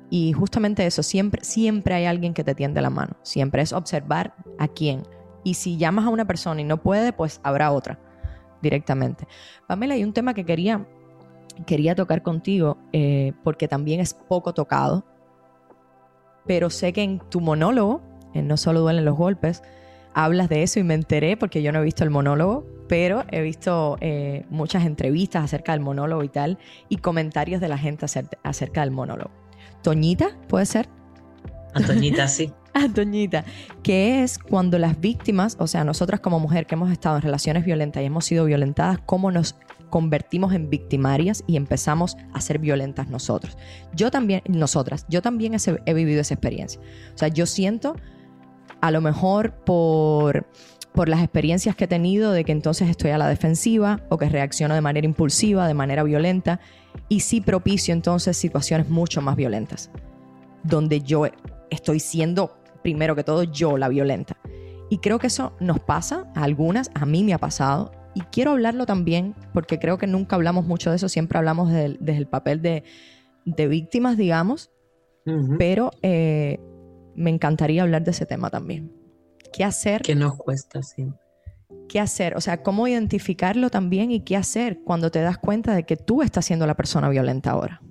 y 0.10 0.34
justamente 0.34 0.86
eso, 0.86 1.02
siempre, 1.02 1.44
siempre 1.44 1.96
hay 1.96 2.06
alguien 2.06 2.34
que 2.34 2.44
te 2.44 2.56
tiende 2.56 2.82
la 2.82 2.90
mano, 2.90 3.16
siempre 3.22 3.62
es 3.62 3.74
observar 3.74 4.36
a 4.60 4.68
quién. 4.68 5.04
Y 5.44 5.54
si 5.54 5.78
llamas 5.78 6.06
a 6.06 6.10
una 6.10 6.26
persona 6.26 6.62
y 6.62 6.64
no 6.64 6.82
puede, 6.82 7.14
pues 7.14 7.40
habrá 7.44 7.72
otra 7.72 8.00
directamente. 8.66 9.28
Pamela, 9.68 9.94
hay 9.94 10.04
un 10.04 10.14
tema 10.14 10.34
que 10.34 10.44
quería, 10.44 10.86
quería 11.66 11.96
tocar 11.96 12.24
contigo, 12.24 12.78
eh, 12.94 13.34
porque 13.44 13.68
también 13.68 14.00
es 14.00 14.14
poco 14.14 14.54
tocado, 14.54 15.06
pero 16.46 16.70
sé 16.70 16.94
que 16.94 17.04
en 17.04 17.20
tu 17.30 17.42
monólogo, 17.42 18.02
en 18.34 18.48
No 18.48 18.58
solo 18.58 18.82
duelen 18.82 19.06
los 19.06 19.16
golpes, 19.16 19.64
hablas 20.14 20.50
de 20.50 20.64
eso 20.64 20.80
y 20.80 20.84
me 20.84 20.94
enteré 20.94 21.38
porque 21.38 21.62
yo 21.62 21.72
no 21.72 21.80
he 21.80 21.84
visto 21.84 22.04
el 22.04 22.10
monólogo, 22.10 22.66
pero 22.88 23.24
he 23.32 23.42
visto 23.42 23.98
eh, 24.02 24.46
muchas 24.50 24.86
entrevistas 24.86 25.44
acerca 25.44 25.72
del 25.72 25.82
monólogo 25.82 26.24
y 26.24 26.30
tal, 26.30 26.58
y 26.90 26.98
comentarios 26.98 27.62
de 27.62 27.68
la 27.68 27.78
gente 27.78 28.06
acerca 28.44 28.82
del 28.82 28.92
monólogo. 28.92 29.32
Toñita, 29.82 30.38
¿puede 30.48 30.66
ser? 30.66 30.90
Antoñita, 31.74 32.28
sí. 32.28 32.52
Antoñita, 32.84 33.46
que 33.84 34.22
es 34.22 34.38
cuando 34.38 34.78
las 34.78 35.00
víctimas, 35.00 35.56
o 35.60 35.68
sea, 35.68 35.86
nosotras 35.86 36.20
como 36.20 36.42
mujer 36.42 36.68
que 36.68 36.76
hemos 36.76 36.92
estado 36.92 37.16
en 37.16 37.22
relaciones 37.22 37.64
violentas 37.64 38.04
y 38.04 38.06
hemos 38.06 38.26
sido 38.26 38.44
violentadas, 38.44 39.00
cómo 39.06 39.32
nos 39.32 39.56
convertimos 39.90 40.54
en 40.54 40.70
victimarias 40.70 41.42
y 41.48 41.56
empezamos 41.56 42.18
a 42.34 42.42
ser 42.42 42.60
violentas 42.60 43.10
nosotros. 43.10 43.58
Yo 43.94 44.12
también, 44.12 44.42
nosotras, 44.50 45.06
yo 45.08 45.22
también 45.22 45.56
he, 45.86 45.94
vivido 45.94 46.20
esa 46.20 46.34
experiencia. 46.34 46.82
O 47.14 47.18
sea, 47.18 47.30
yo 47.30 47.46
siento, 47.46 47.96
a 48.82 48.92
lo 48.92 49.00
mejor 49.00 49.54
por, 49.64 50.46
por 50.92 51.08
las 51.08 51.22
experiencias 51.22 51.78
que 51.78 51.86
he 51.86 51.88
tenido, 51.88 52.34
de 52.34 52.44
que 52.44 52.52
entonces 52.52 52.90
estoy 52.90 53.12
a 53.12 53.18
la 53.18 53.30
defensiva 53.30 54.02
o 54.10 54.18
que 54.18 54.28
reacciono 54.28 54.76
de 54.76 54.82
manera 54.82 55.06
impulsiva, 55.06 55.66
de 55.66 55.74
manera 55.74 56.04
violenta, 56.04 56.60
y 57.08 57.22
sí 57.22 57.40
propicio 57.40 57.94
entonces 57.94 58.36
situaciones 58.36 58.90
mucho 58.90 59.22
más 59.22 59.38
violentas, 59.38 59.92
donde 60.64 61.00
yo 61.00 61.26
estoy 61.70 62.02
siendo, 62.02 62.58
primero 62.86 63.16
que 63.16 63.24
todo, 63.24 63.42
yo 63.42 63.80
la 63.80 63.90
violenta. 63.90 64.38
Y 64.92 65.00
creo 65.00 65.18
que 65.18 65.26
eso 65.26 65.54
nos 65.60 65.80
pasa 65.80 66.32
a 66.36 66.44
algunas, 66.44 66.92
a 66.94 67.08
mí 67.08 67.24
me 67.24 67.34
ha 67.34 67.40
pasado, 67.40 67.92
y 68.14 68.22
quiero 68.32 68.52
hablarlo 68.52 68.86
también, 68.86 69.34
porque 69.56 69.80
creo 69.80 69.98
que 69.98 70.06
nunca 70.06 70.36
hablamos 70.36 70.68
mucho 70.68 70.92
de 70.92 70.98
eso, 70.98 71.10
siempre 71.10 71.40
hablamos 71.40 71.72
desde 71.72 72.16
el 72.16 72.28
papel 72.28 72.62
de, 72.62 72.84
víctimas, 73.44 74.18
digamos, 74.18 74.70
pero 75.58 75.90
eh, 76.04 76.60
me 77.16 77.32
encantaría 77.32 77.82
hablar 77.82 78.04
de 78.04 78.12
ese 78.12 78.28
tema 78.28 78.52
también. 78.52 78.94
¿Qué 79.52 79.64
hacer? 79.64 80.04
Que 80.04 80.14
nos 80.14 80.38
cuesta, 80.38 80.84
sí. 80.84 81.08
¿Qué 81.90 82.00
hacer? 82.00 82.38
O 82.38 82.42
sea, 82.42 82.62
cómo 82.62 82.88
identificarlo 82.88 83.72
también 83.72 84.12
y 84.12 84.20
qué 84.20 84.38
hacer 84.38 84.82
cuando 84.86 85.10
te 85.10 85.22
das 85.22 85.40
cuenta 85.40 85.74
de 85.74 85.86
que 85.86 85.98
tú 85.98 86.22
estás 86.22 86.46
siendo 86.46 86.68
la 86.68 86.76
persona 86.76 87.10
violenta 87.10 87.50
ahora. 87.50 87.82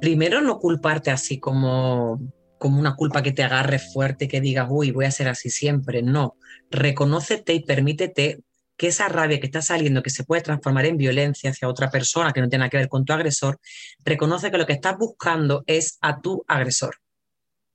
Primero, 0.00 0.40
no 0.40 0.58
culparte 0.58 1.12
así 1.12 1.38
como 1.38 2.18
como 2.62 2.78
una 2.78 2.94
culpa 2.94 3.24
que 3.24 3.32
te 3.32 3.42
agarre 3.42 3.80
fuerte, 3.80 4.28
que 4.28 4.40
digas, 4.40 4.68
uy, 4.70 4.92
voy 4.92 5.04
a 5.04 5.10
ser 5.10 5.26
así 5.26 5.50
siempre. 5.50 6.00
No, 6.00 6.36
reconócete 6.70 7.54
y 7.54 7.64
permítete 7.64 8.44
que 8.76 8.86
esa 8.86 9.08
rabia 9.08 9.40
que 9.40 9.46
está 9.46 9.62
saliendo, 9.62 10.00
que 10.00 10.10
se 10.10 10.22
puede 10.22 10.42
transformar 10.42 10.86
en 10.86 10.96
violencia 10.96 11.50
hacia 11.50 11.66
otra 11.66 11.90
persona 11.90 12.32
que 12.32 12.40
no 12.40 12.48
tiene 12.48 12.70
que 12.70 12.76
ver 12.76 12.88
con 12.88 13.04
tu 13.04 13.12
agresor, 13.14 13.58
reconoce 14.04 14.52
que 14.52 14.58
lo 14.58 14.66
que 14.66 14.74
estás 14.74 14.96
buscando 14.96 15.64
es 15.66 15.98
a 16.02 16.20
tu 16.20 16.44
agresor. 16.46 16.98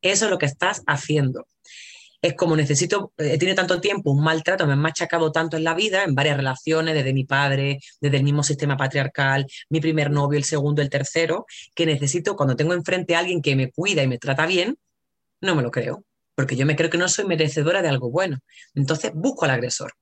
Eso 0.01 0.23
es 0.23 0.31
lo 0.31 0.37
que 0.37 0.45
estás 0.45 0.83
haciendo. 0.87 1.47
Es 2.19 2.33
como 2.33 2.55
necesito, 2.55 3.13
he 3.17 3.37
tenido 3.37 3.55
tanto 3.55 3.79
tiempo 3.79 4.09
un 4.11 4.23
maltrato, 4.23 4.65
me 4.65 4.73
han 4.73 4.79
machacado 4.79 5.31
tanto 5.31 5.55
en 5.55 5.63
la 5.63 5.75
vida, 5.75 6.03
en 6.03 6.15
varias 6.15 6.37
relaciones, 6.37 6.95
desde 6.95 7.13
mi 7.13 7.25
padre, 7.25 7.79
desde 8.01 8.17
el 8.17 8.23
mismo 8.23 8.41
sistema 8.41 8.75
patriarcal, 8.75 9.45
mi 9.69 9.79
primer 9.79 10.09
novio, 10.09 10.37
el 10.37 10.43
segundo, 10.43 10.81
el 10.81 10.89
tercero, 10.89 11.45
que 11.75 11.85
necesito, 11.85 12.35
cuando 12.35 12.55
tengo 12.55 12.73
enfrente 12.73 13.15
a 13.15 13.19
alguien 13.19 13.41
que 13.41 13.55
me 13.55 13.71
cuida 13.71 14.01
y 14.01 14.07
me 14.07 14.17
trata 14.17 14.47
bien, 14.47 14.77
no 15.41 15.55
me 15.55 15.61
lo 15.61 15.69
creo, 15.69 16.05
porque 16.33 16.55
yo 16.55 16.65
me 16.65 16.75
creo 16.75 16.89
que 16.89 16.97
no 16.97 17.07
soy 17.07 17.25
merecedora 17.25 17.83
de 17.83 17.89
algo 17.89 18.09
bueno. 18.09 18.39
Entonces 18.73 19.11
busco 19.13 19.45
al 19.45 19.51
agresor. 19.51 19.93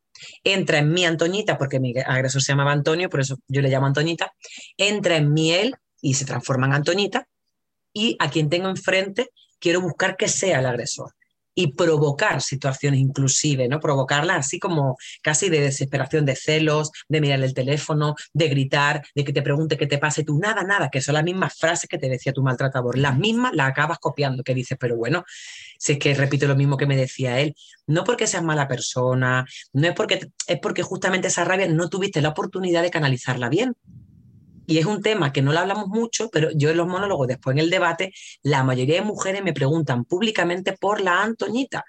Entra 0.45 0.77
en 0.77 0.93
mi 0.93 1.05
Antoñita, 1.05 1.57
porque 1.57 1.81
mi 1.81 1.93
agresor 1.97 2.41
se 2.41 2.53
llamaba 2.53 2.71
Antonio, 2.71 3.09
por 3.09 3.19
eso 3.19 3.37
yo 3.49 3.61
le 3.61 3.67
llamo 3.67 3.87
Antoñita, 3.87 4.33
entra 4.77 5.17
en 5.17 5.33
mi 5.33 5.51
él 5.51 5.75
y 6.01 6.13
se 6.13 6.23
transforma 6.23 6.67
en 6.67 6.73
Antoñita, 6.73 7.27
y 7.91 8.15
a 8.19 8.29
quien 8.29 8.49
tengo 8.49 8.69
enfrente 8.69 9.31
quiero 9.59 9.81
buscar 9.81 10.15
que 10.15 10.29
sea 10.29 10.59
el 10.59 10.65
agresor 10.65 11.13
y 11.55 11.73
provocar 11.73 12.41
situaciones 12.41 12.99
inclusive, 12.99 13.67
¿no? 13.69 13.79
Provocarla 13.79 14.35
así 14.35 14.59
como 14.59 14.97
casi 15.21 15.49
de 15.49 15.61
desesperación, 15.61 16.25
de 16.25 16.35
celos, 16.35 16.91
de 17.07 17.21
mirar 17.21 17.41
el 17.41 17.53
teléfono, 17.53 18.15
de 18.33 18.49
gritar, 18.49 19.03
de 19.15 19.23
que 19.23 19.33
te 19.33 19.41
pregunte 19.41 19.77
qué 19.77 19.87
te 19.87 19.97
pasa 19.97 20.21
y 20.21 20.25
tú 20.25 20.37
nada, 20.37 20.63
nada, 20.63 20.89
que 20.89 21.01
son 21.01 21.15
las 21.15 21.23
mismas 21.23 21.55
frases 21.57 21.89
que 21.89 21.97
te 21.97 22.09
decía 22.09 22.33
tu 22.33 22.43
maltratador, 22.43 22.97
las 22.97 23.17
mismas 23.17 23.53
las 23.55 23.69
acabas 23.69 23.99
copiando, 23.99 24.43
que 24.43 24.53
dices, 24.53 24.77
pero 24.79 24.97
bueno, 24.97 25.23
si 25.79 25.93
es 25.93 25.99
que 25.99 26.13
repito 26.13 26.45
lo 26.45 26.55
mismo 26.55 26.77
que 26.77 26.85
me 26.85 26.97
decía 26.97 27.39
él, 27.39 27.55
no 27.87 28.03
porque 28.03 28.27
seas 28.27 28.43
mala 28.43 28.67
persona, 28.67 29.45
no 29.73 29.87
es 29.87 29.93
porque, 29.93 30.27
es 30.47 30.59
porque 30.59 30.83
justamente 30.83 31.29
esa 31.29 31.45
rabia 31.45 31.67
no 31.67 31.89
tuviste 31.89 32.21
la 32.21 32.29
oportunidad 32.29 32.81
de 32.81 32.91
canalizarla 32.91 33.49
bien 33.49 33.75
y 34.67 34.77
es 34.77 34.85
un 34.85 35.01
tema 35.01 35.31
que 35.31 35.41
no 35.41 35.53
lo 35.53 35.59
hablamos 35.59 35.87
mucho, 35.87 36.29
pero 36.29 36.49
yo 36.51 36.69
en 36.69 36.77
los 36.77 36.87
monólogos, 36.87 37.27
después 37.27 37.55
en 37.55 37.59
el 37.59 37.69
debate, 37.69 38.13
la 38.41 38.63
mayoría 38.63 38.95
de 38.95 39.01
mujeres 39.01 39.43
me 39.43 39.53
preguntan 39.53 40.05
públicamente 40.05 40.73
por 40.73 41.01
la 41.01 41.21
Antoñita. 41.21 41.83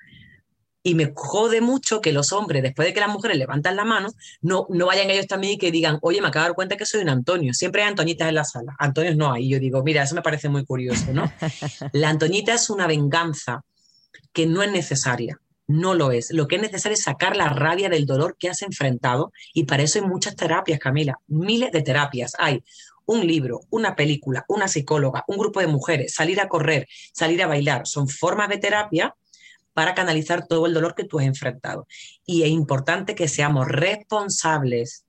Y 0.82 0.94
me 0.94 1.12
jode 1.16 1.60
mucho 1.60 2.00
que 2.00 2.12
los 2.12 2.32
hombres, 2.32 2.62
después 2.62 2.86
de 2.86 2.94
que 2.94 3.00
las 3.00 3.08
mujeres 3.08 3.36
levantan 3.36 3.74
la 3.74 3.84
mano, 3.84 4.10
no, 4.40 4.66
no 4.70 4.86
vayan 4.86 5.10
ellos 5.10 5.26
también 5.26 5.54
y 5.54 5.58
que 5.58 5.72
digan, 5.72 5.98
oye, 6.00 6.20
me 6.20 6.28
acabo 6.28 6.44
de 6.44 6.48
dar 6.50 6.54
cuenta 6.54 6.76
que 6.76 6.86
soy 6.86 7.00
un 7.00 7.08
Antonio. 7.08 7.52
Siempre 7.54 7.82
hay 7.82 7.88
Antoñitas 7.88 8.28
en 8.28 8.36
la 8.36 8.44
sala. 8.44 8.76
Antonios 8.78 9.16
no 9.16 9.32
hay. 9.32 9.46
Y 9.46 9.48
yo 9.48 9.58
digo, 9.58 9.82
mira, 9.82 10.04
eso 10.04 10.14
me 10.14 10.22
parece 10.22 10.48
muy 10.48 10.64
curioso, 10.64 11.12
¿no? 11.12 11.32
La 11.92 12.08
Antoñita 12.08 12.54
es 12.54 12.70
una 12.70 12.86
venganza 12.86 13.62
que 14.32 14.46
no 14.46 14.62
es 14.62 14.70
necesaria 14.70 15.40
no 15.66 15.94
lo 15.94 16.12
es. 16.12 16.30
Lo 16.30 16.46
que 16.46 16.56
es 16.56 16.62
necesario 16.62 16.94
es 16.94 17.02
sacar 17.02 17.36
la 17.36 17.48
rabia 17.48 17.88
del 17.88 18.06
dolor 18.06 18.36
que 18.38 18.48
has 18.48 18.62
enfrentado 18.62 19.32
y 19.52 19.64
para 19.64 19.82
eso 19.82 19.98
hay 19.98 20.06
muchas 20.06 20.36
terapias, 20.36 20.78
Camila, 20.78 21.18
miles 21.26 21.72
de 21.72 21.82
terapias. 21.82 22.34
Hay 22.38 22.62
un 23.06 23.26
libro, 23.26 23.60
una 23.70 23.94
película, 23.94 24.44
una 24.48 24.68
psicóloga, 24.68 25.24
un 25.28 25.38
grupo 25.38 25.60
de 25.60 25.66
mujeres, 25.66 26.14
salir 26.14 26.40
a 26.40 26.48
correr, 26.48 26.88
salir 27.12 27.42
a 27.42 27.46
bailar, 27.46 27.86
son 27.86 28.08
formas 28.08 28.48
de 28.48 28.58
terapia 28.58 29.14
para 29.72 29.94
canalizar 29.94 30.46
todo 30.46 30.66
el 30.66 30.74
dolor 30.74 30.94
que 30.94 31.04
tú 31.04 31.18
has 31.18 31.26
enfrentado. 31.26 31.86
Y 32.24 32.42
es 32.42 32.48
importante 32.48 33.14
que 33.14 33.28
seamos 33.28 33.68
responsables 33.68 35.04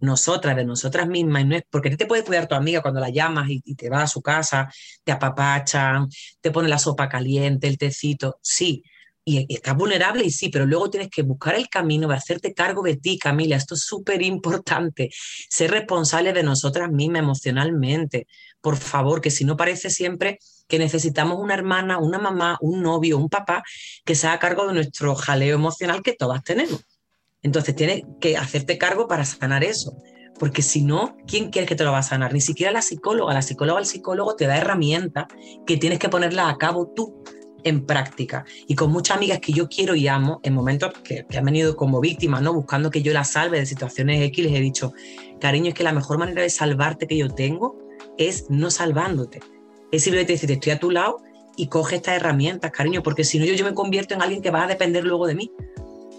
nosotras, 0.00 0.56
de 0.56 0.64
nosotras 0.64 1.08
mismas, 1.08 1.46
no 1.46 1.56
es 1.56 1.62
porque 1.70 1.96
te 1.96 2.06
puede 2.06 2.24
cuidar 2.24 2.46
tu 2.46 2.54
amiga 2.54 2.82
cuando 2.82 3.00
la 3.00 3.10
llamas 3.10 3.48
y, 3.48 3.62
y, 3.64 3.74
te 3.74 3.90
va 3.90 4.02
a 4.02 4.06
su 4.06 4.22
casa, 4.22 4.72
te 5.02 5.10
apapachan, 5.10 6.08
te 6.40 6.50
pone 6.50 6.68
la 6.68 6.78
sopa 6.78 7.08
caliente, 7.08 7.66
el 7.66 7.78
tecito, 7.78 8.38
sí, 8.42 8.84
y 9.28 9.46
estás 9.54 9.76
vulnerable 9.76 10.24
y 10.24 10.30
sí, 10.30 10.48
pero 10.48 10.64
luego 10.64 10.88
tienes 10.88 11.10
que 11.10 11.22
buscar 11.22 11.54
el 11.54 11.68
camino 11.68 12.08
de 12.08 12.14
hacerte 12.14 12.54
cargo 12.54 12.82
de 12.82 12.96
ti, 12.96 13.18
Camila. 13.18 13.56
Esto 13.56 13.74
es 13.74 13.82
súper 13.82 14.22
importante. 14.22 15.10
Ser 15.50 15.70
responsable 15.70 16.32
de 16.32 16.42
nosotras 16.42 16.90
mismas 16.90 17.20
emocionalmente. 17.20 18.26
Por 18.60 18.76
favor, 18.76 19.20
que 19.20 19.30
si 19.30 19.44
no 19.44 19.56
parece 19.56 19.90
siempre 19.90 20.38
que 20.66 20.78
necesitamos 20.78 21.38
una 21.38 21.54
hermana, 21.54 21.98
una 21.98 22.18
mamá, 22.18 22.56
un 22.60 22.82
novio, 22.82 23.18
un 23.18 23.28
papá 23.28 23.62
que 24.04 24.14
se 24.14 24.26
haga 24.26 24.38
cargo 24.38 24.66
de 24.66 24.74
nuestro 24.74 25.14
jaleo 25.14 25.54
emocional 25.54 26.02
que 26.02 26.14
todas 26.14 26.42
tenemos. 26.42 26.84
Entonces 27.42 27.76
tienes 27.76 28.02
que 28.20 28.36
hacerte 28.36 28.78
cargo 28.78 29.08
para 29.08 29.24
sanar 29.24 29.62
eso. 29.62 29.96
Porque 30.38 30.62
si 30.62 30.82
no, 30.82 31.16
¿quién 31.26 31.50
quiere 31.50 31.66
que 31.66 31.74
te 31.74 31.84
lo 31.84 31.92
va 31.92 31.98
a 31.98 32.02
sanar? 32.02 32.32
Ni 32.32 32.40
siquiera 32.40 32.72
la 32.72 32.82
psicóloga. 32.82 33.34
La 33.34 33.42
psicóloga, 33.42 33.80
el 33.80 33.86
psicólogo 33.86 34.36
te 34.36 34.46
da 34.46 34.56
herramientas 34.56 35.26
que 35.66 35.76
tienes 35.76 35.98
que 35.98 36.08
ponerla 36.08 36.48
a 36.48 36.56
cabo 36.56 36.92
tú 36.94 37.24
en 37.64 37.84
práctica. 37.84 38.44
Y 38.66 38.74
con 38.74 38.90
muchas 38.90 39.16
amigas 39.16 39.40
que 39.40 39.52
yo 39.52 39.68
quiero 39.68 39.94
y 39.94 40.08
amo, 40.08 40.40
en 40.42 40.54
momentos 40.54 40.92
que, 41.02 41.26
han 41.36 41.44
venido 41.44 41.76
como 41.76 42.00
víctimas, 42.00 42.42
¿no? 42.42 42.52
Buscando 42.52 42.90
que 42.90 43.02
yo 43.02 43.12
las 43.12 43.30
salve 43.30 43.58
de 43.58 43.66
situaciones 43.66 44.20
X, 44.22 44.44
les 44.44 44.54
he 44.54 44.60
dicho, 44.60 44.92
cariño, 45.40 45.68
es 45.68 45.74
que 45.74 45.82
la 45.82 45.92
mejor 45.92 46.18
manera 46.18 46.42
de 46.42 46.50
salvarte 46.50 47.06
que 47.06 47.16
yo 47.16 47.28
tengo 47.28 47.78
es 48.16 48.46
no 48.48 48.70
salvándote. 48.70 49.40
Es 49.90 50.04
simplemente 50.04 50.34
decir, 50.34 50.50
estoy 50.50 50.72
a 50.72 50.78
tu 50.78 50.90
lado 50.90 51.22
y 51.56 51.68
coge 51.68 51.96
estas 51.96 52.16
herramientas, 52.16 52.70
cariño, 52.70 53.02
porque 53.02 53.24
si 53.24 53.38
no 53.38 53.44
yo, 53.44 53.54
yo 53.54 53.64
me 53.64 53.74
convierto 53.74 54.14
en 54.14 54.22
alguien 54.22 54.42
que 54.42 54.50
va 54.50 54.64
a 54.64 54.66
depender 54.66 55.04
luego 55.04 55.26
de 55.26 55.34
mí. 55.34 55.50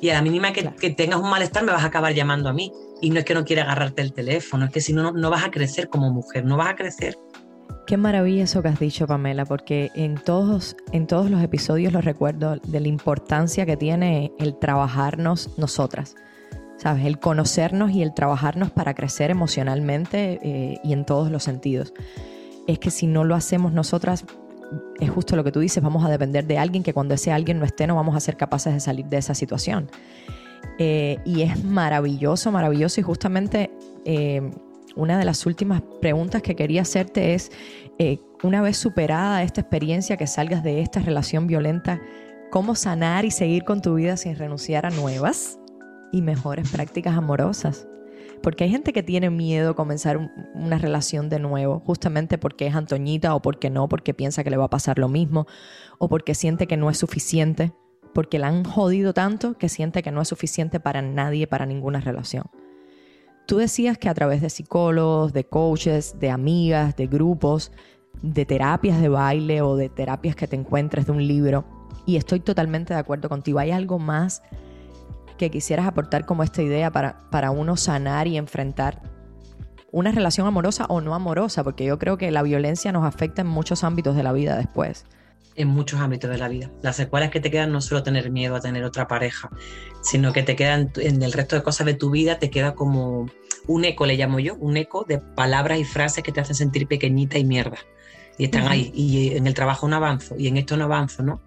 Y 0.02 0.10
a 0.10 0.14
la 0.14 0.22
mínima 0.22 0.54
que, 0.54 0.70
que, 0.80 0.92
tengas 0.92 1.20
un 1.20 1.30
malestar 1.30 1.64
me 1.64 1.74
vas 1.74 1.84
a 1.84 1.88
acabar 1.88 2.14
llamando 2.14 2.50
a 2.50 2.54
mí. 2.54 2.72
Y 3.02 3.10
no 3.10 3.20
es 3.20 3.26
que 3.26 3.34
no 3.34 3.46
quiera 3.46 3.64
agarrarte 3.64 4.02
el 4.02 4.14
teléfono, 4.14 4.66
es 4.66 4.72
que 4.72 4.82
si 4.82 4.94
no, 4.94 5.12
no 5.12 5.30
vas 5.30 5.46
a 5.46 5.52
crecer 5.52 5.90
como 5.90 6.12
mujer, 6.12 6.46
no 6.46 6.58
vas 6.58 6.70
a 6.70 6.76
crecer. 6.76 7.18
Qué 7.90 7.98
maravilla 7.98 8.44
eso 8.44 8.62
que 8.62 8.68
has 8.68 8.80
dicho, 8.80 9.08
Pamela, 9.08 9.46
porque 9.46 9.90
en 9.96 10.14
todos, 10.14 10.78
en 10.92 11.08
todos 11.08 11.32
los 11.32 11.42
episodios 11.42 11.92
los 11.92 12.06
recuerdo 12.06 12.58
de 12.58 12.80
la 12.80 12.88
importancia 12.88 13.66
que 13.66 13.78
tiene 13.78 14.32
el 14.38 14.60
trabajarnos 14.60 15.58
nosotras. 15.58 16.16
¿sabes? 16.78 17.04
El 17.08 17.18
conocernos 17.18 17.90
y 17.90 18.04
el 18.04 18.14
trabajarnos 18.14 18.70
para 18.70 18.94
crecer 18.94 19.32
emocionalmente 19.32 20.40
eh, 20.44 20.80
y 20.84 20.94
en 20.94 21.04
todos 21.04 21.32
los 21.32 21.42
sentidos. 21.42 21.92
Es 22.68 22.78
que 22.78 22.92
si 22.92 23.08
no 23.08 23.24
lo 23.24 23.34
hacemos 23.34 23.74
nosotras, 23.74 24.24
es 25.00 25.10
justo 25.10 25.36
lo 25.36 25.44
que 25.44 25.52
tú 25.52 25.60
dices, 25.60 25.82
vamos 25.82 26.06
a 26.06 26.10
depender 26.10 26.46
de 26.46 26.60
alguien 26.60 26.84
que 26.84 26.94
cuando 26.94 27.16
ese 27.16 27.32
alguien 27.32 27.58
no 27.58 27.66
esté 27.66 27.88
no 27.88 27.96
vamos 27.96 28.16
a 28.16 28.20
ser 28.20 28.38
capaces 28.38 28.72
de 28.72 28.82
salir 28.82 29.08
de 29.08 29.18
esa 29.18 29.34
situación. 29.34 29.90
Eh, 30.78 31.18
y 31.26 31.42
es 31.42 31.64
maravilloso, 31.64 32.52
maravilloso 32.52 33.00
y 33.00 33.04
justamente 33.04 33.72
eh, 34.06 34.48
una 34.96 35.18
de 35.18 35.26
las 35.26 35.46
últimas 35.46 35.82
preguntas 36.02 36.42
que 36.42 36.56
quería 36.56 36.82
hacerte 36.82 37.34
es, 37.34 37.52
una 38.44 38.62
vez 38.62 38.78
superada 38.78 39.44
esta 39.44 39.62
experiencia, 39.62 40.18
que 40.18 40.28
salgas 40.28 40.64
de 40.64 40.82
esta 40.82 41.00
relación 41.00 41.48
violenta, 41.48 42.02
¿cómo 42.52 42.76
sanar 42.76 43.26
y 43.26 43.32
seguir 43.32 43.64
con 43.64 43.82
tu 43.82 43.96
vida 43.96 44.18
sin 44.18 44.36
renunciar 44.36 44.86
a 44.86 44.90
nuevas? 44.90 45.60
y 46.12 46.22
mejores 46.22 46.70
prácticas 46.70 47.18
amorosas. 47.18 47.88
Porque 48.42 48.64
hay 48.64 48.70
gente 48.70 48.94
que 48.94 49.04
tiene 49.04 49.30
miedo 49.30 49.72
a 49.72 49.76
comenzar 49.76 50.32
una 50.54 50.78
relación 50.78 51.30
de 51.30 51.40
nuevo, 51.40 51.82
justamente 51.86 52.38
porque 52.38 52.68
es 52.68 52.76
Antoñita 52.76 53.36
o 53.36 53.42
porque 53.42 53.70
no, 53.70 53.90
porque 53.90 54.14
piensa 54.14 54.44
que 54.44 54.50
le 54.50 54.58
va 54.58 54.66
a 54.66 54.70
pasar 54.70 54.98
lo 54.98 55.10
mismo, 55.10 55.46
o 55.98 56.08
porque 56.08 56.36
siente 56.36 56.66
que 56.66 56.78
no 56.78 56.90
es 56.90 56.98
suficiente, 56.98 57.74
porque 58.14 58.40
la 58.40 58.48
han 58.48 58.64
jodido 58.64 59.14
tanto 59.14 59.58
que 59.58 59.68
siente 59.68 60.02
que 60.02 60.12
no 60.12 60.22
es 60.22 60.30
suficiente 60.30 60.80
para 60.80 61.02
nadie, 61.02 61.48
para 61.48 61.66
ninguna 61.66 62.00
relación. 62.00 62.46
Tú 63.50 63.58
decías 63.58 63.98
que 63.98 64.10
a 64.10 64.14
través 64.14 64.42
de 64.42 64.52
psicólogos, 64.52 65.34
de 65.34 65.44
coaches, 65.44 66.20
de 66.20 66.30
amigas, 66.30 66.96
de 66.96 67.08
grupos, 67.08 67.72
de 68.22 68.46
terapias 68.46 69.02
de 69.02 69.10
baile 69.10 69.64
o 69.64 69.76
de 69.76 69.90
terapias 69.90 70.36
que 70.36 70.48
te 70.48 70.56
encuentres 70.56 71.08
de 71.08 71.14
un 71.14 71.28
libro, 71.28 71.66
y 72.06 72.18
estoy 72.18 72.42
totalmente 72.42 72.94
de 72.94 73.00
acuerdo 73.00 73.28
contigo, 73.28 73.58
hay 73.58 73.72
algo 73.72 73.98
más 73.98 74.44
que 75.40 75.50
quisieras 75.50 75.88
aportar 75.88 76.28
como 76.28 76.44
esta 76.44 76.62
idea 76.62 76.92
para, 76.92 77.28
para 77.32 77.50
uno 77.50 77.76
sanar 77.76 78.28
y 78.28 78.38
enfrentar 78.38 79.02
una 79.92 80.12
relación 80.12 80.46
amorosa 80.46 80.86
o 80.86 81.02
no 81.02 81.16
amorosa, 81.16 81.64
porque 81.64 81.86
yo 81.86 81.98
creo 81.98 82.20
que 82.20 82.30
la 82.30 82.44
violencia 82.44 82.92
nos 82.92 83.04
afecta 83.04 83.42
en 83.42 83.48
muchos 83.48 83.84
ámbitos 83.84 84.16
de 84.16 84.22
la 84.22 84.32
vida 84.32 84.58
después. 84.58 85.08
En 85.60 85.68
muchos 85.68 86.00
ámbitos 86.00 86.32
de 86.32 86.38
la 86.38 86.48
vida. 86.48 86.72
Las 86.82 86.96
secuelas 86.96 87.32
que 87.32 87.42
te 87.42 87.52
quedan 87.52 87.74
no 87.74 87.82
solo 87.82 88.02
tener 88.02 88.32
miedo 88.32 88.56
a 88.56 88.62
tener 88.62 88.86
otra 88.86 89.10
pareja, 89.10 89.50
sino 90.02 90.32
que 90.32 90.42
te 90.42 90.56
quedan 90.56 90.90
en 90.96 91.22
el 91.22 91.34
resto 91.34 91.58
de 91.58 91.64
cosas 91.64 91.86
de 91.86 91.96
tu 91.96 92.12
vida, 92.12 92.40
te 92.40 92.50
queda 92.50 92.76
como 92.76 93.26
un 93.68 93.84
eco, 93.84 94.06
le 94.06 94.16
llamo 94.16 94.40
yo, 94.40 94.56
un 94.56 94.78
eco 94.78 95.04
de 95.06 95.18
palabras 95.18 95.78
y 95.78 95.84
frases 95.84 96.24
que 96.24 96.32
te 96.32 96.40
hacen 96.40 96.56
sentir 96.56 96.88
pequeñita 96.88 97.38
y 97.38 97.44
mierda. 97.44 97.78
Y 98.38 98.46
están 98.46 98.70
ahí. 98.70 98.90
Y 98.96 99.36
en 99.36 99.48
el 99.48 99.54
trabajo 99.54 99.86
no 99.90 99.98
avanzo, 99.98 100.38
y 100.38 100.48
en 100.48 100.56
esto 100.56 100.78
no 100.78 100.86
avanzo, 100.86 101.24
¿no? 101.24 101.42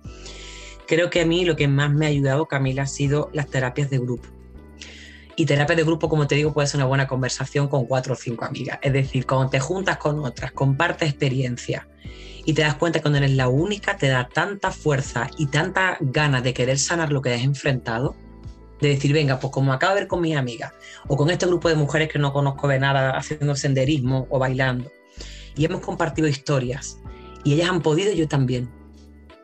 Creo 0.87 1.09
que 1.09 1.23
a 1.23 1.25
mí 1.25 1.47
lo 1.47 1.57
que 1.57 1.67
más 1.67 1.91
me 1.91 2.05
ha 2.05 2.11
ayudado, 2.11 2.45
Camila, 2.45 2.83
ha 2.83 2.87
sido 2.87 3.31
las 3.33 3.49
terapias 3.49 3.89
de 3.89 3.99
grupo. 3.99 4.29
Y 5.37 5.47
terapia 5.47 5.75
de 5.75 5.85
grupo, 5.85 6.11
como 6.11 6.27
te 6.27 6.35
digo, 6.35 6.53
puede 6.53 6.69
ser 6.69 6.77
una 6.81 6.87
buena 6.87 7.07
conversación 7.07 7.67
con 7.67 7.87
cuatro 7.87 8.13
o 8.13 8.17
cinco 8.17 8.45
amigas. 8.45 8.79
Es 8.83 8.93
decir, 8.93 9.25
cuando 9.25 9.49
te 9.49 9.59
juntas 9.59 9.97
con 9.97 10.19
otras, 10.19 10.53
compartes 10.53 11.09
experiencia 11.09 11.89
y 12.45 12.55
te 12.55 12.63
das 12.63 12.75
cuenta 12.75 12.99
que 12.99 13.03
cuando 13.03 13.19
eres 13.19 13.33
la 13.33 13.49
única, 13.49 13.97
te 13.97 14.09
da 14.09 14.29
tanta 14.29 14.71
fuerza 14.71 15.31
y 15.39 15.47
tanta 15.47 15.97
ganas 16.01 16.43
de 16.43 16.55
querer 16.55 16.79
sanar 16.79 17.13
lo 17.13 17.23
que 17.23 17.33
has 17.33 17.43
enfrentado, 17.43 18.15
de 18.81 18.89
decir, 18.89 19.13
venga, 19.13 19.39
pues 19.39 19.53
como 19.53 19.73
acabo 19.73 19.95
de 19.95 20.01
ver 20.01 20.09
con 20.09 20.21
mis 20.21 20.37
amigas 20.37 20.73
o 21.07 21.17
con 21.17 21.31
este 21.31 21.47
grupo 21.47 21.69
de 21.69 21.77
mujeres 21.77 22.09
que 22.09 22.19
no 22.19 22.33
conozco 22.33 22.67
de 22.69 22.81
nada 22.81 23.17
haciendo 23.17 23.55
senderismo 23.55 24.27
o 24.29 24.39
bailando, 24.39 24.91
y 25.57 25.65
hemos 25.65 25.81
compartido 25.81 26.29
historias 26.29 26.99
y 27.45 27.55
ellas 27.55 27.69
han 27.69 27.83
podido, 27.83 28.13
yo 28.13 28.27
también 28.27 28.71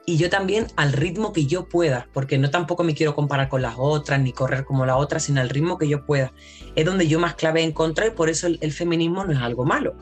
y 0.08 0.16
yo 0.16 0.30
también 0.30 0.68
al 0.76 0.94
ritmo 0.94 1.34
que 1.34 1.44
yo 1.44 1.68
pueda, 1.68 2.08
porque 2.14 2.38
no 2.38 2.48
tampoco 2.48 2.82
me 2.82 2.94
quiero 2.94 3.14
comparar 3.14 3.50
con 3.50 3.60
las 3.60 3.74
otras 3.76 4.18
ni 4.18 4.32
correr 4.32 4.64
como 4.64 4.86
la 4.86 4.96
otra, 4.96 5.20
sino 5.20 5.42
al 5.42 5.50
ritmo 5.50 5.76
que 5.76 5.86
yo 5.86 6.06
pueda. 6.06 6.32
Es 6.74 6.86
donde 6.86 7.06
yo 7.06 7.20
más 7.20 7.34
clave 7.34 7.62
encontré 7.62 8.06
y 8.06 8.10
por 8.12 8.30
eso 8.30 8.46
el, 8.46 8.72
feminismo 8.72 9.26
no 9.26 9.34
es 9.34 9.38
algo 9.38 9.66
malo, 9.66 9.98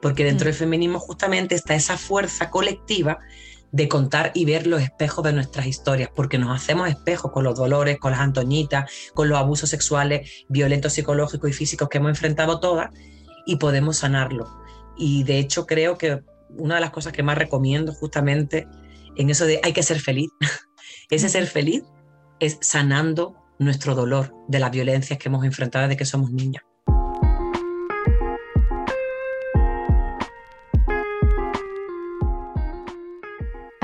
porque 0.00 0.24
dentro 0.24 0.46
del 0.46 0.54
mm. 0.54 0.58
feminismo 0.58 0.98
justamente 0.98 1.54
está 1.54 1.74
esa 1.74 1.96
fuerza 1.96 2.50
colectiva 2.50 3.18
de 3.72 3.88
contar 3.88 4.32
y 4.34 4.44
ver 4.44 4.66
los 4.66 4.82
espejos 4.82 5.24
de 5.24 5.32
nuestras 5.32 5.66
historias, 5.66 6.10
porque 6.14 6.38
nos 6.38 6.54
hacemos 6.56 6.88
espejos 6.88 7.30
con 7.30 7.44
los 7.44 7.56
dolores, 7.56 7.98
con 7.98 8.10
las 8.10 8.20
antoñitas, 8.20 8.90
con 9.14 9.28
los 9.28 9.38
abusos 9.38 9.70
sexuales, 9.70 10.44
violentos 10.48 10.94
psicológicos 10.94 11.50
y 11.50 11.52
físicos 11.52 11.88
que 11.88 11.98
hemos 11.98 12.10
enfrentado 12.10 12.58
todas 12.58 12.90
y 13.46 13.56
podemos 13.56 13.98
sanarlo. 13.98 14.48
Y 14.96 15.22
de 15.22 15.38
hecho 15.38 15.66
creo 15.66 15.96
que 15.96 16.22
una 16.56 16.76
de 16.76 16.80
las 16.80 16.90
cosas 16.90 17.12
que 17.12 17.22
más 17.22 17.38
recomiendo 17.38 17.92
justamente 17.92 18.66
en 19.16 19.30
eso 19.30 19.46
de 19.46 19.60
hay 19.62 19.72
que 19.72 19.82
ser 19.82 20.00
feliz. 20.00 20.30
Ese 21.10 21.28
ser 21.28 21.46
feliz 21.46 21.84
es 22.40 22.58
sanando 22.60 23.36
nuestro 23.58 23.94
dolor 23.94 24.34
de 24.48 24.58
las 24.58 24.70
violencias 24.70 25.18
que 25.18 25.28
hemos 25.28 25.44
enfrentado 25.44 25.86
desde 25.86 25.96
que 25.96 26.06
somos 26.06 26.32
niñas. 26.32 26.64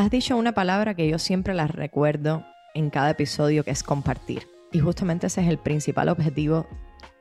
Has 0.06 0.12
dicho 0.12 0.36
una 0.36 0.52
palabra 0.52 0.94
que 0.94 1.08
yo 1.08 1.18
siempre 1.18 1.52
la 1.52 1.66
recuerdo 1.66 2.46
en 2.74 2.90
cada 2.90 3.10
episodio, 3.10 3.64
que 3.64 3.72
es 3.72 3.82
compartir. 3.82 4.46
Y 4.70 4.78
justamente 4.78 5.26
ese 5.26 5.40
es 5.40 5.48
el 5.48 5.58
principal 5.58 6.08
objetivo 6.08 6.68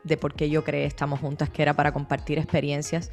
de 0.03 0.17
por 0.17 0.36
qué 0.36 0.51
yo 0.51 0.63
creé 0.63 0.86
Estamos 0.86 1.19
Juntas, 1.19 1.49
que 1.49 1.63
era 1.63 1.73
para 1.73 1.93
compartir 1.93 2.38
experiencias 2.38 3.09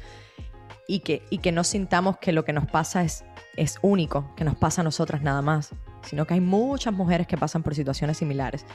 y 0.87 0.99
que, 0.99 1.23
y 1.31 1.39
que 1.39 1.51
no 1.51 1.63
sintamos 1.63 2.19
que 2.19 2.33
lo 2.33 2.45
que 2.45 2.53
nos 2.53 2.67
pasa 2.67 3.01
es 3.01 3.25
es 3.57 3.79
único, 3.81 4.31
que 4.35 4.43
nos 4.43 4.55
pasa 4.55 4.81
a 4.81 4.83
nosotras 4.83 5.23
nada 5.23 5.41
más, 5.41 5.71
sino 6.03 6.27
que 6.27 6.35
hay 6.35 6.39
muchas 6.39 6.93
mujeres 6.93 7.25
que 7.25 7.35
pasan 7.35 7.63
por 7.63 7.73
situaciones 7.73 8.17
similares. 8.17 8.67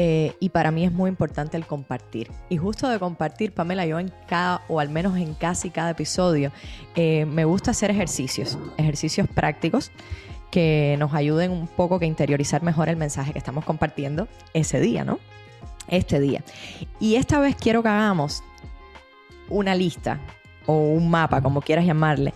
Eh, 0.00 0.36
y 0.38 0.50
para 0.50 0.70
mí 0.70 0.84
es 0.84 0.92
muy 0.92 1.10
importante 1.10 1.56
el 1.56 1.66
compartir. 1.66 2.30
Y 2.48 2.56
justo 2.56 2.88
de 2.88 3.00
compartir, 3.00 3.52
Pamela, 3.52 3.84
yo 3.84 3.98
en 3.98 4.12
cada, 4.28 4.62
o 4.68 4.78
al 4.78 4.88
menos 4.88 5.16
en 5.16 5.34
casi 5.34 5.70
cada 5.70 5.90
episodio, 5.90 6.52
eh, 6.94 7.26
me 7.26 7.44
gusta 7.44 7.72
hacer 7.72 7.90
ejercicios, 7.90 8.56
ejercicios 8.76 9.26
prácticos 9.28 9.90
que 10.52 10.96
nos 11.00 11.12
ayuden 11.14 11.50
un 11.50 11.66
poco 11.66 11.98
a 12.00 12.06
interiorizar 12.06 12.62
mejor 12.62 12.88
el 12.88 12.96
mensaje 12.96 13.32
que 13.32 13.38
estamos 13.38 13.64
compartiendo 13.64 14.28
ese 14.54 14.80
día, 14.80 15.04
¿no? 15.04 15.18
Este 15.88 16.20
día. 16.20 16.42
Y 17.00 17.16
esta 17.16 17.40
vez 17.40 17.56
quiero 17.56 17.82
que 17.82 17.88
hagamos 17.88 18.44
una 19.48 19.74
lista 19.74 20.20
o 20.66 20.74
un 20.74 21.10
mapa, 21.10 21.42
como 21.42 21.60
quieras 21.60 21.84
llamarle, 21.84 22.34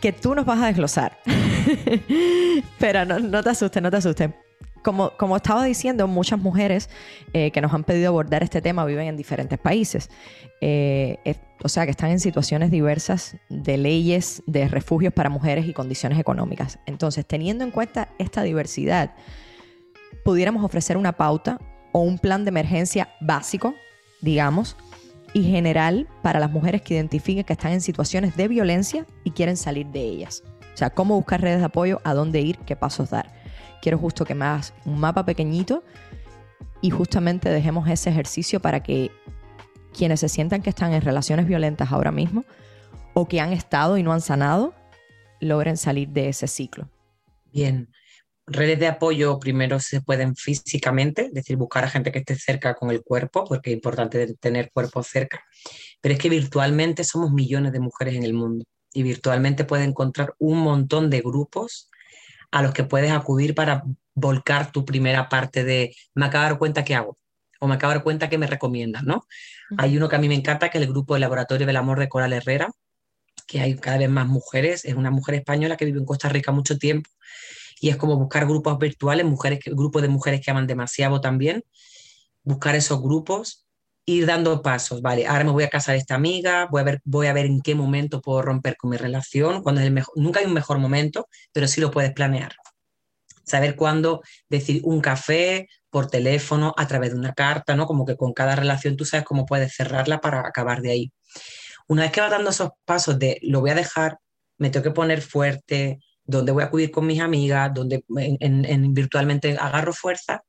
que 0.00 0.12
tú 0.12 0.34
nos 0.34 0.44
vas 0.44 0.60
a 0.60 0.66
desglosar. 0.66 1.18
Pero 2.78 3.04
no, 3.04 3.42
te 3.42 3.50
asustes, 3.50 3.82
no 3.82 3.90
te 3.90 3.96
asustes. 3.96 4.30
Como, 4.82 5.10
como 5.16 5.36
estaba 5.36 5.64
diciendo, 5.64 6.08
muchas 6.08 6.40
mujeres 6.40 6.90
eh, 7.32 7.50
que 7.50 7.60
nos 7.60 7.72
han 7.72 7.84
pedido 7.84 8.08
abordar 8.08 8.42
este 8.42 8.60
tema 8.60 8.84
viven 8.84 9.06
en 9.06 9.16
diferentes 9.16 9.58
países. 9.58 10.10
Eh, 10.60 11.36
o 11.62 11.68
sea, 11.68 11.84
que 11.84 11.92
están 11.92 12.10
en 12.10 12.20
situaciones 12.20 12.70
diversas 12.70 13.36
de 13.48 13.76
leyes 13.76 14.42
de 14.46 14.66
refugios 14.68 15.12
para 15.12 15.30
mujeres 15.30 15.66
y 15.66 15.72
condiciones 15.72 16.18
económicas. 16.18 16.78
Entonces, 16.86 17.24
teniendo 17.24 17.64
en 17.64 17.70
cuenta 17.70 18.08
esta 18.18 18.42
diversidad, 18.42 19.14
pudiéramos 20.24 20.64
ofrecer 20.64 20.96
una 20.96 21.12
pauta 21.12 21.58
o 21.92 22.00
un 22.00 22.18
plan 22.18 22.44
de 22.44 22.48
emergencia 22.48 23.10
básico, 23.20 23.74
digamos, 24.20 24.76
y 25.34 25.44
general 25.44 26.08
para 26.22 26.40
las 26.40 26.50
mujeres 26.50 26.82
que 26.82 26.94
identifiquen 26.94 27.44
que 27.44 27.52
están 27.52 27.72
en 27.72 27.80
situaciones 27.80 28.36
de 28.36 28.48
violencia 28.48 29.06
y 29.24 29.30
quieren 29.30 29.56
salir 29.56 29.86
de 29.86 30.00
ellas. 30.00 30.42
O 30.74 30.76
sea, 30.76 30.90
cómo 30.90 31.16
buscar 31.16 31.40
redes 31.40 31.58
de 31.58 31.66
apoyo, 31.66 32.00
a 32.04 32.14
dónde 32.14 32.40
ir, 32.40 32.58
qué 32.58 32.76
pasos 32.76 33.10
dar. 33.10 33.41
Quiero 33.82 33.98
justo 33.98 34.24
que 34.24 34.36
me 34.36 34.44
hagas 34.44 34.72
un 34.84 35.00
mapa 35.00 35.26
pequeñito 35.26 35.82
y 36.80 36.90
justamente 36.90 37.48
dejemos 37.48 37.90
ese 37.90 38.10
ejercicio 38.10 38.60
para 38.60 38.80
que 38.80 39.10
quienes 39.92 40.20
se 40.20 40.28
sientan 40.28 40.62
que 40.62 40.70
están 40.70 40.92
en 40.92 41.02
relaciones 41.02 41.48
violentas 41.48 41.90
ahora 41.90 42.12
mismo 42.12 42.44
o 43.12 43.26
que 43.26 43.40
han 43.40 43.52
estado 43.52 43.98
y 43.98 44.04
no 44.04 44.12
han 44.12 44.20
sanado, 44.20 44.72
logren 45.40 45.76
salir 45.76 46.08
de 46.10 46.28
ese 46.28 46.46
ciclo. 46.46 46.88
Bien, 47.52 47.88
redes 48.46 48.78
de 48.78 48.86
apoyo 48.86 49.40
primero 49.40 49.80
se 49.80 50.00
pueden 50.00 50.36
físicamente, 50.36 51.26
es 51.26 51.34
decir, 51.34 51.56
buscar 51.56 51.82
a 51.82 51.90
gente 51.90 52.12
que 52.12 52.20
esté 52.20 52.36
cerca 52.36 52.74
con 52.74 52.92
el 52.92 53.02
cuerpo, 53.02 53.44
porque 53.44 53.70
es 53.70 53.74
importante 53.74 54.32
tener 54.36 54.70
cuerpo 54.70 55.02
cerca, 55.02 55.44
pero 56.00 56.14
es 56.14 56.20
que 56.20 56.28
virtualmente 56.28 57.02
somos 57.02 57.32
millones 57.32 57.72
de 57.72 57.80
mujeres 57.80 58.14
en 58.14 58.22
el 58.22 58.32
mundo 58.32 58.64
y 58.94 59.02
virtualmente 59.02 59.64
puedes 59.64 59.88
encontrar 59.88 60.34
un 60.38 60.60
montón 60.60 61.10
de 61.10 61.20
grupos 61.20 61.90
a 62.52 62.62
los 62.62 62.72
que 62.72 62.84
puedes 62.84 63.10
acudir 63.10 63.54
para 63.54 63.82
volcar 64.14 64.70
tu 64.70 64.84
primera 64.84 65.28
parte 65.28 65.64
de 65.64 65.96
me 66.14 66.26
acabo 66.26 66.44
de 66.44 66.50
dar 66.50 66.58
cuenta 66.58 66.84
que 66.84 66.94
hago 66.94 67.18
o 67.58 67.66
me 67.66 67.74
acabo 67.74 67.92
de 67.92 67.96
dar 67.96 68.04
cuenta 68.04 68.28
que 68.28 68.38
me 68.38 68.46
recomiendas, 68.46 69.04
¿no? 69.04 69.26
Hay 69.78 69.96
uno 69.96 70.08
que 70.08 70.16
a 70.16 70.18
mí 70.18 70.28
me 70.28 70.34
encanta, 70.34 70.68
que 70.68 70.78
es 70.78 70.84
el 70.84 70.90
grupo 70.90 71.14
de 71.14 71.20
Laboratorio 71.20 71.66
del 71.66 71.76
Amor 71.76 71.98
de 71.98 72.08
Coral 72.08 72.32
Herrera, 72.32 72.70
que 73.46 73.60
hay 73.60 73.76
cada 73.76 73.98
vez 73.98 74.10
más 74.10 74.26
mujeres, 74.26 74.84
es 74.84 74.94
una 74.94 75.10
mujer 75.10 75.36
española 75.36 75.76
que 75.76 75.84
vive 75.84 75.98
en 75.98 76.04
Costa 76.04 76.28
Rica 76.28 76.52
mucho 76.52 76.76
tiempo 76.76 77.08
y 77.80 77.88
es 77.88 77.96
como 77.96 78.16
buscar 78.16 78.46
grupos 78.46 78.78
virtuales, 78.78 79.26
mujeres, 79.26 79.60
grupos 79.64 80.02
de 80.02 80.08
mujeres 80.08 80.40
que 80.40 80.50
aman 80.50 80.66
demasiado 80.66 81.20
también, 81.20 81.64
buscar 82.42 82.74
esos 82.74 83.00
grupos, 83.00 83.66
ir 84.04 84.26
dando 84.26 84.62
pasos, 84.62 85.00
vale, 85.02 85.26
ahora 85.26 85.44
me 85.44 85.52
voy 85.52 85.64
a 85.64 85.68
casar 85.68 85.96
esta 85.96 86.14
amiga, 86.14 86.66
voy 86.70 86.80
a 86.80 86.84
ver, 86.84 87.00
voy 87.04 87.26
a 87.28 87.32
ver 87.32 87.46
en 87.46 87.60
qué 87.60 87.74
momento 87.74 88.20
puedo 88.20 88.42
romper 88.42 88.76
con 88.76 88.90
mi 88.90 88.96
relación, 88.96 89.62
cuando 89.62 89.80
es 89.80 89.86
el 89.86 89.92
mejor, 89.92 90.14
nunca 90.16 90.40
hay 90.40 90.46
un 90.46 90.54
mejor 90.54 90.78
momento, 90.78 91.28
pero 91.52 91.68
sí 91.68 91.80
lo 91.80 91.90
puedes 91.90 92.12
planear. 92.12 92.52
Saber 93.44 93.76
cuándo 93.76 94.22
decir 94.48 94.80
un 94.84 95.00
café 95.00 95.68
por 95.90 96.08
teléfono, 96.08 96.74
a 96.76 96.86
través 96.88 97.12
de 97.12 97.18
una 97.18 97.34
carta, 97.34 97.76
¿no? 97.76 97.86
Como 97.86 98.06
que 98.06 98.16
con 98.16 98.32
cada 98.32 98.56
relación 98.56 98.96
tú 98.96 99.04
sabes 99.04 99.26
cómo 99.26 99.46
puedes 99.46 99.74
cerrarla 99.74 100.20
para 100.20 100.40
acabar 100.40 100.80
de 100.80 100.90
ahí. 100.90 101.12
Una 101.88 102.02
vez 102.02 102.12
que 102.12 102.20
vas 102.20 102.30
dando 102.30 102.50
esos 102.50 102.70
pasos 102.84 103.18
de 103.18 103.38
lo 103.42 103.60
voy 103.60 103.70
a 103.70 103.74
dejar, 103.74 104.18
me 104.58 104.70
tengo 104.70 104.84
que 104.84 104.90
poner 104.92 105.20
fuerte, 105.20 105.98
dónde 106.24 106.52
voy 106.52 106.62
a 106.62 106.66
acudir 106.66 106.90
con 106.90 107.06
mis 107.06 107.20
amigas, 107.20 107.72
donde 107.74 108.04
en, 108.40 108.94
virtualmente 108.94 109.56
agarro 109.58 109.92
fuerza, 109.92 110.42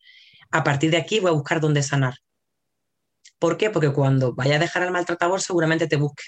a 0.52 0.64
partir 0.64 0.92
de 0.92 0.98
aquí 0.98 1.20
voy 1.20 1.32
a 1.32 1.34
buscar 1.34 1.60
dónde 1.60 1.84
sanar. 1.84 2.16
¿Por 3.44 3.58
qué? 3.58 3.70
Porque 3.70 3.92
cuando 3.92 4.34
vaya 4.34 4.56
a 4.56 4.60
dejar 4.60 4.84
al 4.84 4.92
maltratador 4.92 5.42
seguramente 5.42 5.86
te 5.86 5.98
busque, 5.98 6.24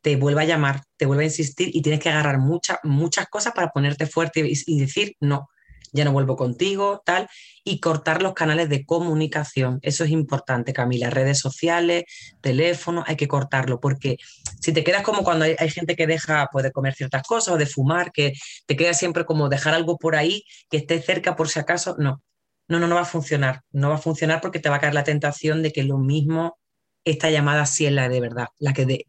te 0.00 0.16
vuelva 0.16 0.40
a 0.40 0.44
llamar, 0.44 0.82
te 0.96 1.06
vuelva 1.06 1.22
a 1.22 1.26
insistir 1.26 1.70
y 1.72 1.80
tienes 1.80 2.00
que 2.00 2.08
agarrar 2.08 2.38
muchas 2.38 2.78
muchas 2.82 3.28
cosas 3.28 3.52
para 3.52 3.68
ponerte 3.68 4.06
fuerte 4.06 4.42
y 4.44 4.80
decir, 4.80 5.14
no, 5.20 5.48
ya 5.92 6.04
no 6.04 6.10
vuelvo 6.10 6.34
contigo, 6.34 7.02
tal, 7.06 7.28
y 7.62 7.78
cortar 7.78 8.20
los 8.20 8.34
canales 8.34 8.68
de 8.68 8.84
comunicación. 8.84 9.78
Eso 9.82 10.02
es 10.02 10.10
importante, 10.10 10.72
Camila. 10.72 11.08
Redes 11.08 11.38
sociales, 11.38 12.02
teléfono, 12.40 13.04
hay 13.06 13.14
que 13.14 13.28
cortarlo, 13.28 13.78
porque 13.78 14.16
si 14.60 14.72
te 14.72 14.82
quedas 14.82 15.04
como 15.04 15.22
cuando 15.22 15.44
hay, 15.44 15.70
gente 15.70 15.94
que 15.94 16.08
deja 16.08 16.48
pues, 16.50 16.64
de 16.64 16.72
comer 16.72 16.94
ciertas 16.94 17.22
cosas 17.22 17.54
o 17.54 17.58
de 17.58 17.66
fumar, 17.66 18.10
que 18.10 18.32
te 18.66 18.74
queda 18.74 18.92
siempre 18.92 19.24
como 19.24 19.48
dejar 19.48 19.74
algo 19.74 19.98
por 19.98 20.16
ahí 20.16 20.42
que 20.68 20.78
esté 20.78 21.00
cerca 21.00 21.36
por 21.36 21.48
si 21.48 21.60
acaso, 21.60 21.94
no. 21.96 22.20
No, 22.68 22.78
no, 22.78 22.86
no 22.86 22.94
va 22.94 23.02
a 23.02 23.06
funcionar. 23.06 23.62
No 23.72 23.90
va 23.90 23.96
a 23.96 23.98
funcionar 23.98 24.40
porque 24.40 24.58
te 24.58 24.68
va 24.68 24.76
a 24.76 24.80
caer 24.80 24.94
la 24.94 25.04
tentación 25.04 25.62
de 25.62 25.72
que 25.72 25.82
lo 25.84 25.98
mismo 25.98 26.58
esta 27.04 27.30
llamada 27.30 27.66
sí 27.66 27.86
es 27.86 27.92
la 27.92 28.08
de 28.08 28.20
verdad, 28.20 28.46
la 28.58 28.72
que 28.72 29.04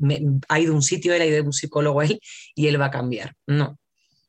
ha 0.49 0.60
ido 0.60 0.74
un 0.74 0.82
sitio, 0.82 1.14
él 1.14 1.22
ha 1.22 1.26
ido 1.26 1.43
un 1.43 1.53
psicólogo 1.53 2.01
él 2.01 2.20
y 2.53 2.68
él 2.68 2.80
va 2.80 2.88
a 2.88 2.91
cambiar. 2.91 3.36
No. 3.47 3.80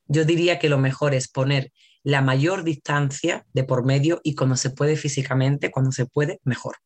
Yo 0.07 0.25
diría 0.25 0.59
que 0.59 0.69
lo 0.69 0.79
mejor 0.79 1.15
es 1.15 1.29
poner 1.29 1.73
la 2.05 2.23
mayor 2.23 2.63
distancia 2.63 3.45
de 3.53 3.65
por 3.65 3.85
medio 3.85 4.21
y 4.23 4.37
cuando 4.37 4.57
se 4.57 4.71
puede 4.71 4.97
físicamente, 4.97 5.73
cuando 5.73 5.91
se 5.91 6.07
puede, 6.07 6.39
mejor. 6.45 6.77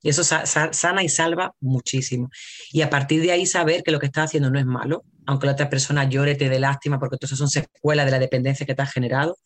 Y 0.00 0.10
eso 0.10 0.22
sana 0.22 1.02
y 1.02 1.08
salva 1.08 1.54
muchísimo. 1.60 2.28
Y 2.70 2.82
a 2.82 2.90
partir 2.90 3.22
de 3.22 3.32
ahí 3.32 3.46
saber 3.46 3.82
que 3.82 3.90
lo 3.90 3.98
que 3.98 4.06
estás 4.06 4.26
haciendo 4.26 4.50
no 4.50 4.58
es 4.58 4.66
malo, 4.66 5.02
aunque 5.26 5.46
la 5.46 5.54
otra 5.54 5.70
persona 5.70 6.08
llore, 6.08 6.36
te 6.36 6.48
dé 6.48 6.60
lástima, 6.60 7.00
porque 7.00 7.16
todo 7.16 7.26
eso 7.26 7.36
son 7.36 7.48
secuelas 7.48 8.04
de 8.04 8.12
la 8.12 8.18
dependencia 8.18 8.66
que 8.66 8.74
te 8.74 8.82
has 8.82 8.92
generado, 8.92 9.38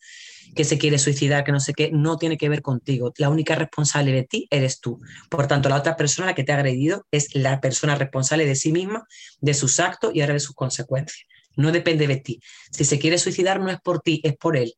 que 0.55 0.63
se 0.63 0.77
quiere 0.77 0.97
suicidar, 0.97 1.43
que 1.43 1.51
no 1.51 1.59
sé 1.59 1.73
qué, 1.73 1.91
no 1.91 2.17
tiene 2.17 2.37
que 2.37 2.49
ver 2.49 2.61
contigo. 2.61 3.13
La 3.17 3.29
única 3.29 3.55
responsable 3.55 4.11
de 4.11 4.23
ti 4.23 4.47
eres 4.49 4.79
tú. 4.79 4.99
Por 5.29 5.47
tanto, 5.47 5.69
la 5.69 5.77
otra 5.77 5.95
persona 5.95 6.27
la 6.27 6.35
que 6.35 6.43
te 6.43 6.51
ha 6.51 6.55
agredido 6.55 7.05
es 7.11 7.35
la 7.35 7.61
persona 7.61 7.95
responsable 7.95 8.45
de 8.45 8.55
sí 8.55 8.71
misma, 8.71 9.05
de 9.39 9.53
sus 9.53 9.79
actos 9.79 10.11
y 10.13 10.21
ahora 10.21 10.33
de 10.33 10.39
sus 10.39 10.55
consecuencias. 10.55 11.25
No 11.55 11.71
depende 11.71 12.07
de 12.07 12.17
ti. 12.17 12.41
Si 12.71 12.85
se 12.85 12.99
quiere 12.99 13.17
suicidar, 13.17 13.59
no 13.59 13.69
es 13.69 13.79
por 13.79 14.01
ti, 14.01 14.21
es 14.23 14.35
por 14.37 14.57
él. 14.57 14.73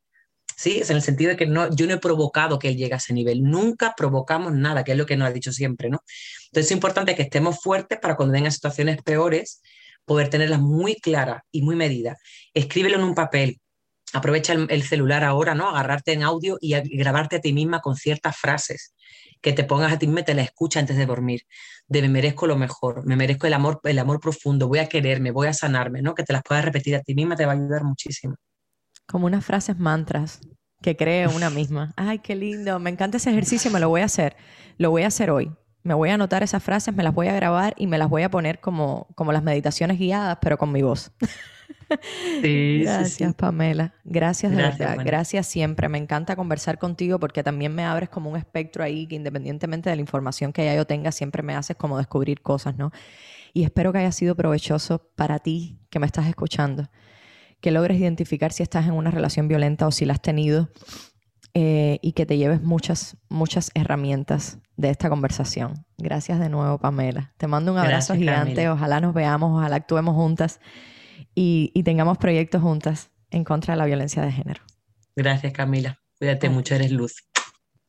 ¿sí? 0.56 0.78
Es 0.78 0.90
en 0.90 0.96
el 0.96 1.02
sentido 1.02 1.30
de 1.30 1.36
que 1.36 1.46
no, 1.46 1.74
yo 1.74 1.86
no 1.86 1.94
he 1.94 1.98
provocado 1.98 2.58
que 2.58 2.68
él 2.68 2.76
llegue 2.76 2.94
a 2.94 2.98
ese 2.98 3.12
nivel, 3.12 3.42
nunca 3.42 3.94
provocamos 3.96 4.52
nada, 4.52 4.84
que 4.84 4.92
es 4.92 4.98
lo 4.98 5.06
que 5.06 5.16
nos 5.16 5.28
ha 5.28 5.32
dicho 5.32 5.52
siempre, 5.52 5.90
¿no? 5.90 6.02
Entonces 6.46 6.66
es 6.66 6.72
importante 6.72 7.14
que 7.14 7.22
estemos 7.22 7.60
fuertes 7.60 7.98
para 7.98 8.16
cuando 8.16 8.32
vengan 8.32 8.52
situaciones 8.52 9.02
peores, 9.02 9.62
poder 10.04 10.28
tenerlas 10.28 10.60
muy 10.60 10.96
claras 10.96 11.42
y 11.50 11.62
muy 11.62 11.76
medidas. 11.76 12.18
Escríbelo 12.54 12.96
en 12.96 13.04
un 13.04 13.14
papel, 13.14 13.60
aprovecha 14.12 14.52
el, 14.52 14.82
celular 14.82 15.24
ahora, 15.24 15.54
¿no? 15.54 15.68
Agarrarte 15.68 16.12
en 16.12 16.22
audio 16.22 16.58
y, 16.60 16.74
grabarte 16.96 17.36
a 17.36 17.40
ti 17.40 17.52
misma 17.52 17.80
con 17.80 17.96
ciertas 17.96 18.36
frases 18.36 18.94
que 19.40 19.52
te 19.52 19.64
pongas 19.64 19.92
a 19.92 19.98
ti 19.98 20.06
misma, 20.06 20.22
te 20.22 20.34
la 20.34 20.42
escucha 20.42 20.78
antes 20.78 20.96
de 20.96 21.04
dormir, 21.04 21.42
de 21.88 22.02
me 22.02 22.08
merezco 22.08 22.46
lo 22.46 22.56
mejor, 22.56 23.04
me 23.04 23.16
merezco 23.16 23.46
el 23.48 23.54
amor, 23.54 23.80
el 23.82 23.98
amor 23.98 24.20
profundo, 24.20 24.68
voy 24.68 24.78
a 24.78 24.88
quererme, 24.88 25.32
voy 25.32 25.48
a 25.48 25.52
sanarme, 25.52 26.00
¿no? 26.00 26.14
Que 26.14 26.22
te 26.22 26.32
las 26.32 26.42
puedas 26.42 26.64
repetir 26.64 26.94
a 26.94 27.00
ti 27.00 27.14
misma 27.14 27.34
te 27.34 27.44
va 27.44 27.52
a 27.52 27.54
ayudar 27.56 27.82
muchísimo. 27.82 28.36
Como 29.06 29.26
unas 29.26 29.44
frases 29.44 29.76
mantras 29.78 30.40
que 30.80 30.96
cree 30.96 31.26
una 31.28 31.50
misma. 31.50 31.92
Ay, 31.96 32.20
qué 32.20 32.34
lindo, 32.34 32.78
me 32.78 32.90
encanta 32.90 33.16
ese 33.16 33.30
ejercicio, 33.30 33.70
me 33.70 33.80
lo 33.80 33.88
voy 33.88 34.02
a 34.02 34.04
hacer. 34.04 34.36
Lo 34.78 34.90
voy 34.90 35.02
a 35.02 35.08
hacer 35.08 35.30
hoy. 35.30 35.50
Me 35.84 35.94
voy 35.94 36.10
a 36.10 36.14
anotar 36.14 36.44
esas 36.44 36.62
frases, 36.62 36.94
me 36.94 37.02
las 37.02 37.12
voy 37.12 37.26
a 37.26 37.34
grabar 37.34 37.74
y 37.76 37.88
me 37.88 37.98
las 37.98 38.08
voy 38.08 38.22
a 38.22 38.30
poner 38.30 38.60
como, 38.60 39.08
como 39.16 39.32
las 39.32 39.42
meditaciones 39.42 39.98
guiadas, 39.98 40.38
pero 40.40 40.56
con 40.56 40.70
mi 40.70 40.82
voz. 40.82 41.10
Gracias, 42.42 43.34
Pamela. 43.34 43.94
Gracias, 44.04 44.52
de 44.52 44.58
verdad. 44.58 44.98
Gracias 45.04 45.46
siempre. 45.46 45.88
Me 45.88 45.98
encanta 45.98 46.36
conversar 46.36 46.78
contigo 46.78 47.18
porque 47.18 47.42
también 47.42 47.74
me 47.74 47.84
abres 47.84 48.08
como 48.08 48.30
un 48.30 48.36
espectro 48.36 48.82
ahí 48.84 49.06
que 49.06 49.14
independientemente 49.14 49.90
de 49.90 49.96
la 49.96 50.02
información 50.02 50.52
que 50.52 50.64
ya 50.64 50.74
yo 50.74 50.86
tenga, 50.86 51.12
siempre 51.12 51.42
me 51.42 51.54
haces 51.54 51.76
como 51.76 51.98
descubrir 51.98 52.42
cosas, 52.42 52.76
¿no? 52.76 52.92
Y 53.52 53.64
espero 53.64 53.92
que 53.92 53.98
haya 53.98 54.12
sido 54.12 54.34
provechoso 54.34 55.10
para 55.14 55.38
ti 55.38 55.78
que 55.90 55.98
me 55.98 56.06
estás 56.06 56.26
escuchando 56.26 56.88
que 57.62 57.70
logres 57.70 57.98
identificar 57.98 58.52
si 58.52 58.62
estás 58.64 58.86
en 58.86 58.92
una 58.92 59.10
relación 59.10 59.48
violenta 59.48 59.86
o 59.86 59.92
si 59.92 60.04
la 60.04 60.14
has 60.14 60.20
tenido 60.20 60.68
eh, 61.54 61.98
y 62.02 62.12
que 62.12 62.26
te 62.26 62.36
lleves 62.36 62.60
muchas, 62.60 63.16
muchas 63.28 63.70
herramientas 63.74 64.58
de 64.76 64.90
esta 64.90 65.08
conversación. 65.08 65.86
Gracias 65.96 66.40
de 66.40 66.48
nuevo, 66.48 66.78
Pamela. 66.78 67.32
Te 67.36 67.46
mando 67.46 67.72
un 67.72 67.78
abrazo 67.78 68.14
gigante. 68.14 68.68
Ojalá 68.68 69.00
nos 69.00 69.14
veamos, 69.14 69.56
ojalá 69.56 69.76
actuemos 69.76 70.14
juntas 70.14 70.60
y, 71.34 71.70
y, 71.74 71.82
tengamos 71.82 72.18
proyectos 72.18 72.62
juntas 72.62 73.10
en 73.30 73.44
contra 73.44 73.74
de 73.74 73.78
la 73.78 73.86
violencia 73.86 74.22
de 74.22 74.32
género. 74.32 74.62
Gracias, 75.16 75.52
Camila. 75.52 75.98
Cuídate 76.18 76.48
mucho, 76.48 76.74
eres 76.74 76.92
luz. 76.92 77.24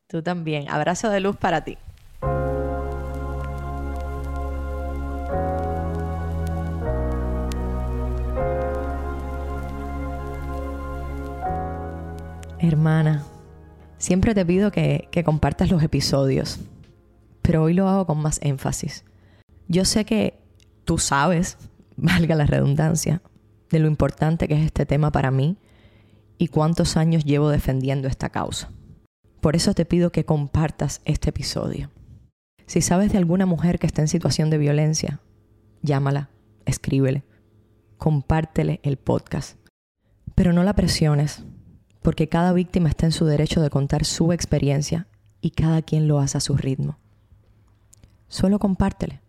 Tú 0.07 0.21
también. 0.21 0.69
Abrazo 0.69 1.09
de 1.09 1.19
luz 1.19 1.37
para 1.37 1.63
ti. 1.63 1.77
Hermana, 12.63 13.25
siempre 13.97 14.33
te 14.33 14.45
pido 14.45 14.71
que, 14.71 15.09
compartas 15.25 15.69
los 15.69 15.83
episodios, 15.83 16.59
pero 17.41 17.61
hoy 17.61 17.73
lo 17.73 17.89
hago 17.89 18.05
con 18.05 18.21
más 18.21 18.39
énfasis. 18.41 19.03
Yo 19.67 19.83
sé 19.83 20.05
que 20.05 20.39
tú 20.85 20.97
sabes, 20.97 21.57
valga 21.97 22.35
la 22.35 22.45
redundancia, 22.45 23.21
de 23.69 23.79
lo 23.79 23.87
importante 23.87 24.47
que 24.47 24.55
es 24.55 24.65
este 24.65 24.85
tema 24.85 25.11
para 25.11 25.31
mí 25.31 25.57
y 26.37 26.47
cuántos 26.47 26.97
años 26.97 27.25
llevo 27.25 27.49
defendiendo 27.49 28.07
esta 28.07 28.29
causa. 28.29 28.71
Por 29.41 29.55
eso 29.55 29.73
te 29.73 29.85
pido 29.85 30.11
que 30.11 30.25
compartas 30.25 31.01
este 31.05 31.29
episodio. 31.29 31.89
Si 32.65 32.81
sabes 32.81 33.11
de 33.11 33.17
alguna 33.17 33.45
mujer 33.45 33.79
que 33.79 33.87
está 33.87 34.01
en 34.01 34.07
situación 34.07 34.49
de 34.49 34.57
violencia, 34.57 35.19
llámala, 35.81 36.29
escríbele, 36.65 37.23
compártele 37.97 38.79
el 38.83 38.97
podcast. 38.97 39.57
Pero 40.35 40.53
no 40.53 40.63
la 40.63 40.73
presiones, 40.73 41.43
porque 42.01 42.29
cada 42.29 42.53
víctima 42.53 42.89
está 42.89 43.05
en 43.05 43.11
su 43.11 43.25
derecho 43.25 43.61
de 43.61 43.69
contar 43.69 44.05
su 44.05 44.31
experiencia 44.31 45.07
y 45.41 45.51
cada 45.51 45.81
quien 45.81 46.07
lo 46.07 46.19
hace 46.19 46.37
a 46.37 46.41
su 46.41 46.55
ritmo. 46.55 46.99
Solo 48.27 48.59
compártele 48.59 49.21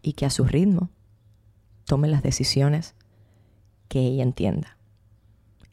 y 0.00 0.12
que 0.12 0.26
a 0.26 0.30
su 0.30 0.44
ritmo 0.44 0.90
tome 1.84 2.08
las 2.08 2.22
decisiones 2.22 2.94
que 3.88 4.00
ella 4.00 4.22
entienda. 4.22 4.76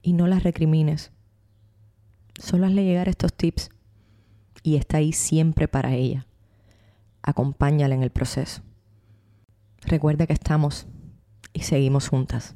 Y 0.01 0.13
no 0.13 0.27
las 0.27 0.43
recrimines. 0.43 1.11
Solo 2.41 2.65
hazle 2.65 2.83
llegar 2.83 3.09
estos 3.09 3.33
tips 3.33 3.69
y 4.63 4.75
está 4.75 4.97
ahí 4.97 5.13
siempre 5.13 5.67
para 5.67 5.93
ella. 5.93 6.25
Acompáñala 7.21 7.95
en 7.95 8.03
el 8.03 8.11
proceso. 8.11 8.61
Recuerda 9.81 10.27
que 10.27 10.33
estamos 10.33 10.87
y 11.53 11.61
seguimos 11.61 12.09
juntas 12.09 12.55